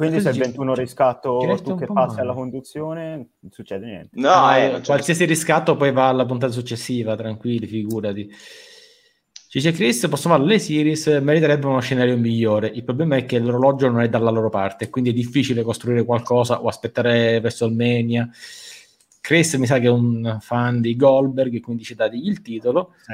[0.07, 2.21] Quindi se il ci- 21 ci riscatto tu che passi male.
[2.23, 4.09] alla conduzione, non succede niente.
[4.21, 8.31] No, Ah, eh, non c'è- qualsiasi riscatto poi va alla puntata successiva, tranquilli, figurati.
[9.51, 12.69] Ci dice Chris, posso fare le series, meriterebbe uno scenario migliore.
[12.69, 16.63] Il problema è che l'orologio non è dalla loro parte, quindi è difficile costruire qualcosa
[16.63, 18.29] o aspettare verso il Mania.
[19.21, 22.93] Chris mi sa che è un fan di Goldberg, quindi ci dategli il titolo.
[23.03, 23.13] Sì.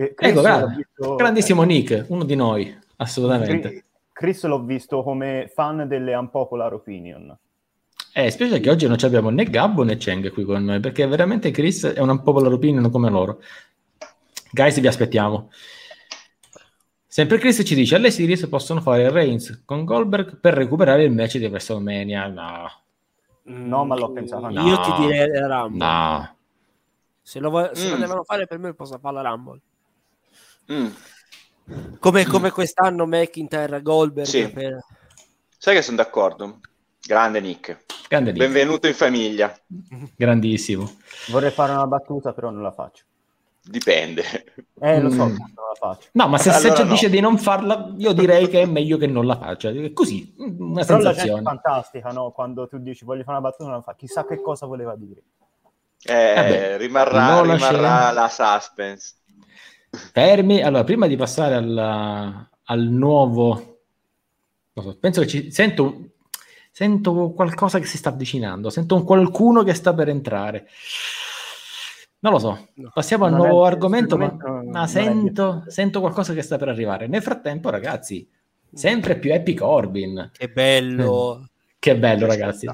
[0.00, 3.68] E Chris Ecco, guarda, visto- grandissimo Nick, uno di noi, eh, assolutamente.
[3.68, 3.84] Chris-
[4.20, 7.34] Chris l'ho visto come fan delle unpopular opinion.
[8.12, 11.06] Eh, specie che oggi non ci abbiamo né Gabbo né Cheng qui con noi, perché
[11.06, 13.40] veramente Chris è un unpopular opinion come loro.
[14.52, 15.48] Guys, vi aspettiamo.
[17.06, 21.38] Sempre Chris ci dice, alle series possono fare Reigns con Goldberg per recuperare il match
[21.38, 22.26] di WrestleMania.
[22.28, 22.70] No,
[23.44, 24.60] No, ma l'ho pensato anche.
[24.60, 24.82] Io No.
[24.82, 25.78] ti direi la Rumble.
[25.86, 26.34] no.
[27.22, 28.00] Se, lo, vo- se lo Mm.
[28.00, 29.60] devono fare per me posso fare la Rumble.
[30.72, 30.86] Mm.
[31.98, 34.26] Come, come quest'anno McIntyre Goldberg.
[34.26, 34.48] Sì.
[34.50, 34.84] per-
[35.58, 36.60] Sai che sono d'accordo.
[37.02, 37.84] Grande Nick.
[38.08, 39.54] Grande Nick, Benvenuto in famiglia.
[40.16, 40.90] grandissimo.
[41.28, 43.04] Vorrei fare una battuta, però non la faccio.
[43.62, 44.22] Dipende.
[44.80, 45.36] Eh, lo so, Mm.
[45.36, 46.08] non la faccio.
[46.12, 46.90] No, ma se, se Allora ci no.
[46.90, 49.70] dice di non farla, io direi che è meglio che non la faccia.
[49.92, 51.42] Così, una Però la gente è sensazione.
[51.42, 52.30] fantastica, no?
[52.30, 53.94] Quando tu dici voglio fare una battuta, non la fa.
[53.94, 55.22] Chissà che cosa voleva dire.
[56.02, 58.12] Eh, Vabbè, rimarrà lo rimarrà lasceremo.
[58.14, 59.12] la suspense.
[59.90, 60.62] Fermi.
[60.62, 63.80] Allora, prima di passare al, al nuovo,
[64.74, 66.10] so, penso che ci sento,
[66.70, 68.70] sento qualcosa che si sta avvicinando.
[68.70, 70.66] Sento un qualcuno che sta per entrare.
[72.20, 72.68] Non lo so.
[72.92, 77.06] Passiamo al Non è- nuovo argomento, ma, ma sento, sento qualcosa che sta per arrivare.
[77.06, 78.28] Nel frattempo, ragazzi,
[78.72, 80.30] sempre più Happy Corbin.
[80.32, 81.48] Che bello.
[81.78, 82.66] Che bello, Che ragazzi.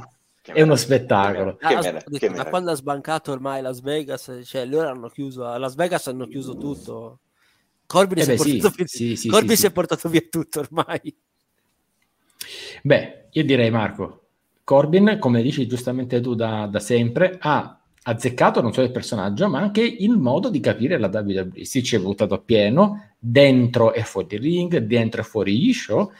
[0.46, 1.56] Che È uno spettacolo.
[1.56, 5.44] Che Ah, ho detto, che quando ha sbancato ormai Las Vegas, cioè loro hanno chiuso
[5.44, 7.18] a Las Vegas hanno chiuso tutto.
[7.84, 10.60] Corbin, Eh si, sì, portato via, sì, sì, Corbin sì, si è portato via tutto
[10.60, 11.16] ormai.
[12.82, 14.26] Beh, io direi Marco,
[14.62, 19.58] Corbin, come dici giustamente tu da, da sempre, ha azzeccato non solo il personaggio, ma
[19.58, 21.64] anche il modo di capire la WWE.
[21.64, 25.72] Si ci è buttato a pieno, dentro e fuori il ring, dentro e fuori gli
[25.72, 26.12] show,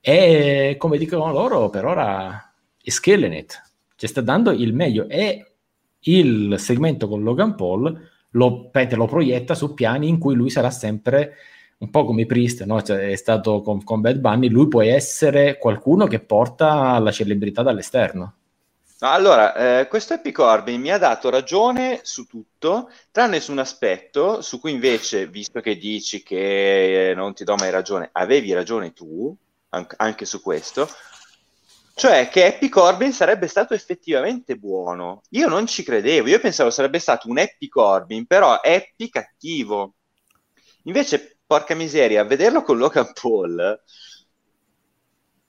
[0.00, 2.47] e come dicono loro, per ora
[3.00, 3.62] killing it.
[3.96, 5.08] Ci sta dando il meglio.
[5.08, 5.52] E
[6.00, 11.36] il segmento con Logan Paul lo, lo proietta su piani in cui lui sarà sempre
[11.78, 12.82] un po' come Priest, no?
[12.82, 17.62] Cioè, è stato con, con Bad Bunny, lui può essere qualcuno che porta la celebrità
[17.62, 18.34] dall'esterno.
[19.00, 23.58] No, Allora, eh, questo Happy Corbin mi ha dato ragione su tutto, tranne su un
[23.58, 28.92] aspetto su cui invece, visto che dici che non ti do mai ragione, avevi ragione
[28.92, 29.34] tu,
[29.68, 30.88] anc- anche su questo,
[31.98, 35.22] cioè che Happy Corbin sarebbe stato effettivamente buono.
[35.30, 39.94] Io non ci credevo, io pensavo sarebbe stato un Happy Corbin, però Happy cattivo.
[40.84, 43.80] Invece, porca miseria, a vederlo con Logan Paul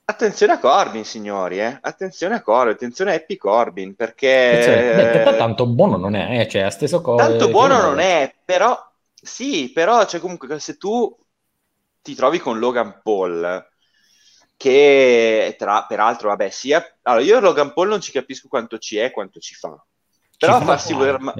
[0.09, 1.77] attenzione a Corbin, signori, eh.
[1.79, 4.59] attenzione a Corbin, attenzione a Happy Corbin, perché...
[4.59, 8.33] Attenzione, beh, tanto buono non è, eh, cioè, a stesso co- Tanto buono non è,
[8.43, 8.75] però...
[9.13, 11.15] Sì, però, cioè, comunque, se tu
[12.01, 13.67] ti trovi con Logan Paul,
[14.59, 16.83] che tra, peraltro, vabbè, sia...
[17.03, 19.69] Allora, io Logan Paul non ci capisco quanto ci è, quanto ci fa.
[20.37, 21.19] Però Ci a fa farsi voler...
[21.19, 21.33] ma-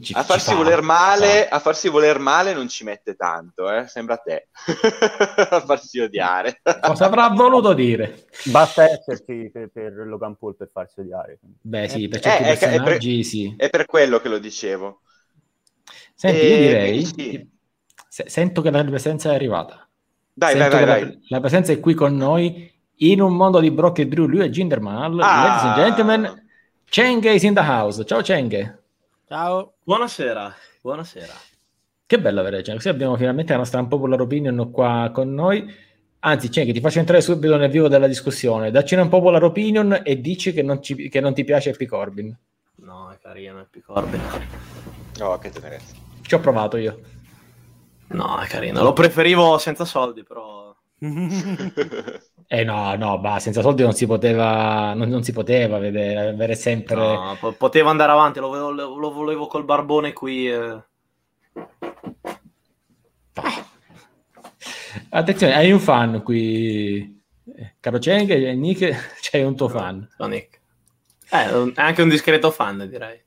[0.00, 1.56] Ci- a farsi fa, voler male, fa.
[1.56, 3.86] a farsi voler male non ci mette tanto, eh?
[3.86, 4.48] sembra a te.
[5.50, 6.60] a farsi odiare.
[6.80, 8.26] Cosa avrà voluto dire?
[8.44, 11.38] Basta esserci per, per Logan Paul per farsi odiare.
[11.60, 13.54] Beh, sì, per Eh, certi è che- è per- personaggi sì.
[13.56, 15.02] È per quello che lo dicevo.
[16.14, 17.50] Senti, Eh, io direi, quindi
[18.08, 19.88] se- sento che la presenza è arrivata.
[20.34, 21.12] Dai, vai, Sento vai, che vai.
[21.12, 24.26] La, la presenza è qui con noi in un mondo di Brock e Drew.
[24.26, 25.20] Lui è Jinder Mahal.
[25.20, 25.46] Ah.
[25.46, 26.42] Ladies and gentlemen,
[26.90, 28.04] Chenge is in the house.
[28.04, 28.82] Ciao Chenge.
[29.28, 29.74] Ciao.
[29.84, 31.32] Buonasera, buonasera.
[32.06, 32.74] Che bello avere Chenge.
[32.74, 35.64] Così abbiamo finalmente la nostra unpopular opinion qua con noi.
[36.20, 38.70] Anzi, Chenge, ti faccio entrare subito nel vivo della discussione.
[38.70, 42.36] Dacci una unpopular opinion e dici che non, ci- che non ti piace Happy Corbin.
[42.76, 44.20] No, è carino, è più Corbin.
[45.20, 45.94] Oh, che tenerezza.
[46.22, 46.98] Ci ho provato io.
[48.08, 48.82] No, è carino.
[48.82, 50.74] Lo preferivo senza soldi, però...
[52.46, 56.54] Eh no, no, bah, senza soldi non si poteva, non, non si poteva vedere, avere
[56.54, 56.94] sempre...
[56.96, 60.50] No, po- poteva andare avanti, lo volevo, lo volevo col barbone qui.
[60.50, 60.82] eh.
[65.10, 67.20] Attenzione, hai un fan qui,
[67.80, 70.06] caro Cheng, e Nick, c'hai un tuo fan.
[70.16, 70.60] Sonic.
[71.30, 73.20] Eh, un- è anche un discreto fan, direi.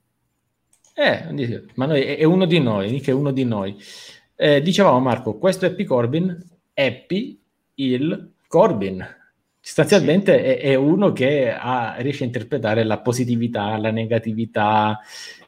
[0.94, 3.78] Eh, ma noi, è uno di noi, Nick è uno di noi.
[4.40, 6.38] Eh, dicevamo Marco, questo è Happy Corbin,
[6.76, 7.42] Happy
[7.76, 9.04] il Corbin.
[9.60, 15.00] Sostanzialmente è, è uno che ha- riesce a interpretare la positività, la negatività,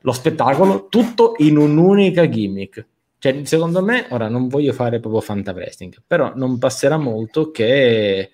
[0.01, 2.85] lo spettacolo, tutto in un'unica gimmick.
[3.19, 8.31] Cioè, secondo me, ora non voglio fare proprio fanta wrestling, però non passerà molto che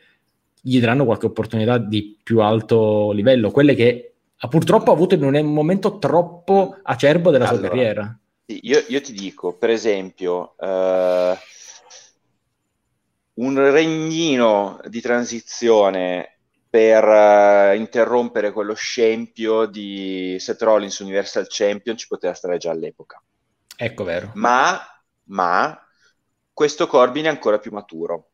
[0.61, 5.53] gli daranno qualche opportunità di più alto livello, quelle che ha purtroppo avuto in un
[5.53, 8.19] momento troppo acerbo della sua Allora, carriera.
[8.47, 11.37] Io, io ti dico, per esempio, eh,
[13.33, 16.37] un regnino di transizione
[16.69, 23.21] per eh, interrompere quello scempio di Seth Rollins Universal Champion ci poteva stare già all'epoca.
[23.77, 24.31] Ecco, vero.
[24.35, 24.79] Ma,
[25.25, 25.79] ma
[26.53, 28.31] questo Corbin è ancora più maturo.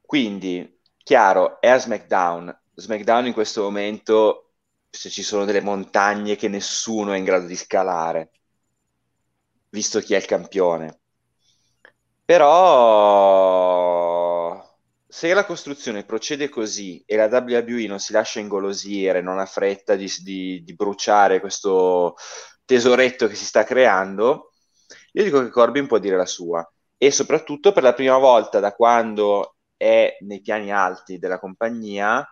[0.00, 2.62] Quindi, chiaro, è a SmackDown.
[2.74, 4.52] SmackDown in questo momento,
[4.88, 8.30] se ci sono delle montagne che nessuno è in grado di scalare,
[9.70, 11.00] visto chi è il campione.
[12.24, 13.58] Però,
[15.06, 19.96] se la costruzione procede così e la WWE non si lascia ingolosire, non ha fretta
[19.96, 22.16] di, di- di bruciare questo
[22.64, 24.52] tesoretto che si sta creando,
[25.12, 26.70] io dico che Corbin può dire la sua.
[26.98, 32.26] E soprattutto per la prima volta da quando è nei piani alti della compagnia,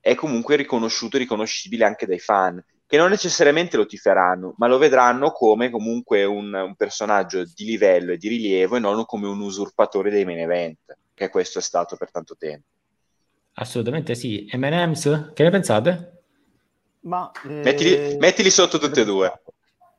[0.00, 2.62] è comunque riconosciuto e riconoscibile anche dai fan,
[2.92, 8.12] che non necessariamente lo tiferanno, ma lo vedranno come comunque un, un personaggio di livello
[8.12, 11.96] e di rilievo e non come un usurpatore dei main event, che questo è stato
[11.96, 12.66] per tanto tempo.
[13.54, 14.46] Assolutamente sì.
[14.52, 16.22] M&M's, che ne pensate?
[17.04, 19.40] Ma, eh, Mettili, mettili sotto tutte e due.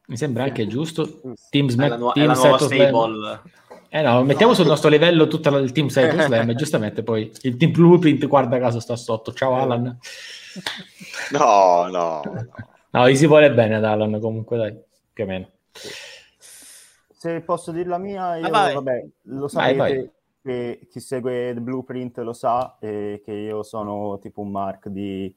[0.06, 1.20] Mi sembra anche giusto.
[1.50, 3.42] Team la, nu- è Team Slam.
[3.90, 7.32] Eh no, mettiamo sul nostro livello tutto il Team Set of Slam e giustamente poi
[7.42, 9.34] il Team Blueprint, guarda caso, sta sotto.
[9.34, 9.98] Ciao Alan.
[11.32, 12.72] No, no, no.
[12.94, 14.80] No, gli si vuole bene ad Alan comunque, dai,
[15.12, 15.48] più o meno.
[17.12, 18.74] Se posso dire la mia, io, Ah, vai.
[18.76, 20.12] vabbè, lo Vai, sapete vai.
[20.44, 25.34] che chi segue The Blueprint lo sa eh, che io sono tipo un mark di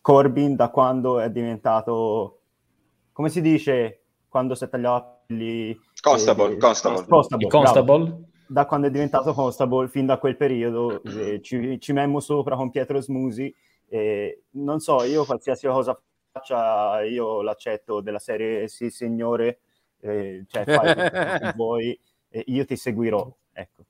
[0.00, 2.40] Corbin da quando è diventato,
[3.12, 5.76] come si dice, quando si è tagliato gli...
[6.00, 7.04] Constable, eh, Constable.
[7.06, 7.50] Constable, Il.
[7.52, 8.20] Constable?
[8.46, 12.70] Da quando è diventato Constable, fin da quel periodo, eh, ci, ci memmo sopra con
[12.70, 13.52] Pietro Smusi.
[13.88, 16.00] e non so, io qualsiasi cosa
[16.36, 19.60] faccia, io l'accetto della serie sì signore,
[20.00, 21.98] eh, cioè fai quello che vuoi,
[22.28, 23.84] e io ti seguirò, ecco.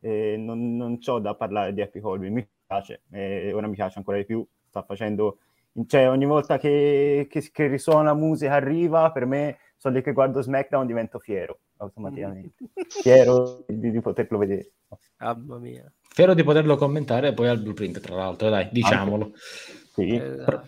[0.00, 3.98] E non, non c'ho da parlare di Happy Colby, mi piace, e ora mi piace
[3.98, 5.38] ancora di più, sta facendo,
[5.86, 10.42] cioè ogni volta che, che, che risuona musica arriva, per me, sono lì che guardo
[10.42, 12.64] SmackDown divento fiero, automaticamente,
[13.02, 14.72] fiero di, di poterlo vedere.
[15.18, 15.90] Mamma mia.
[16.02, 19.32] Spero di poterlo commentare poi al Blueprint, tra l'altro, dai, diciamolo.
[19.92, 20.08] Sì.
[20.08, 20.66] Eh, Pro-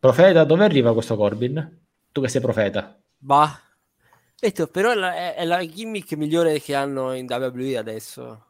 [0.00, 1.78] Profeta, dove arriva questo Corbin?
[2.10, 2.98] Tu che sei profeta.
[3.18, 3.60] Bah.
[4.38, 8.44] Detto, però è la, è- la gimmick migliore che hanno in WWE adesso.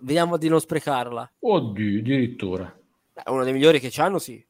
[0.00, 1.30] Vediamo di non sprecarla.
[1.38, 2.76] Oddio, addirittura.
[3.12, 4.44] È uno dei migliori che c'hanno, sì.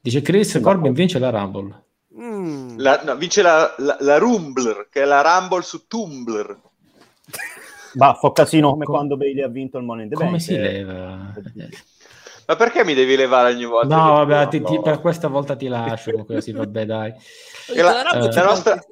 [0.00, 1.84] Dice Chris, Corbin vince la Rumble.
[2.18, 2.78] Mm.
[2.78, 6.60] La- no, vince la, la, la Rumble, che è la Rumble su Tumblr.
[7.94, 10.42] Ma fa casino come Com- quando Bailey ha vinto il Money in the Come Bank.
[10.42, 10.84] si eh.
[12.46, 13.94] Ma perché mi devi levare ogni volta?
[13.96, 17.12] No, vabbè, ti ti- per questa volta ti lascio, così vabbè, dai.
[17.74, 18.84] E la- Rabbit eh, la nostra-.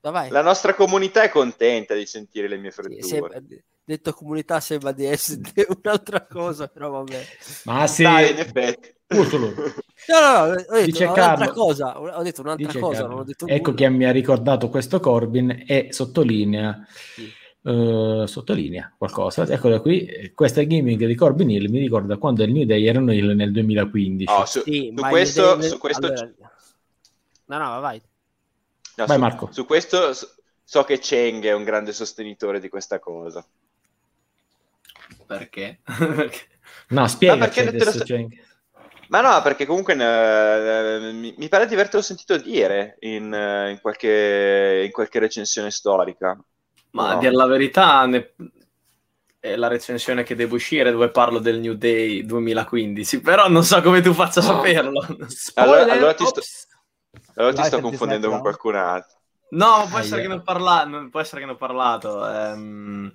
[0.00, 3.02] La nostra comunità è contenta di sentire le mie Sì, freddure.
[3.02, 3.40] sembra-
[3.84, 5.40] detto comunità sembra di essere
[5.82, 7.26] un'altra cosa, però vabbè.
[7.64, 8.94] Ma sì, Dai, in effetti.
[9.08, 9.52] Urtolo.
[10.08, 11.52] No, no, no, ho detto Dice un'altra Carlo.
[11.52, 13.08] cosa, ho detto un'altra Dice cosa, Carlo.
[13.10, 13.82] non ho detto Ecco nulla.
[13.82, 17.30] che mi ha ricordato questo Corbin e sottolinea, Sì.
[17.68, 19.46] Eh, sottolinea qualcosa.
[19.46, 23.12] Eccolo qui, eh, questa gimmick di Corbin Hill mi ricorda quando il New Day erano
[23.12, 24.32] Hill nel 2015.
[24.32, 26.30] Oh, su, Sì, su questo, le- su questo, allora-
[27.46, 28.00] No, no, vai.
[28.96, 29.48] no, Vai, su- Marco.
[29.52, 33.44] su questo so- che Cheng è un grande sostenitore di questa cosa.
[35.26, 35.80] Perché?
[36.90, 38.34] No, spiegaci Ma perché lo adesso, Cenk.
[39.08, 43.80] Ma no, perché comunque eh, mi, mi pare di avertelo sentito dire in, eh, in
[43.80, 46.38] qualche, in qualche recensione storica.
[46.90, 47.10] Ma No.
[47.10, 48.34] a dire la verità, ne-
[49.40, 53.80] è la recensione che devo uscire dove parlo del New Day 2015, però non so
[53.82, 55.06] come tu faccia a saperlo.
[55.54, 56.40] Allora, allora ti sto,
[57.34, 59.16] allora ti sto confondendo con qualcun altro.
[59.50, 60.22] No, può Ah, essere, yeah.
[60.22, 62.26] che ne ho parlato, non può essere che ne ho parlato.
[62.28, 63.14] ehm.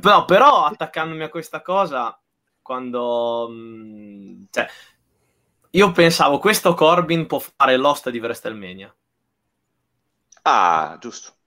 [0.00, 2.18] Però, però, attaccandomi a questa cosa,
[2.62, 3.48] quando...
[3.48, 4.68] mh, cioè,
[5.70, 8.94] io pensavo, questo Corbin può fare l'host di WrestleMania.
[10.44, 11.37] Ah, giusto.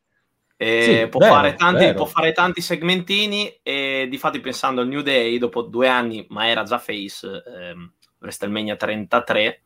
[0.62, 4.88] E Sì, può, vero, fare tanti, può fare tanti segmentini e di fatti pensando al
[4.88, 9.64] New Day dopo due anni ma era già face ehm, WrestleMania 33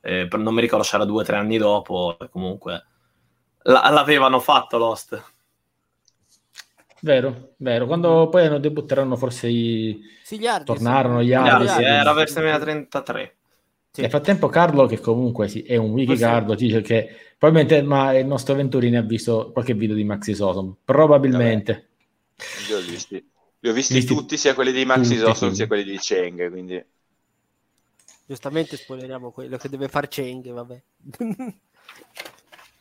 [0.00, 2.84] eh, per- non mi ricordo se era due o tre anni dopo comunque
[3.62, 5.32] la- l'avevano fatto l'host
[7.00, 7.86] Vero, vero.
[7.86, 10.02] Quando poi hanno debutteranno forse i...
[10.24, 10.66] Sì, gli Hardys.
[10.66, 11.82] Tornarono gli altri, sì.
[11.82, 13.37] era WrestleMania 33
[13.90, 14.02] Sì.
[14.02, 18.26] Nel frattempo Carlo, che comunque è un wiki Forse- Carlo, dice che probabilmente ma il
[18.26, 20.76] nostro Venturini ha visto qualche video di Maxi Sosom.
[20.84, 21.88] Probabilmente.
[22.68, 25.54] Li ho visti, li ho visti Visti tutti, sia quelli di Maxi quindi.
[25.54, 26.84] sia quelli di Cheng, quindi...
[28.26, 30.82] Giustamente spoileriamo quello che deve fare Cheng, vabbè.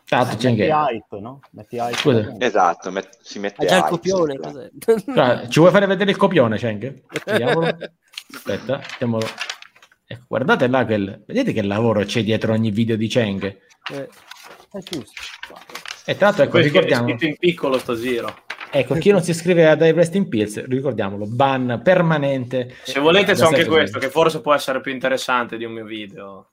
[0.08, 1.42] Tanto hype, no?
[1.52, 1.98] Metti hype.
[1.98, 2.36] Scusa.
[2.38, 4.40] Esatto, met- si mette Ha già il copione?
[4.80, 6.58] Cioè, ci vuoi fare vedere il copione?
[6.58, 7.68] Vediamolo.
[8.34, 9.26] Aspetta, mettiamolo.
[10.10, 13.44] Ecco, guardate là, che il- vedete che lavoro c'è dietro ogni video di Cheng?
[13.44, 14.10] Eh,
[14.72, 15.12] È giusto.
[16.06, 18.44] E tra l'altro, ecco, Questo è ricordiamo, scritto in piccolo sto giro.
[18.72, 22.76] Ecco, chi non si iscrive a Dai Rest in Pills, ricordiamolo, ban permanente.
[22.84, 25.86] se volete Da c'è anche questo che forse può essere più interessante di un mio
[25.86, 26.50] video.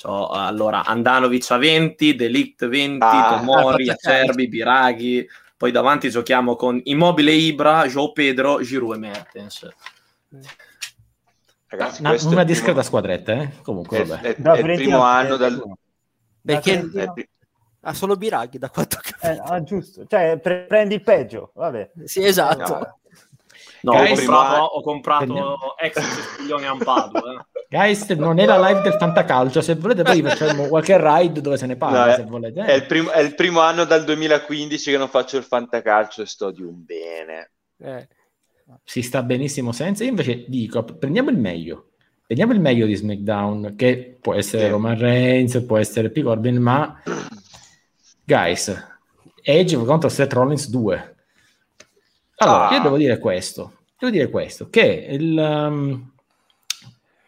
[0.00, 5.26] C'ho, allora Andanovic a 20 Delict 20 Ah, Tomori, Acerbi, Biraghi.
[5.56, 9.68] Poi davanti giochiamo con Immobile Ibra, Joe Pedro, Giroud e Mertens
[11.70, 13.50] Ragazzi, Una, una il primo- discreta squadretta, eh?
[13.62, 14.34] Comunque, È, vabbè.
[14.34, 15.54] è- Da è il primo anno dal...
[15.64, 15.78] uno.
[16.44, 16.80] Perché-
[17.14, 17.28] pri-
[17.82, 19.42] ha solo Biraghi da quanto ho Eh, capito.
[19.52, 20.04] ah, giusto.
[20.06, 21.52] Cioè, pre- prendi il peggio.
[21.54, 21.92] Vabbè.
[22.04, 22.98] Sì, esatto.
[23.82, 27.44] no, no, ho comprato, prima- ho comprato Prendiamo- ex Castiglione Ampadu eh.
[27.68, 29.60] Guys, non è la live del Fantacalcio.
[29.60, 32.06] Se volete, poi facciamo qualche ride dove se ne parla.
[32.06, 32.64] No, se volete.
[32.64, 36.26] È il, primo, è il primo anno dal 2015 che non faccio il fantacalcio e
[36.26, 37.52] sto di un bene.
[37.78, 38.08] Eh,
[38.84, 40.04] Si sta benissimo senza.
[40.04, 41.86] Io invece dico: prendiamo il meglio.
[42.26, 44.70] Prendiamo il meglio di SmackDown, che può essere Sì.
[44.70, 46.22] Roman Reigns, può essere P.
[46.22, 47.02] Corbin, ma
[48.24, 48.72] guys,
[49.42, 51.14] Edge contro Seth Rollins 2.
[52.36, 52.74] Allora, Ah.
[52.76, 53.78] io devo dire questo.
[53.98, 56.12] Devo dire questo, che il, um,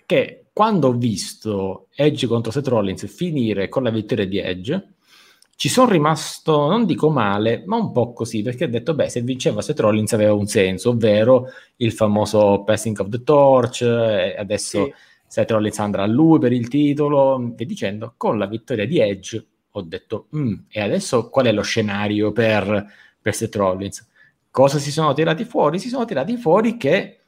[0.07, 4.92] che quando ho visto Edge contro Seth Rollins finire con la vittoria di Edge,
[5.63, 9.21] ci sono rimasto, non dico male, ma un po' così, perché ho detto, beh, se
[9.21, 14.87] vinceva Seth Rollins aveva un senso, ovvero il famoso passing of the torch, e adesso
[14.87, 14.93] Sì.
[15.25, 19.47] Seth Rollins andrà a lui per il titolo, e dicendo, con la vittoria di Edge
[19.71, 22.85] ho detto, "Mm, e adesso qual è lo scenario per,
[23.21, 24.05] per Seth Rollins?
[24.51, 25.79] Cosa si sono tirati fuori?
[25.79, 27.21] Si sono tirati fuori che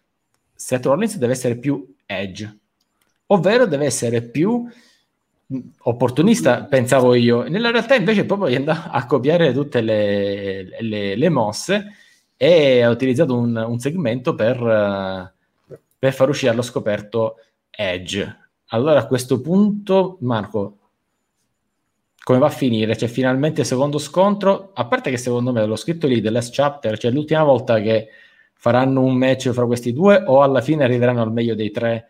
[0.56, 2.58] Seth Rollins deve essere più Edge,
[3.26, 4.66] ovvero deve essere più
[5.78, 7.42] opportunista, pensavo io.
[7.48, 11.86] Nella realtà invece proprio andava a copiare tutte le, le- le mosse
[12.36, 17.36] e ha utilizzato un, un segmento per, eh, per far uscire allo scoperto
[17.70, 18.38] Edge.
[18.68, 20.78] Allora a questo punto, Marco,
[22.22, 22.96] come va a finire?
[22.96, 26.54] C'è finalmente il secondo scontro, a parte che secondo me l'ho scritto lì, The Last
[26.54, 28.08] Chapter, cioè l'ultima volta che
[28.54, 32.08] faranno un match fra questi due o alla fine arriveranno al meglio dei tre,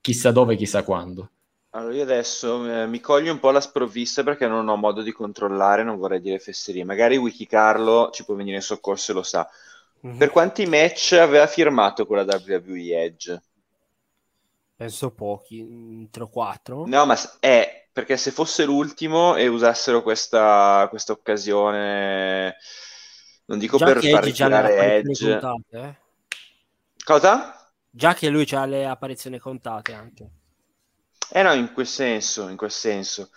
[0.00, 1.30] chissà dove, chissà quando.
[1.70, 5.12] Allora, io adesso eh, mi coglio un po' la sprovvista perché non ho modo di
[5.12, 6.84] controllare, non vorrei dire fesserie.
[6.84, 9.48] Magari Wikicarlo ci può venire in soccorso e lo sa.
[10.00, 10.16] Mhm.
[10.16, 13.40] Per quanti match aveva firmato con la WWE Edge?
[14.76, 16.86] penso pochi, 3 o 4.
[16.86, 22.56] No, ma è perché se fosse l'ultimo e usassero questa, questa occasione,
[23.46, 25.38] non dico Già per far Edge parecchie Edge.
[25.38, 25.96] puntate, eh.
[27.04, 27.54] Cosa?
[27.90, 30.30] Già che lui ha le apparizioni contate anche.
[31.30, 33.30] Eh no, in quel senso, in quel senso.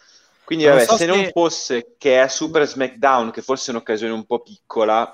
[0.44, 4.14] Quindi vabbè, so se, se non fosse che è Super SmackDown, che forse è un'occasione
[4.14, 5.12] un po' piccola,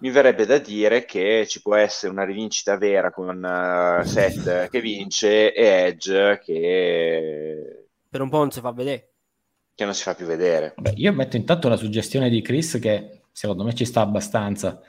[0.00, 4.80] mi verrebbe da dire che ci può essere una rivincita vera con uh, Seth che
[4.80, 9.10] vince e Edge che per un po' non si fa vedere.
[9.74, 10.74] che non si fa più vedere.
[10.76, 14.80] Beh, io metto intanto la suggestione di Chris che secondo me ci sta abbastanza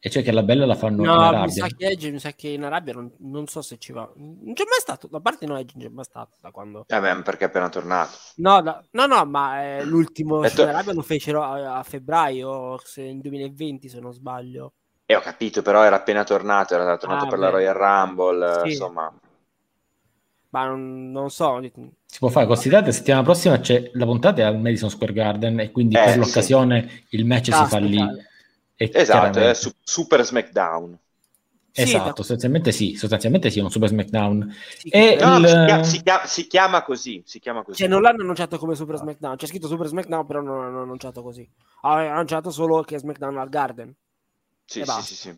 [0.00, 1.40] e cioè che la bella la fanno no, in Arabia.
[1.40, 4.08] mi sa che Edge, mi sa che in Arabia non, non, so se ci va.
[4.14, 6.84] Non c'è mai stato, da parte no Edge non c'è mai stato da quando...
[6.86, 8.12] Eh beh, perché è appena tornato.
[8.36, 12.80] No, no, no, no ma eh, l'ultimo to- in Arabia lo fecero a, a, febbraio,
[12.84, 14.74] se in 2020 se non sbaglio.
[15.04, 17.44] E eh, ho capito, però era appena tornato, era tornato ah, per beh.
[17.44, 18.68] la Royal Rumble, sì.
[18.68, 19.12] insomma...
[20.50, 21.60] Ma non, non, so.
[22.06, 25.94] Si può fare, considerate, settimana prossima c'è la puntata al Madison Square Garden e quindi
[25.94, 27.16] eh, per l'occasione sì.
[27.16, 28.26] il match ah, si fa lì.
[28.86, 30.98] Esatto, è su- Super SmackDown.
[31.72, 34.52] Esatto, sì, sostanzialmente sì, sostanzialmente sì, è un Super SmackDown.
[34.78, 35.46] Sì, e no, il...
[35.46, 37.78] si, chiama, si, chiama, si, chiama, così, si chiama così.
[37.78, 41.22] Cioè, non l'hanno annunciato come Super SmackDown, c'è scritto Super SmackDown, però non l'hanno annunciato
[41.22, 41.48] così.
[41.82, 43.94] Hanno annunciato solo che è SmackDown al Garden.
[44.64, 45.36] Sì, sì, sì, sì.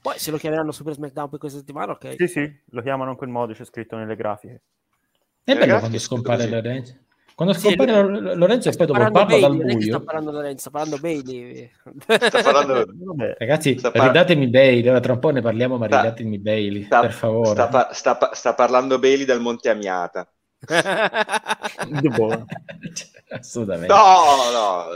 [0.00, 2.14] Poi se lo chiameranno Super SmackDown per questa settimana, ok.
[2.16, 4.62] Sì, sì, lo chiamano in quel modo, c'è scritto nelle grafiche.
[5.44, 6.96] È bello quando scompare Lorenzo.
[7.36, 8.34] Quando sì, scompare lui...
[8.34, 9.80] Lorenzo e poi dopo parla Bailey, dal buio.
[9.82, 11.70] Sta parlando Lorenzo, sta parlando Bailey.
[11.98, 12.86] Sta parlando...
[13.38, 14.06] Ragazzi, sta par...
[14.06, 16.00] ridatemi Bailey, ora tra un po' ne parliamo, ma sta...
[16.00, 17.00] ridatemi Bailey, sta...
[17.00, 17.50] per favore.
[17.50, 17.90] Sta, pa...
[17.92, 20.26] sta, sta parlando Bailey dal Monte Amiata.
[23.28, 23.92] Assolutamente.
[23.92, 24.86] No, no.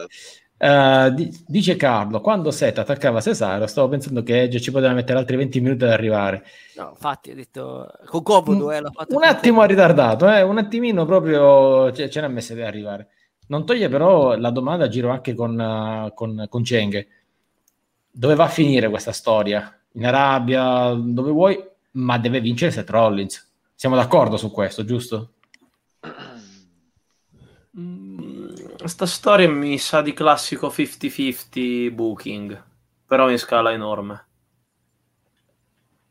[0.63, 5.37] Uh, dice Carlo, quando Seth attaccava Cesaro, stavo pensando che Edge ci poteva mettere altri
[5.37, 6.45] 20 minuti ad arrivare.
[6.77, 8.71] No, infatti, ha detto con comodo.
[8.71, 12.61] Eh, un attimo ha ritardato, eh, un attimino proprio ce, ce ne ha messo ad
[12.61, 13.09] arrivare.
[13.47, 17.07] Non toglie però la domanda, giro anche con, uh, con, con Cheng.
[18.11, 19.75] Dove va a finire questa storia?
[19.93, 21.59] In Arabia, dove vuoi,
[21.93, 23.51] ma deve vincere Seth Rollins.
[23.75, 25.31] Siamo d'accordo su questo, giusto?
[28.81, 32.65] Questa storia mi sa di classico 50-50 booking,
[33.05, 34.27] però in scala enorme.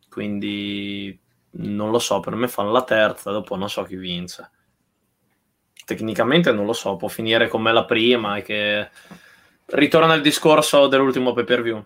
[0.08, 1.20] Quindi
[1.54, 4.52] non lo so, per me fanno la terza, dopo non so chi vince.
[5.84, 8.92] Tecnicamente non lo so, può finire come la prima e che
[9.66, 11.84] ritorna il discorso dell'ultimo pay per view.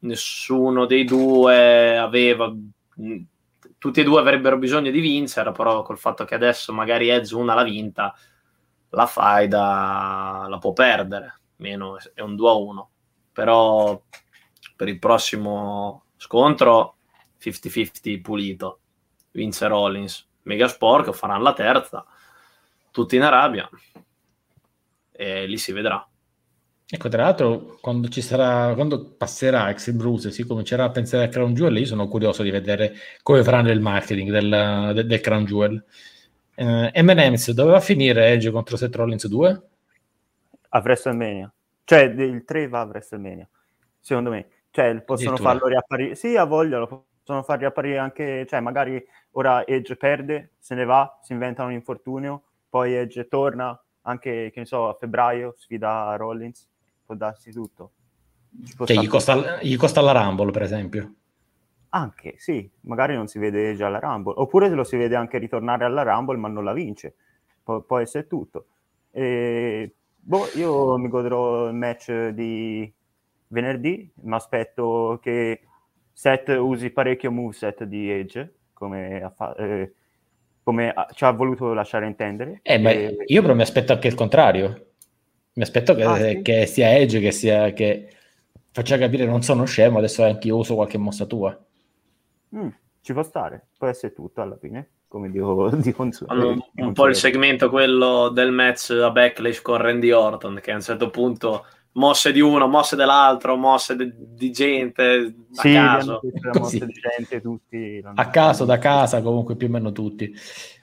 [0.00, 2.52] Nessuno dei due aveva
[3.78, 7.54] tutti e due avrebbero bisogno di vincere, però col fatto che adesso magari Edge una
[7.54, 8.12] l'ha vinta,
[8.96, 12.90] la faida la può perdere, meno è un 2 a 1.
[13.32, 14.02] Però
[14.74, 16.96] per il prossimo scontro
[17.40, 18.80] 50-50 pulito.
[19.32, 22.06] Vince Rollins, Mega Sport faranno la terza,
[22.90, 23.68] tutti in Arabia
[25.12, 26.08] e lì si vedrà.
[26.88, 31.30] Ecco, tra l'altro, quando ci sarà, quando passerà Ex Bruce, si comincerà a pensare al
[31.30, 35.84] Crown Jewel, io sono curioso di vedere come faranno il marketing del, del Crown Jewel.
[36.56, 39.62] Uh, M&M's doveva finire Edge contro Seth Rollins 2?
[40.70, 41.52] A WrestleMania.
[41.84, 43.48] Cioè, il 3 va a WrestleMania,
[44.00, 44.48] secondo me.
[44.70, 46.14] Cioè, possono farlo riapparire.
[46.14, 46.86] Sì, a voglia, lo
[47.22, 48.46] possono far riapparire anche...
[48.48, 49.02] Cioè, magari
[49.32, 54.60] ora Edge perde, se ne va, si inventa un infortunio, poi Edge torna, anche, che
[54.60, 56.66] ne so, a febbraio, sfida Rollins,
[57.04, 57.92] può darsi tutto.
[58.84, 61.14] Cioè, gli costa, gli costa la Rumble, per esempio.
[61.90, 65.84] Anche, sì, magari non si vede già la Rumble, oppure lo si vede anche ritornare
[65.84, 67.14] alla Rumble ma non la vince,
[67.62, 68.66] Pu- può essere tutto.
[69.10, 72.92] E, boh, io mi godrò il match di
[73.48, 75.60] venerdì, mi aspetto che
[76.12, 79.92] Seth usi parecchio moveset di Edge, come, ha fa- eh,
[80.62, 82.60] come ci ha voluto lasciare intendere.
[82.62, 83.16] Eh, e...
[83.26, 84.86] io però mi aspetto anche il contrario.
[85.54, 86.42] Mi aspetto che, ah, sì?
[86.42, 88.08] che sia Edge, che, sia, che
[88.70, 91.65] faccia capire non sono scemo, adesso anche io uso qualche mossa tua.
[92.54, 92.68] Mm,
[93.00, 95.94] ci può stare, può essere tutto alla fine, come dico di.
[96.26, 100.72] Allora, un, un po' il segmento quello del match a Backlash con Randy Orton, che
[100.72, 101.64] a un certo punto
[101.96, 106.20] mosse di uno, mosse dell'altro, mosse de- di gente a sì, caso.
[106.58, 110.32] Mosse di gente, tutti, a caso, da casa, comunque più o meno tutti.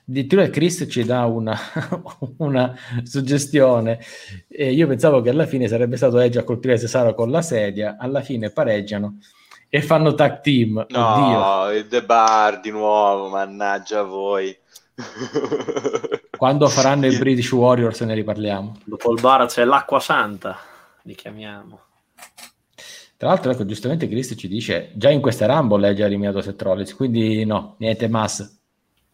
[0.06, 1.56] Addirittura Chris ci dà una,
[2.38, 4.00] una suggestione.
[4.48, 7.96] E io pensavo che alla fine sarebbe stato Edge a colpire Cesaro con la sedia,
[7.98, 9.18] alla fine pareggiano
[9.74, 10.86] e fanno tag team.
[10.88, 11.78] No, Oddio.
[11.78, 14.56] il The Bar di nuovo, mannaggia voi.
[16.38, 18.76] Quando faranno i British Warriors ne riparliamo.
[18.84, 20.56] Dopo il bar c'è l'acqua santa,
[21.02, 21.80] li chiamiamo.
[23.16, 26.62] Tra l'altro, ecco, giustamente Chris ci dice, già in questa Rumble è già eliminato Seth
[26.62, 28.60] Rollins, quindi no, niente mass.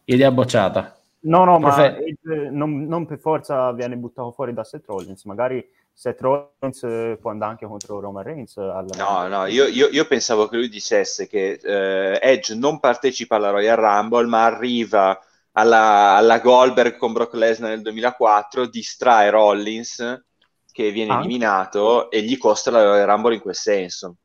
[0.05, 0.95] Idea bocciata.
[1.21, 5.67] No, no, Profe- ma non, non, per forza viene buttato fuori da Seth Rollins, magari
[5.93, 8.57] Seth Rollins eh, può andare anche contro Roman Reigns.
[8.57, 8.95] Alla...
[8.97, 13.51] No, no, io, io, io, pensavo che lui dicesse che eh, Edge non partecipa alla
[13.51, 15.19] Royal Rumble, ma arriva
[15.53, 20.23] alla, alla Goldberg con Brock Lesnar nel 2004, distrae Rollins
[20.71, 21.25] che viene anche.
[21.25, 24.17] eliminato e gli costa la Royal Rumble in quel senso.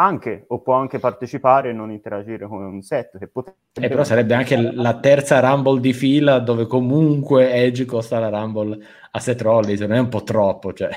[0.00, 3.18] Anche, o può anche partecipare e non interagire con un set.
[3.18, 3.58] Che potrebbe...
[3.72, 8.78] eh, però sarebbe anche la terza Rumble di fila dove comunque Edge costa la Rumble
[9.10, 10.90] a Seth Rollins, non è un po' troppo, cioè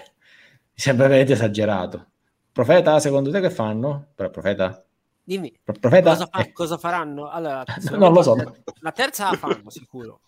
[0.72, 2.06] sembra veramente esagerato.
[2.52, 4.10] Profeta, secondo te che fanno?
[4.14, 4.84] Però, profeta?
[5.24, 6.10] Dimmi, profeta?
[6.12, 6.52] Cosa, fa- eh.
[6.52, 7.30] cosa faranno?
[7.30, 7.64] Allora,
[7.98, 8.36] non lo so.
[8.82, 10.20] La terza la fanno, sicuro.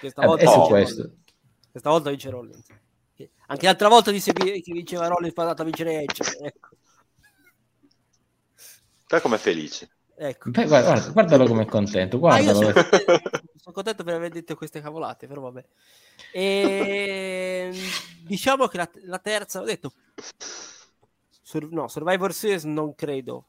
[0.00, 1.10] Questa volta, eh, questo.
[1.70, 2.66] Questa volta vince Rollins.
[3.46, 6.22] Anche l'altra volta disse che vinceva Rollins, è andato a vincere Edge.
[6.42, 6.68] Ecco.
[9.08, 9.88] Guarda com'è felice.
[10.14, 10.50] Ecco.
[10.50, 12.18] Beh, guarda, guardalo come è contento.
[12.18, 12.68] Guardalo.
[12.68, 12.72] Ah, sono,
[13.56, 15.64] sono, contento per aver detto queste cavolate, però vabbè.
[16.32, 17.72] E...
[18.22, 19.92] Diciamo che la, la terza, ho detto,
[21.40, 23.46] Sur- no, Survivor Series non credo.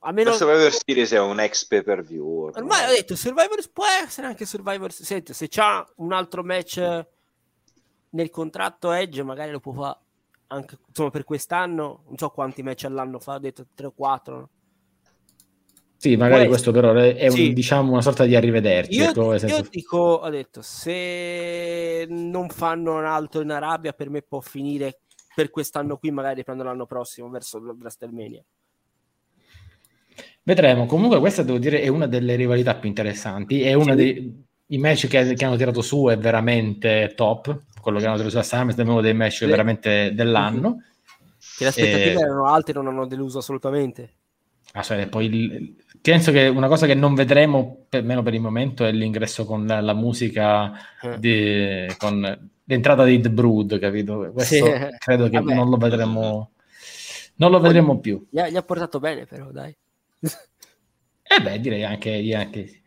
[0.00, 0.32] A meno...
[0.32, 2.50] Survivor Series è un ex pay per view.
[2.52, 5.30] Ormai ho detto Survivor può essere anche Survivor Series.
[5.30, 7.06] se c'ha un altro match
[8.10, 9.98] nel contratto Edge, magari lo può fare
[10.48, 12.02] anche insomma, per quest'anno.
[12.08, 14.50] Non so quanti match all'anno fa, ho detto 3 o 4.
[16.02, 17.52] Sì, magari questo, però è un, sì.
[17.52, 18.98] diciamo una sorta di arrivederci.
[18.98, 19.54] Io, ecco, senso...
[19.54, 24.98] io dico, ho detto, se non fanno un altro in Arabia, per me può finire
[25.32, 28.42] per quest'anno qui, magari riprendo l'anno prossimo verso WrestleMania.
[30.42, 30.86] Vedremo.
[30.86, 33.62] Comunque, questa devo dire è una delle rivalità più interessanti.
[33.62, 37.60] È uno dei i match che, che, hanno tirato su è veramente top.
[37.80, 39.46] Quello che hanno tirato su a SummerSlam è uno dei match sì.
[39.46, 40.82] veramente dell'anno.
[41.38, 42.22] Che le aspettative e...
[42.22, 44.14] erano alte non hanno deluso assolutamente.
[44.72, 48.84] Ah, cioè, poi il, penso che una cosa che non vedremo, almeno per il momento,
[48.84, 51.18] è l'ingresso con la, la musica, eh.
[51.18, 54.30] di, con l'entrata di The Brood, capito?
[54.32, 54.72] Questo sì.
[54.98, 55.54] credo che Vabbè.
[55.54, 56.50] non lo vedremo,
[57.36, 58.26] non lo vedremo più.
[58.28, 59.74] Gli ha, gli ha, portato bene, però, dai.
[60.20, 62.80] eh beh, direi anche, anche sì.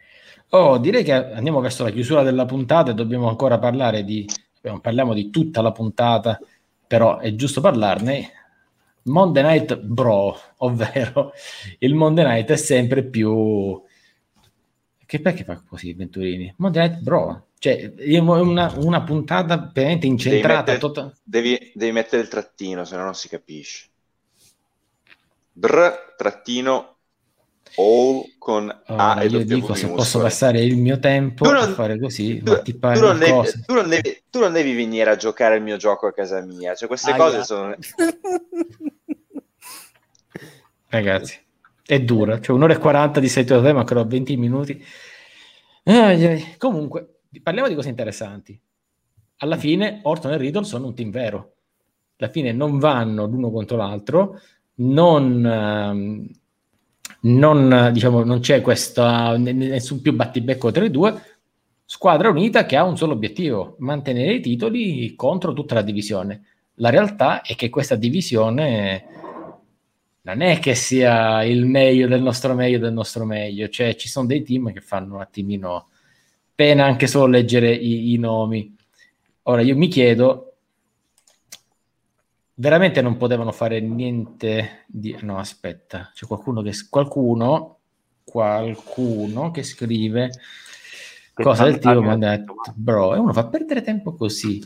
[0.49, 4.27] Oh, direi che andiamo verso la chiusura della puntata e dobbiamo ancora parlare di,
[4.61, 6.39] non parliamo di tutta la puntata,
[6.85, 8.31] però è giusto parlarne
[9.05, 11.33] Monday Night Bro, ovvero
[11.79, 13.81] il Monday Night è sempre più...
[15.05, 16.51] Che perché fa così Venturini?
[16.57, 20.63] Monday Night Bro, cioè una, una puntata veramente incentrata.
[20.63, 21.13] Devi mettere, tota...
[21.23, 23.87] devi, devi mettere il trattino, se no non si capisce.
[25.53, 26.94] Br, trattino,
[27.77, 31.67] all con oh, A e io dico se posso passare il mio tempo non, a
[31.73, 35.57] fare così tu, tu, non devi, tu, non devi, tu, non devi, venire a giocare
[35.57, 36.75] il mio gioco a casa mia.
[36.75, 37.43] Cioè queste ah, cose yeah.
[37.43, 37.75] sono
[40.87, 41.43] ragazzi
[41.85, 42.39] è dura.
[42.39, 44.83] Cioè un'ora e 40 di settore tema ancora 20 minuti.
[45.83, 46.55] Ai, ai.
[46.57, 48.59] comunque parliamo di cose interessanti.
[49.37, 51.55] Alla fine Orton e Riddle sono un team vero.
[52.17, 54.39] Alla fine non vanno l'uno contro l'altro
[54.77, 56.27] non um,
[57.25, 61.13] non, diciamo, non c'è questa, nessun più battibecco tra i due,
[61.85, 66.43] squadra unita che ha un solo obiettivo, mantenere i titoli contro tutta la divisione.
[66.75, 69.05] La realtà è che questa divisione
[70.21, 74.25] non è che sia il meglio del nostro meglio del nostro meglio, cioè ci sono
[74.27, 75.87] dei team che fanno un attimino
[76.53, 78.75] pena anche solo leggere i, i nomi.
[79.43, 80.44] Ora io mi chiedo
[82.55, 85.15] veramente non potevano fare niente di...
[85.21, 86.71] No, aspetta, c'è qualcuno che...
[86.89, 87.79] Qualcuno,
[88.23, 90.31] qualcuno che scrive
[91.35, 94.63] che cosa del tipo mi ha detto, bro, e uno fa perdere tempo così.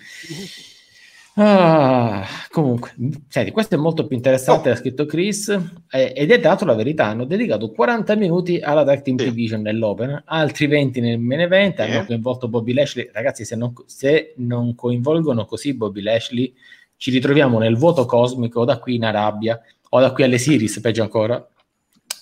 [1.34, 2.92] Ah, comunque,
[3.28, 4.74] senti, questo è molto più interessante, oh.
[4.74, 5.48] ha scritto Chris,
[5.90, 9.24] eh, ed è dato la verità, hanno dedicato 40 minuti alla Tag Team sì.
[9.24, 14.34] Division nell'Open, altri 20 nel main event, hanno coinvolto Bobby Lashley, ragazzi se non, se
[14.38, 16.54] non coinvolgono così Bobby Lashley
[17.00, 19.58] ci ritroviamo nel vuoto cosmico da qui in Arabia
[19.92, 21.48] o da qui alle Siris, peggio ancora.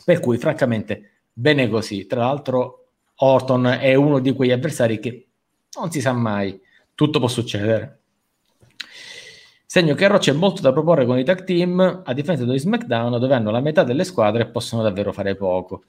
[0.06, 2.06] Per cui, francamente, bene così.
[2.06, 5.28] Tra l'altro, Orton è uno di quegli avversari che
[5.80, 6.62] non si sa mai,
[6.94, 8.02] tutto può succedere.
[9.66, 13.20] Segno che a c'è molto da proporre con i tag team, a differenza di SmackDown,
[13.20, 15.86] dove hanno la metà delle squadre e possono davvero fare poco.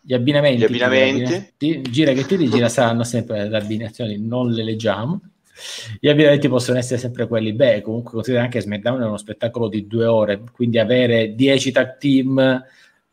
[0.00, 1.52] Gli abbinamenti, Gli abbinamenti.
[1.58, 5.20] Gira, gira che ti rigira saranno sempre le abbinazioni, non le leggiamo.
[6.00, 7.52] Gli abbinamenti possono essere sempre quelli.
[7.52, 11.98] Beh, comunque considera anche SmackDown è uno spettacolo di due ore, quindi avere 10 tag
[11.98, 12.64] team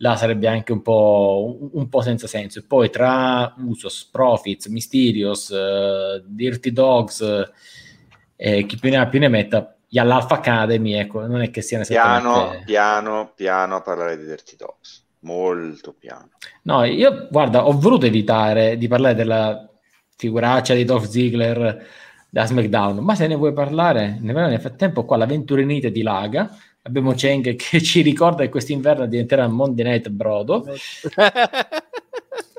[0.02, 2.60] là sarebbe anche un po', un po' senza senso.
[2.60, 9.08] E poi tra Usos, Profits, Mysterios, uh, Dirty Dogs e eh, chi più ne ha
[9.08, 12.22] più ne metta, gli all'Alpha Academy, ecco, non è che siano esattamente...
[12.22, 15.06] Piano, piano, piano a parlare di Dirty Dogs.
[15.22, 16.30] Molto piano.
[16.62, 19.68] No, io guarda, ho voluto evitare di parlare della
[20.16, 21.86] figuraccia di Dolph Ziggler
[22.30, 23.00] da SmackDown.
[23.00, 26.56] Ma se ne vuoi parlare, nel frattempo qua l'avventurinite di Laga.
[26.84, 30.66] Abbiamo Cheng che ci ricorda che quest'inverno diventerà Monday Night Brodo.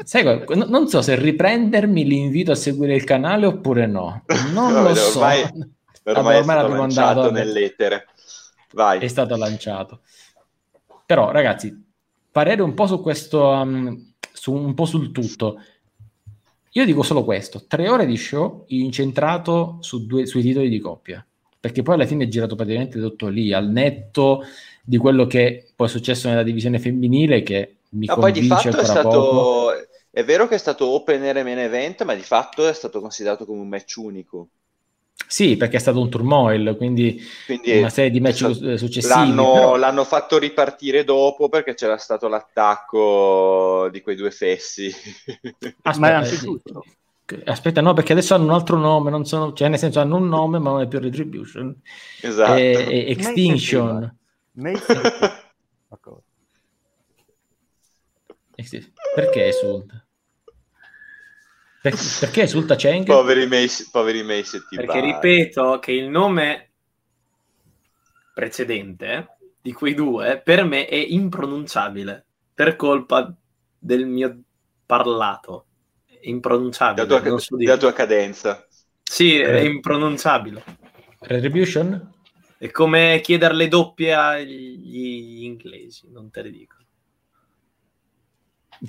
[0.03, 4.25] Sai, non so se riprendermi l'invito a seguire il canale oppure no.
[4.53, 5.19] Non no, lo so.
[5.19, 5.43] Ormai,
[6.05, 8.07] ormai, ormai l'abbiamo mandato nell'etere.
[8.73, 8.99] Vai.
[8.99, 10.01] È stato lanciato.
[11.05, 11.85] Però, ragazzi,
[12.31, 15.61] parere un po' su questo, um, su, un po' sul tutto.
[16.73, 21.25] Io dico solo questo: tre ore di show incentrato su due, sui titoli di coppia.
[21.59, 24.43] Perché poi alla fine è girato praticamente tutto lì, al netto
[24.83, 28.69] di quello che poi è successo nella divisione femminile, che mi no, poi di fatto
[28.69, 29.09] è stato.
[29.09, 29.71] Poco.
[30.13, 33.45] È vero che è stato opener e main event, ma di fatto è stato considerato
[33.45, 34.49] come un match unico.
[35.27, 39.15] Sì, perché è stato un turmoil, quindi, quindi una serie di match so, successivi.
[39.15, 39.77] L'hanno, però...
[39.77, 44.93] l'hanno, fatto ripartire dopo perché c'era stato l'attacco di quei due fessi.
[45.83, 46.81] Aspetta,
[47.45, 50.29] aspetta, no, perché adesso hanno un altro nome, non sono, cioè nel senso hanno un
[50.29, 51.75] nome, ma non è più Retribution.
[52.21, 52.55] Esatto.
[52.55, 54.17] E, e Extinction.
[59.15, 60.05] Perché esulta?
[61.83, 63.07] Per, perché esulta Cheng?
[63.07, 66.73] Poveri Mace, poveri Mace Perché ripeto che il nome
[68.35, 73.35] precedente di quei due per me è impronunciabile per colpa
[73.79, 74.43] del mio
[74.85, 75.65] parlato.
[76.05, 77.07] È impronunciabile.
[77.07, 78.67] Della tua, so della tua cadenza.
[79.03, 79.65] Sì, è eh.
[79.65, 80.63] impronunciabile.
[81.21, 82.13] Retribution?
[82.59, 86.77] È come chiedere le doppie agli inglesi, non te le dico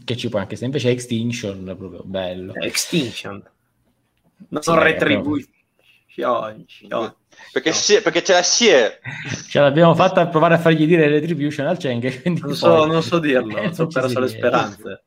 [0.03, 2.53] che ci può anche se invece Extinction proprio bello.
[2.55, 3.43] Extinction.
[4.49, 5.59] Non sì, retribuzione
[7.51, 8.01] perché, no.
[8.03, 8.99] perché ce la si è.
[9.47, 13.19] Ce l'abbiamo fatta a provare a fargli dire retribution al Cheng non so, non so
[13.19, 15.03] dirlo non so perso le speranze.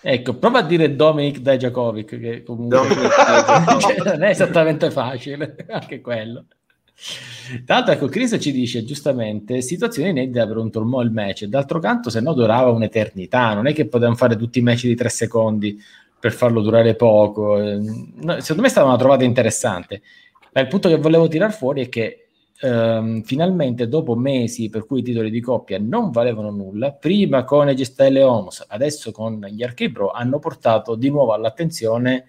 [0.00, 2.88] Ecco prova a dire Dominic Dajakovic che comunque
[3.80, 6.46] cioè, non è esattamente facile anche quello
[7.66, 11.44] l'altro, ecco, Chris ci dice giustamente situazioni inedite per un turmoil match.
[11.44, 13.54] D'altro canto, se no durava un'eternità.
[13.54, 15.78] Non è che potevamo fare tutti i match di tre secondi
[16.18, 17.56] per farlo durare poco.
[17.58, 20.02] No, secondo me è stata una trovata interessante.
[20.52, 22.26] Ma il punto che volevo tirare fuori è che
[22.60, 27.68] ehm, finalmente, dopo mesi per cui i titoli di coppia non valevano nulla, prima con
[27.68, 32.26] Edge Style e Homos, adesso con gli Arcade Pro, hanno portato di nuovo all'attenzione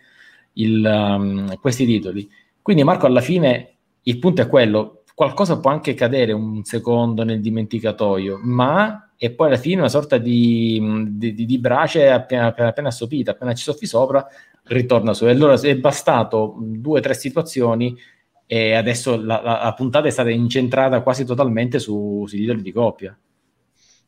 [0.54, 2.28] il, um, questi titoli.
[2.62, 3.73] Quindi, Marco, alla fine
[4.04, 9.48] il punto è quello, qualcosa può anche cadere un secondo nel dimenticatoio, ma è poi
[9.48, 10.82] alla fine una sorta di,
[11.12, 14.26] di, di, di brace appena, appena, appena assopita, appena ci soffi sopra,
[14.64, 15.26] ritorna su.
[15.26, 17.98] E allora è bastato due o tre situazioni
[18.46, 22.72] e adesso la, la, la, puntata è stata incentrata quasi totalmente su, sui titoli di
[22.72, 23.18] coppia.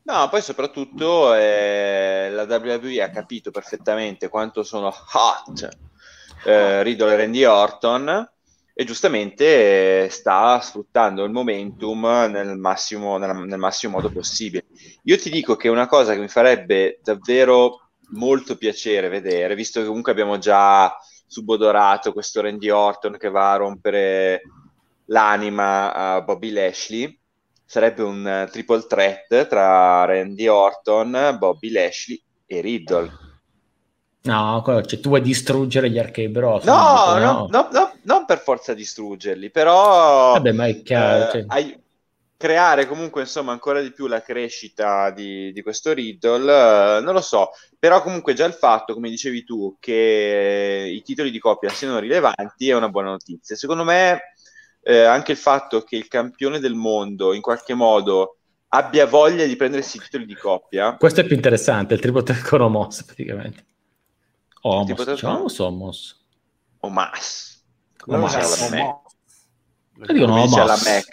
[0.02, 5.68] No, poi soprattutto eh, la WWE ha capito perfettamente quanto sono hot
[6.44, 8.30] eh, Riddle e Randy Orton
[8.78, 14.66] e giustamente eh, sta sfruttando il momentum nel massimo, nel, massimo modo possibile.
[15.04, 19.86] Io ti dico che una cosa che mi farebbe davvero molto piacere vedere, visto che
[19.86, 20.94] comunque abbiamo già
[21.26, 24.42] subodorato questo Randy Orton che va a rompere
[25.06, 27.18] l'anima a Bobby Lashley,
[27.64, 33.25] sarebbe un uh, triple threat tra Randy Orton, Bobby Lashley e Riddle
[34.26, 36.64] No, cioè, tu vuoi distruggere gli arcade bros?
[36.64, 40.32] No, no, no, no, non per forza distruggerli, però...
[40.32, 41.28] Vabbè, ma è chiaro...
[41.28, 41.44] Eh, cioè...
[41.48, 41.80] hai,
[42.36, 47.20] creare comunque insomma ancora di più la crescita di, di questo Riddle, eh, non lo
[47.20, 51.98] so, però comunque già il fatto, come dicevi tu, che i titoli di coppia siano
[51.98, 53.56] rilevanti è una buona notizia.
[53.56, 54.32] Secondo me
[54.82, 58.36] eh, anche il fatto che il campione del mondo in qualche modo
[58.68, 60.96] abbia voglia di prendersi i titoli di coppia...
[60.96, 63.64] Questo è più interessante, il triple con Omos praticamente.
[64.66, 66.16] Omos, diciamo o Somos?
[66.82, 67.62] Omas.
[68.08, 68.34] Omas.
[68.34, 68.62] Omas.
[68.62, 68.96] Omas.
[70.08, 71.06] Dicono Omas.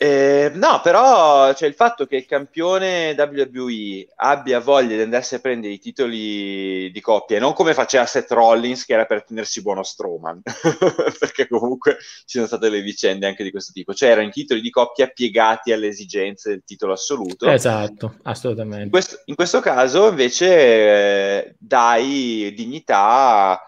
[0.00, 5.40] Eh, no, però cioè, il fatto che il campione WWE abbia voglia di andarsi a
[5.40, 9.82] prendere i titoli di coppia, non come faceva Seth Rollins, che era per tenersi buono
[9.82, 10.40] Strowman,
[11.18, 14.60] perché comunque ci sono state le vicende anche di questo tipo, cioè erano i titoli
[14.60, 17.50] di coppia piegati alle esigenze del titolo assoluto.
[17.50, 18.84] Esatto, assolutamente.
[18.84, 23.60] In questo, in questo caso invece eh, dai dignità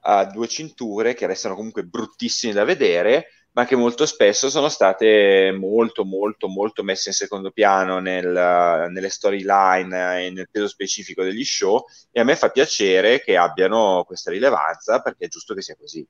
[0.00, 5.50] a due cinture che restano comunque bruttissime da vedere ma che molto spesso sono state
[5.58, 11.42] molto, molto, molto messe in secondo piano nel, nelle storyline e nel peso specifico degli
[11.42, 11.86] show.
[12.10, 16.06] E a me fa piacere che abbiano questa rilevanza perché è giusto che sia così.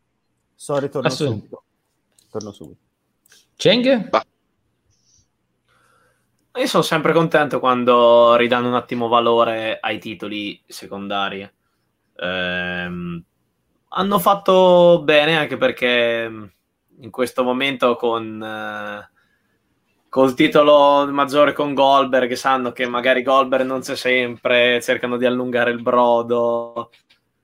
[0.57, 1.63] Sorry, torno subito.
[2.29, 2.81] Torno subito.
[3.55, 4.09] Cheng?
[4.09, 4.25] Bah.
[6.57, 11.49] Io sono sempre contento quando ridanno un attimo valore ai titoli secondari.
[12.17, 13.25] Ehm,
[13.89, 16.55] hanno fatto bene anche perché
[17.01, 19.11] in questo momento con eh,
[20.09, 25.71] col titolo maggiore con Goldberg sanno che magari Goldberg non c'è sempre, cercano di allungare
[25.71, 26.91] il brodo.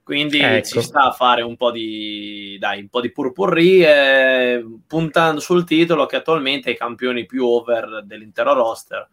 [0.02, 0.66] Quindi ecco.
[0.66, 5.64] ci sta a fare un po' di, dai, un po' di purpurri eh, puntando sul
[5.64, 9.08] titolo che attualmente è i campioni più over dell'intero roster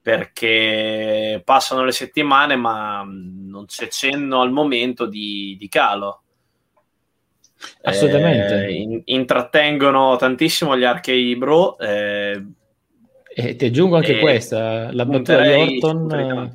[0.00, 6.22] perché passano le settimane ma non c'è cenno al momento di, di calo.
[7.82, 8.66] Assolutamente.
[8.66, 11.78] Eh, in, intrattengono tantissimo gli archei bro.
[11.78, 12.44] Eh,
[13.34, 16.52] e ti aggiungo anche questa, la battuta di Orton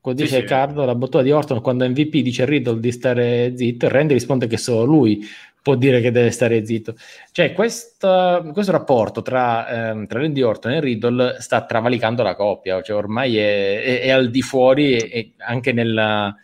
[0.00, 3.56] quando dice sì, Carlo, la battuta di Orton quando MVP dice a Riddle di stare
[3.56, 5.20] zitto, e Randy risponde che solo lui
[5.60, 6.94] può dire che deve stare zitto.
[7.30, 12.80] Cioè, questa, questo rapporto tra, ehm, tra, Randy Orton e Riddle sta travalicando la coppia,
[12.80, 16.34] cioè ormai è, è, è al di fuori e, anche nel,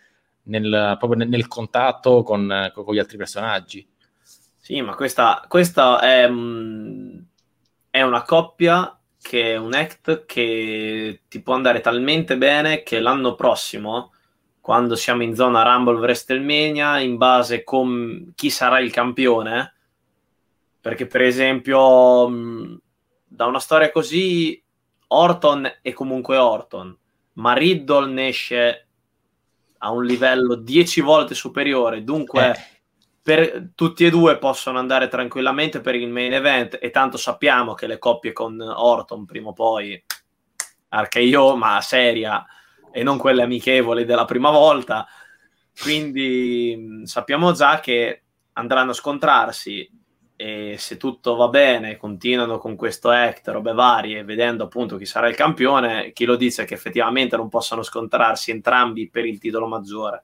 [0.45, 3.87] nel, proprio nel contatto con, con, gli altri personaggi.
[4.57, 7.17] Sì, ma questa, questa è, mm,
[7.89, 13.35] è una coppia che è un act che ti può andare talmente bene che l'anno
[13.35, 14.13] prossimo,
[14.59, 19.73] quando siamo in zona Rumble WrestleMania, in base con chi sarà il campione,
[20.79, 22.79] perché per esempio
[23.23, 24.63] da una storia così
[25.07, 26.95] Orton è comunque Orton,
[27.33, 28.84] ma Riddle ne esce
[29.85, 32.51] a un livello 10 volte superiore, dunque...
[32.51, 32.73] Eh.
[33.25, 37.87] per, tutti e due possono andare tranquillamente per il main event e tanto sappiamo che
[37.87, 39.99] le coppie con Orton prima o poi
[40.89, 42.45] RKO ma seria
[42.91, 45.07] e non quelle amichevoli della prima volta.
[45.81, 49.89] Quindi sappiamo già che andranno a scontrarsi
[50.35, 55.29] e se tutto va bene continuano con questo act, robe varie vedendo appunto chi sarà
[55.29, 60.23] il campione chi lo dice che effettivamente non possono scontrarsi entrambi per il titolo maggiore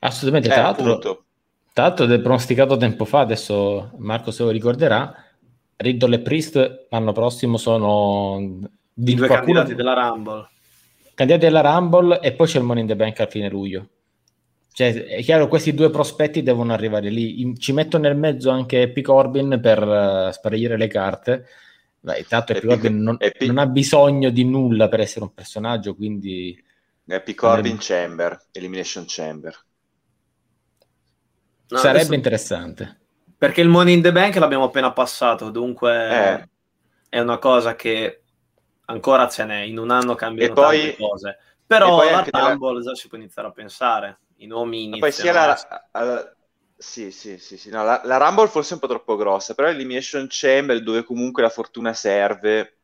[0.00, 1.24] assolutamente eh, tra l'altro
[1.72, 5.14] tra l'altro, del pronosticato tempo fa, adesso Marco se lo ricorderà,
[5.76, 8.58] Riddle e Priest l'anno prossimo sono
[8.92, 9.54] di due qualcuno...
[9.54, 10.48] candidati della Rumble.
[11.14, 13.88] Candidati della Rumble e poi c'è il Money in the Bank a fine luglio.
[14.72, 17.54] Cioè, è chiaro, questi due prospetti devono arrivare lì.
[17.58, 21.46] Ci metto nel mezzo anche Epic Corbin per uh, sparire le carte.
[22.00, 23.48] Beh, tanto Epic Corbin non, Epic...
[23.48, 26.58] non, ha bisogno di nulla per essere un personaggio, quindi...
[27.04, 29.56] Epic Corbin Chamber, Elimination Chamber.
[31.68, 32.14] No, Sarebbe adesso...
[32.14, 33.00] interessante.
[33.36, 36.48] Perché il Money in the Bank l'abbiamo appena passato, dunque eh.
[37.08, 38.22] è una cosa che
[38.86, 41.38] ancora ce n'è, in un anno cambiano poi, tante cose.
[41.66, 42.82] Però la Rumble nella...
[42.82, 45.00] già si può iniziare a pensare, i nomi iniziano.
[45.00, 46.34] Poi sia la, la,
[46.76, 47.70] sì, sì, sì, sì.
[47.70, 51.42] No, la, la, Rumble forse è un po' troppo grossa, però l'Elimination Chamber dove comunque
[51.42, 52.76] la fortuna serve.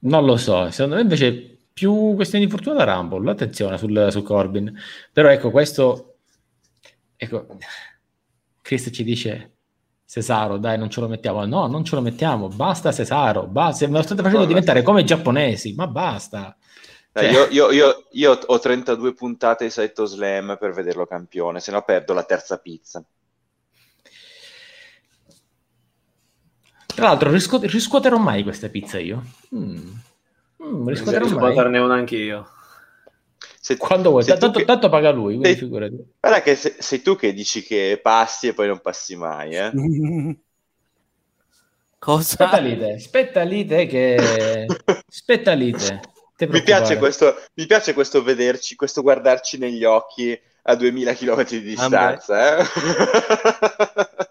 [0.00, 4.22] Non lo so, secondo me invece più questione di fortuna da Rumble, attenzione sul, su
[4.22, 4.76] Corbin.
[5.12, 6.12] Però ecco, questo
[7.22, 7.46] Ecco,
[8.62, 9.58] Chris ci dice
[10.04, 11.46] Cesaro, dai, non ce lo mettiamo.
[11.46, 13.86] No, non ce lo mettiamo, basta Cesaro, basta.
[13.86, 16.56] Me lo state facendo diventare come i giapponesi, ma basta.
[17.14, 17.30] Cioè...
[17.30, 21.82] Io, io, io, io, ho 32 puntate di Saito Slam per vederlo campione, se no
[21.82, 23.04] perdo la terza pizza.
[26.86, 29.22] Tra l'altro, riscu- riscuoterò mai questa pizza io?
[29.54, 29.92] Mm.
[30.64, 31.34] Mm, riscuoterò mai.
[31.34, 32.48] riscuoterne una anch'io.
[33.60, 34.64] Se, Quando vuoi, tanto, che...
[34.64, 36.14] tanto, paga lui, sei, figurati.
[36.18, 39.70] Guarda che se, sei tu che dici che passi e poi non passi mai, eh?
[41.98, 42.44] Cosa?
[42.44, 44.66] Aspetta lì te, aspetta lì te che...
[45.06, 46.00] aspetta lì te.
[46.38, 51.62] Mi piace, questo, mi piace questo vederci, questo guardarci negli occhi a 2000 km di
[51.62, 52.64] distanza, eh?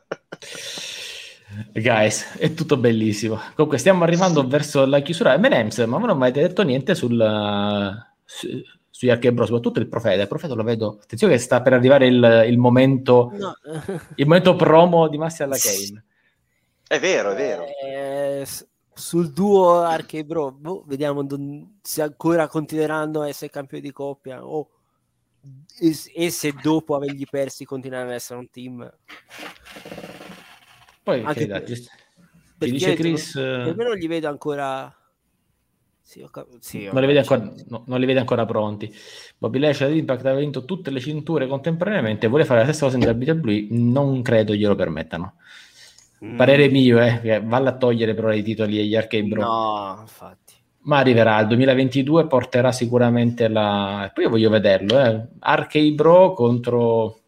[1.73, 3.39] Guys, è tutto bellissimo.
[3.55, 5.37] Comunque, stiamo arrivando verso la chiusura.
[5.37, 7.17] M&M's, ma voi non mi avete detto niente sul,
[8.25, 10.21] sugli Archebro, soprattutto il profeta.
[10.21, 10.99] Il profeta lo vedo.
[11.01, 13.53] Attenzione che sta per arrivare il, il momento, no.
[14.15, 16.05] il momento promo di Massi alla Kane.
[16.87, 17.65] È vero, è vero.
[17.65, 18.45] Eh,
[19.01, 21.25] sul duo Archebro, boh, vediamo
[21.81, 24.69] se ancora continueranno a essere campioni di coppia o
[25.79, 28.93] e, e se dopo avergli persi continueranno ad essere un team.
[31.03, 33.33] Poi, Anche per, ti dice Chris...
[33.33, 34.95] Per me non li vedo ancora
[36.11, 36.27] sì,
[36.59, 38.93] sì, non, li vede ancora, no, non li vede ancora pronti.
[39.37, 43.03] Bobby Lashley all'Impact ha vinto tutte le cinture contemporaneamente vuole fare la stessa cosa in
[43.03, 43.67] WWE.
[43.69, 45.35] Non credo glielo permettano.
[46.23, 46.37] Mm.
[46.37, 49.41] Parere mio, eh, valla a togliere però i titoli agli Arcade Bro.
[49.41, 50.53] No, infatti.
[50.83, 54.09] Ma arriverà il 2022, porterà sicuramente la.
[54.13, 55.27] Poi io voglio vederlo, eh.
[55.39, 57.19] Arcade Bro contro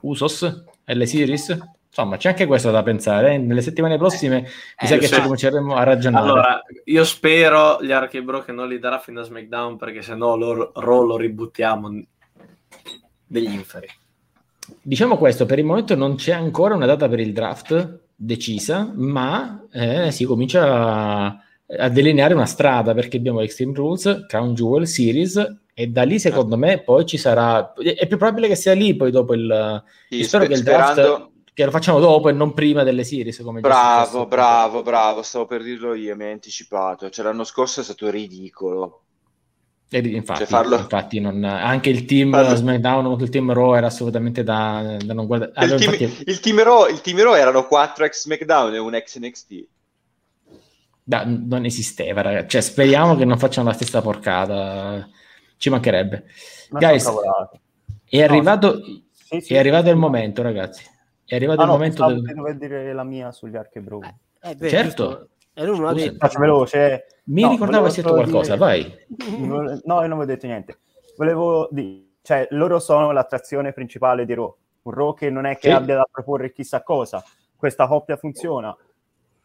[0.00, 1.58] Usos, L Series
[1.92, 3.34] insomma c'è anche questo da pensare.
[3.34, 3.38] Eh?
[3.38, 5.16] Nelle settimane prossime mi eh, sa che so.
[5.16, 6.24] ci cominceremo a ragionare.
[6.24, 10.36] Allora, io spero gli Archibro che non li darà fino a SmackDown perché se no
[10.36, 12.02] lo, lo ributtiamo.
[13.26, 13.88] degli inferi.
[14.80, 19.66] Diciamo questo, per il momento non c'è ancora una data per il draft decisa, ma
[19.72, 21.36] eh, si comincia a,
[21.78, 26.56] a, delineare una strada perché abbiamo Extreme Rules, Crown Jewel, Series e da lì secondo
[26.56, 27.72] me poi ci sarà...
[27.72, 29.82] È più probabile che sia lì poi dopo il...
[30.08, 30.92] Sì, spero che il draft...
[30.92, 33.40] sperando- Che lo facciamo dopo e non prima delle series.
[33.42, 37.10] Come Bravo, bravo, bravo, stavo per dirlo io, mi hai anticipato.
[37.10, 39.01] Cioè, l'anno scorso è stato ridicolo.
[39.98, 43.86] Infatti, Cioè, farlo- infatti non- anche il team Farlo- SmackDown contro il team Raw era
[43.88, 45.50] assolutamente da, da non guardare.
[45.50, 48.78] il, Allora, team, infatti, il, team Raw, il team Raw erano 4 ex SmackDown e
[48.78, 49.66] un ex NXT.
[51.04, 52.48] da- non esisteva, ragazzi.
[52.48, 55.08] Cioè, speriamo che non facciano la stessa porcata.
[55.56, 56.24] Ci mancherebbe.
[56.70, 57.04] Ma Guys.
[58.08, 58.80] È No, arrivato,
[59.12, 59.54] Sì, sì.
[59.54, 60.84] è arrivato il momento, ragazzi.
[61.24, 62.20] È arrivato Ah, il no, momento del...
[62.20, 64.00] dovevo dire la mia sugli archi bro.
[64.42, 65.04] Eh, beh, Certo.
[65.06, 65.28] giusto.
[65.54, 66.16] E lui non l'ha detto.
[66.18, 67.04] Faccio veloce.
[67.24, 68.96] Mi No, ricordavo che hai detto qualcosa, dire- vai.
[69.46, 70.78] No, io non avevo detto niente.
[71.16, 74.56] Volevo dire, cioè, loro sono l'attrazione principale di Raw.
[74.82, 75.70] Un Raw che non è che Sì.
[75.70, 77.22] abbia da proporre chissà cosa.
[77.56, 78.76] Questa coppia funziona,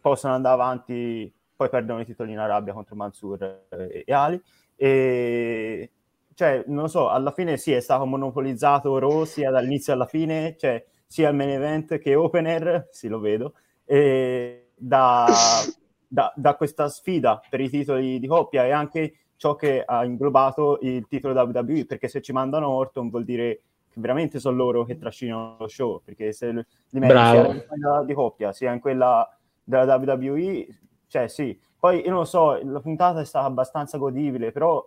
[0.02, 4.42] possono andare avanti, poi perdono i titoli in Arabia contro Mansur eh, e Ali.
[4.76, 5.92] E
[6.34, 10.56] cioè, non lo so, alla fine sì, è stato monopolizzato Raw sia dall'inizio alla fine,
[10.58, 13.54] cioè sia il main event che opener, sì lo vedo,
[13.86, 15.26] e da,
[16.08, 20.80] da, da questa sfida per i titoli di coppia e anche ciò che ha inglobato
[20.82, 24.98] il titolo WWE, perché se ci mandano Orton vuol dire che veramente sono loro che
[24.98, 27.44] trascinano lo show, perché se li metti Bravo.
[27.44, 30.68] sia in quella di coppia sia in quella della WWE,
[31.08, 31.60] cioè sì.
[31.80, 34.86] Poi io non lo so, la puntata è stata abbastanza godibile, però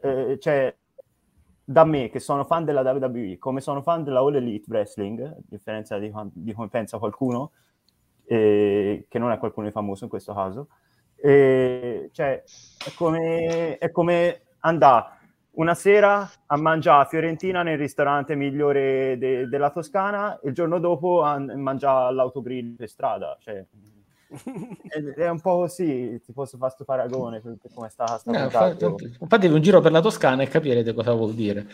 [0.00, 0.74] eh, cioè,
[1.64, 5.34] da me che sono fan della WWE, come sono fan della All Elite Wrestling, a
[5.38, 7.50] differenza di, di come pensa qualcuno,
[8.26, 10.68] eh, che non è qualcuno di famoso in questo caso,
[11.16, 12.42] eh, cioè,
[12.84, 15.12] è come, è come andare
[15.52, 20.78] una sera a mangiare a Fiorentina nel ristorante migliore de- della Toscana e il giorno
[20.78, 23.36] dopo a mangiare all'autogrill per strada.
[23.40, 23.64] Cioè,
[24.88, 28.30] è, è un po' così, ti posso fare questo paragone per, per come sta sta
[28.32, 28.74] No, fa-
[29.28, 31.66] fatevi un giro per la Toscana e capirete cosa vuol dire.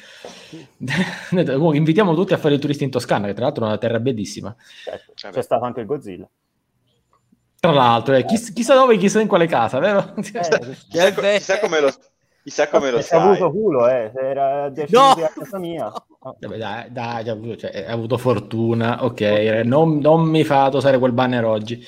[1.73, 4.55] Invitiamo tutti a fare i turisti in Toscana, che tra l'altro è una terra bellissima.
[4.85, 6.29] Certo, c'è stato anche il Godzilla.
[7.61, 10.15] Tra l'altro, eh, chiss- chissà dove, chissà in quale casa, vero?
[10.17, 10.23] Eh,
[10.89, 11.93] Chissà, co- chissà come lo,
[12.43, 13.21] chissà come lo Eh, ha sai.
[13.21, 15.11] avuto culo, eh, se era 10 No!
[15.11, 15.85] a casa mia.
[15.85, 16.37] No.
[16.41, 19.21] Vabbè, dai, dai, ha avuto, cioè, avuto fortuna, ok,
[19.65, 21.85] non, non mi fate usare quel banner oggi.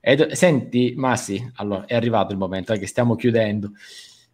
[0.00, 3.70] Ed- senti, Massi, allora è arrivato il momento, eh, che stiamo chiudendo.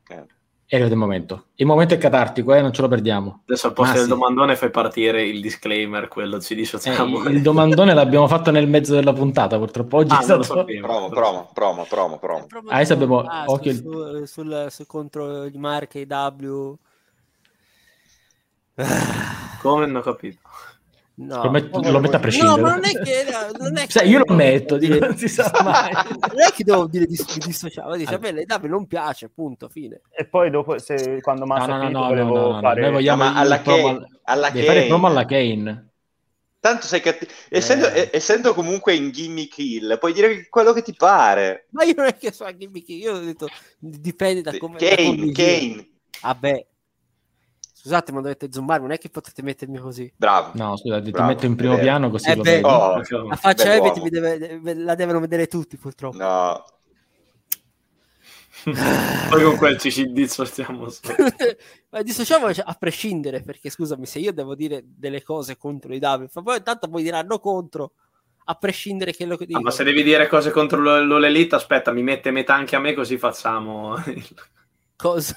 [0.09, 0.24] Eh.
[0.73, 1.44] È arrivato il momento.
[1.57, 3.43] Il momento è catartico, eh, non ce lo perdiamo.
[3.47, 4.09] Adesso al posto Ah, del sì.
[4.09, 7.28] domandone fai partire il disclaimer, quello ci Eh, dissociamo.
[7.28, 10.43] il domandone l'abbiamo fatto nel mezzo della puntata, purtroppo oggi Ah, è stato...
[10.44, 10.86] sapevo.
[10.86, 12.47] Promo, promo, promo, promo, promo.
[12.70, 16.74] Adesso abbiamo Ah, occhio su- su- sul, su- contro gli marchi W.
[19.61, 20.39] Come non ho capito.
[21.14, 21.43] No.
[21.44, 22.60] Lo, metto, lo metto a No, prescindere.
[22.62, 23.24] ma non è che...
[23.59, 25.93] Non è che Sai, io lo metto, dico, non si sa mai.
[25.93, 29.28] non è che devo dire di, di dissociare, dice a me le W non piace,
[29.28, 30.01] punto, fine.
[30.10, 32.60] E poi dopo, se, quando No, Massa no, no, finito, no, no, volevo no, no,
[32.60, 32.80] fare...
[32.80, 34.89] noi vogliamo alla promo Kane- al- alla devi fare il Kane.
[34.89, 35.86] promo alla Kane.
[36.60, 37.30] Tanto sei cattivo.
[37.48, 38.09] Essendo, Eh.
[38.12, 41.66] essendo comunque in gimmick hill, puoi dire quello che ti pare.
[41.70, 43.48] Ma io non è che so a gimmick, io ho detto
[43.78, 44.78] dipende da come...
[44.78, 45.59] da come Kane, mi gira.
[45.59, 45.89] Kane.
[46.22, 46.66] Vabbè.
[47.82, 50.12] Scusate, ma dovete zoomare, non è che potete mettermi così.
[50.14, 50.52] Bravo.
[50.54, 51.86] No, scusa, ti Bravo, metto in primo è vero.
[51.88, 52.50] piano così Eh lo beh.
[52.52, 52.64] vedi.
[52.64, 56.16] Oh, La faccia mi deve- la devono vedere tutti, purtroppo.
[56.16, 56.64] No.
[59.30, 59.78] Poi con quel
[60.12, 60.88] dissociamo.
[60.90, 61.16] solo.
[61.90, 66.28] Ma dissociamoci a prescindere, perché scusami, se io devo dire delle cose contro i Davi,
[66.32, 67.94] poi intanto poi diranno contro,
[68.44, 69.59] a prescindere che lo che dico.
[69.59, 72.78] Ah, ma se devi dire cose contro l- l'Olelite, aspetta, mi mette metà anche a
[72.78, 73.96] me così facciamo...
[74.96, 75.34] Cosa?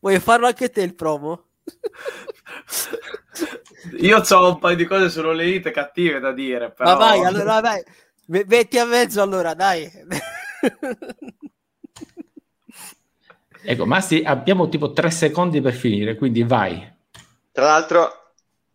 [0.00, 1.44] Vuoi farlo anche te il promo?
[3.98, 6.90] Io ho un paio di cose sull'Olelite cattive da dire, però...
[6.90, 7.82] Ma vai, allora vai,
[8.26, 9.90] Me- metti a mezzo allora, dai.
[13.68, 16.88] Ecco, Massi, abbiamo tipo tre secondi per finire, quindi vai.
[17.50, 18.34] Tra l'altro...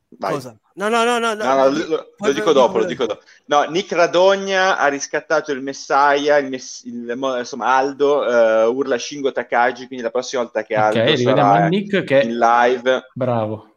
[0.10, 0.34] Vai.
[0.34, 0.60] Cosa?
[0.82, 1.34] No, no, no, no.
[1.36, 1.44] no.
[1.44, 3.22] No, no, lo, lo- lo dico dopo, lo dico dopo.
[3.46, 9.32] No, Nick Radogna ha riscattato il Messiah, il mess- il- insomma Aldo, eh, urla Shingo
[9.32, 12.22] Takagi, quindi la prossima volta che Aldo rivediamo sarà Nick che...
[12.22, 13.10] in live...
[13.14, 13.68] Bravo.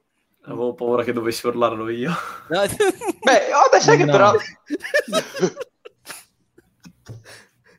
[0.47, 2.11] Avevo paura che dovessi urlarlo io.
[2.49, 2.61] No.
[3.23, 4.13] Beh, oh, sai che No.
[4.13, 4.33] però...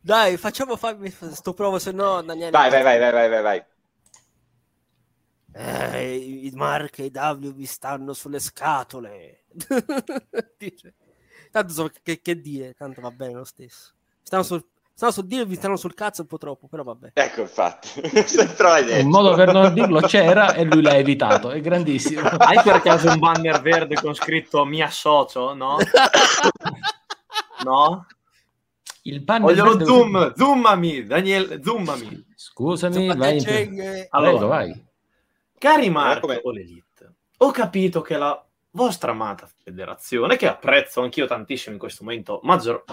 [0.02, 2.24] Dai, facciamo farmi sto provo, se no.
[2.24, 3.66] Vai, vai, vai, vai, vai, vai, vai.
[5.58, 9.46] Eh, i Mark e i W mi stanno sulle scatole.
[10.58, 10.94] Dice.
[11.50, 13.94] Tanto so che, che dire, tanto va bene lo stesso.
[14.22, 14.66] Stanno sul...
[14.94, 17.12] Stavo su dire vi stanno sul cazzo un po' troppo, però vabbè.
[17.14, 17.90] Ecco, infatti.
[19.02, 22.22] Un modo per non dirlo c'era e lui l'ha evitato, è grandissimo.
[22.40, 25.78] Hai per caso un banner verde con scritto mi associo, no?
[27.64, 28.06] No?
[29.02, 32.26] Il banner Voglio lo verde- zoom, zoomami, Daniele, zoomami.
[32.36, 33.38] Scusami, vai.
[33.38, 34.86] in- Allora, Prego, vai.
[35.58, 41.74] Cari Marco o l'Elite, ho capito che la vostra amata federazione, che apprezzo anch'io tantissimo
[41.74, 42.84] in questo momento, maggior,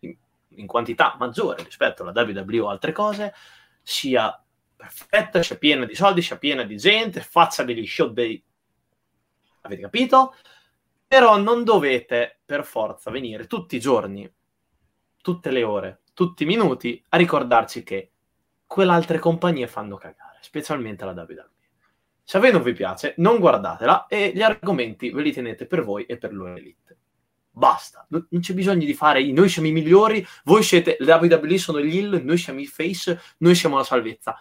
[0.00, 0.16] in,
[0.48, 3.34] in quantità maggiore rispetto alla WWE o altre cose,
[3.82, 4.42] sia
[4.76, 8.42] perfetta, sia piena di soldi, sia piena di gente, faccia degli show dei...
[9.62, 10.34] Avete capito?
[11.06, 14.32] Però non dovete per forza venire tutti i giorni,
[15.20, 18.12] tutte le ore, tutti i minuti a ricordarci che
[18.66, 21.49] quell'altre compagnie fanno cagare, specialmente la WWE.
[22.30, 25.82] Se a voi non vi piace, non guardatela e gli argomenti ve li tenete per
[25.82, 26.96] voi e per loro elite.
[27.50, 31.58] Basta, non c'è bisogno di fare i noi siamo i migliori, voi siete le WWE
[31.58, 34.38] sono gli heel, noi siamo i face, noi siamo la salvezza.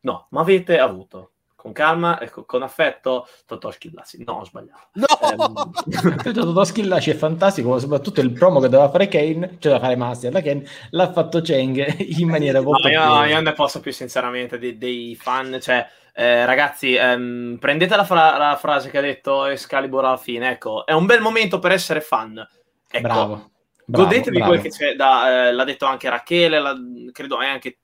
[0.00, 1.33] No, ma avete avuto
[1.64, 4.22] con calma e co- con affetto Totò Schillassi.
[4.26, 4.88] No, ho sbagliato.
[4.92, 5.70] No!
[6.18, 9.96] Credo Totò Schillaci è fantastico, soprattutto il promo che doveva fare Kane, cioè da fare
[9.96, 13.80] Master da Kane, l'ha fatto Cheng in maniera No, molto io, più- io ne posso
[13.80, 18.98] più sinceramente dei, dei fan, cioè eh, ragazzi, ehm, prendete la, fra- la frase che
[18.98, 22.46] ha detto Excalibur alla fine, ecco, è un bel momento per essere fan.
[22.90, 23.26] Ecco, Bravo.
[23.26, 23.50] bravo,
[23.86, 24.50] godetevi bravo.
[24.52, 26.76] quel che c'è, da, eh, l'ha detto anche Rachele, la-
[27.10, 27.78] credo e anche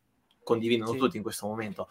[0.45, 0.99] condividono Sì.
[0.99, 1.89] tutti in questo momento.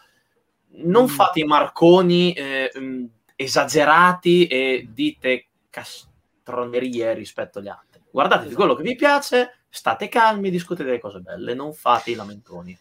[0.72, 1.08] Non Mm.
[1.08, 3.06] fate i marconi eh, mm,
[3.36, 8.02] esagerati e dite castronerie rispetto agli altri.
[8.12, 12.78] Guardatevi quello che vi piace, state calmi, discutete delle cose belle, non fate i lamentoni.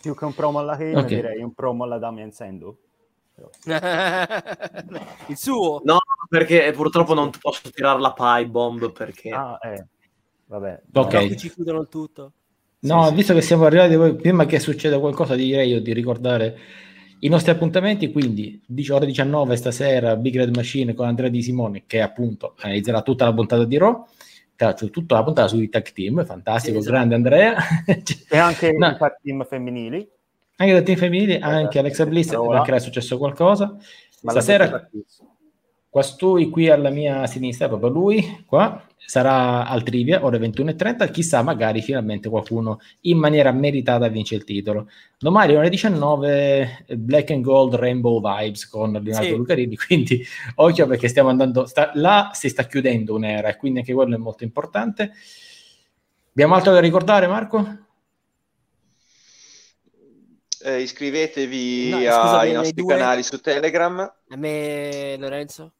[0.00, 1.06] Più che un promo alla Kane, Ok.
[1.06, 2.78] direi un promo alla Damien Sando.
[5.28, 5.80] il suo.
[5.84, 5.98] No,
[6.28, 9.86] perché purtroppo non posso tirare la pie bomb perché Ah, eh.
[10.46, 10.82] Vabbè.
[10.94, 11.26] Ok.
[11.26, 12.32] Qui ci chiudono il tutto.
[12.80, 13.14] No, Sì, sì.
[13.14, 16.58] visto che siamo arrivati, prima che succeda qualcosa, direi io di ricordare
[17.20, 18.10] i nostri appuntamenti.
[18.12, 23.02] Quindi, 10 ore 19 stasera, Big Red Machine con Andrea Di Simone, che appunto analizzerà
[23.02, 24.04] tutta la puntata di Raw.
[24.90, 26.92] Tutta la puntata sui tag team, fantastico, Esatto.
[26.94, 27.56] grande Andrea.
[28.28, 28.88] E anche No.
[28.88, 30.06] i tag team femminili.
[30.56, 32.58] anche dal team femminile, anche Alexa Bliss, Ora.
[32.58, 33.74] anche è successo qualcosa.
[34.20, 34.86] Ma Stasera.
[35.88, 41.82] Quastui qui alla mia sinistra, proprio lui, qua, sarà al trivia, ore 21.30, chissà, magari
[41.82, 44.88] finalmente qualcuno in maniera meritata vince il titolo.
[45.18, 49.34] Domani ore 19, eh, Black and Gold Rainbow Vibes con Leonardo Sì.
[49.36, 50.24] Lucarini, quindi
[50.56, 54.18] occhio perché stiamo andando, sta- là si sta chiudendo un'era e quindi anche quello è
[54.18, 55.12] molto importante.
[56.30, 57.78] Abbiamo altro da ricordare Marco?
[60.62, 63.98] Eh, iscrivetevi No, ai scusami, nostri due- canali su Telegram.
[64.00, 65.72] A me, Lorenzo.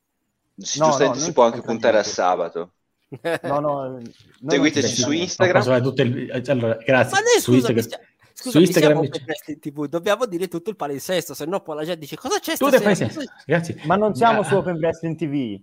[0.56, 2.72] Sì, No, giustamente no, si può anche puntare a sabato.
[3.42, 3.98] No, no,
[4.46, 5.10] Seguiteci su.
[5.10, 5.92] Instagram.
[5.96, 7.12] Il- allora, grazie.
[7.12, 10.76] Ma noi Su scusa, Instagram- scusa, su Instagram siamo c'è- TV, dobbiamo dire tutto il
[10.76, 13.10] palinsesto, se no poi la gente dice cosa c'è Tu stasera?
[13.44, 13.80] Grazie.
[13.84, 14.44] Ma non siamo Ah.
[14.44, 15.60] su Open Wrestling TV.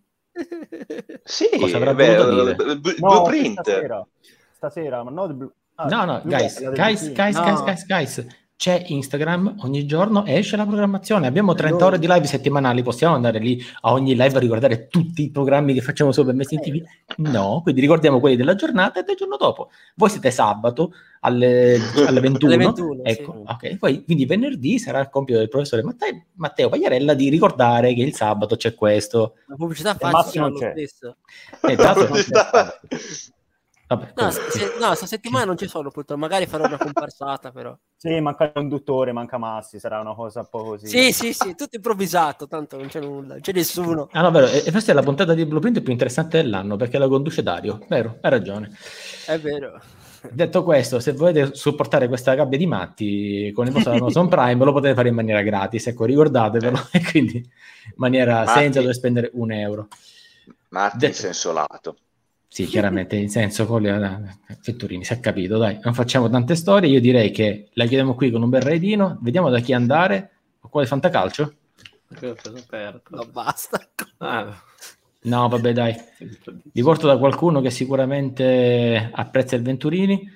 [1.24, 1.50] Sì,
[1.96, 2.16] beh,
[2.98, 3.62] blueprint.
[3.62, 4.06] Stasera.
[4.54, 8.26] Stasera, ma no, ah, No, no, guys, guys, guys, guys, guys, guys,
[8.58, 13.14] c'è Instagram, ogni giorno esce la programmazione, abbiamo 30 Allora- ore di live settimanali, possiamo
[13.14, 16.62] andare lì a ogni live a ricordare tutti i programmi che facciamo su Messi in
[16.62, 16.82] TV?
[17.18, 19.70] No, quindi ricordiamo quelli della giornata e del giorno dopo.
[19.96, 21.78] Voi siete sabato alle,
[22.08, 23.54] alle 21, Alle 21, ecco, sì.
[23.70, 28.02] ok, poi quindi venerdì sarà il compito del professore Matteo, Matteo Pagliarella di ricordare che
[28.02, 29.36] il sabato c'è questo.
[29.46, 30.72] La pubblicità E facile Massimo lo c'è.
[30.72, 31.18] stesso.
[31.62, 32.80] Eh, Pubblicità.
[33.88, 36.20] Vabbè, No, se- no, settimana non ci sono, purtroppo.
[36.20, 37.76] Magari farò una comparsata, però.
[37.98, 40.88] Sì, manca il conduttore, manca Massi, sarà una cosa un po' così.
[40.88, 44.08] Sì, sì, sì, tutto improvvisato, tanto non c'è nulla, non c'è nessuno.
[44.12, 47.08] Ah no, vero, e questa è la puntata di Blueprint più interessante dell'anno perché la
[47.08, 48.70] conduce Dario, vero, hai ragione.
[49.26, 49.82] È vero.
[50.30, 54.74] Detto questo, se volete supportare questa gabbia di matti con il vostro Amazon Prime lo
[54.74, 58.60] potete fare in maniera gratis, ecco, ricordatevelo, e quindi in maniera Matti.
[58.60, 59.88] senza dover spendere un euro.
[60.70, 61.98] Matti in Detto- senso lato.
[62.50, 66.56] Sì, chiaramente, in senso con le eh, Fetturini, si è capito, dai, non facciamo tante
[66.56, 70.32] storie, io direi che la chiudiamo qui con un bel raidino, vediamo da chi andare,
[70.60, 71.54] con quale fantacalcio?
[72.08, 73.16] Perché l'ho preso aperto.
[73.16, 73.80] No, basta.
[74.18, 74.56] Ah,
[75.28, 75.94] No, vabbè, dai,
[76.72, 80.32] vi porto da qualcuno che sicuramente apprezza il Venturini.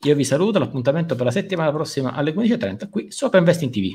[0.00, 3.90] Io vi saluto, l'appuntamento per la settimana prossima alle 15.30 qui su Open Investing TV.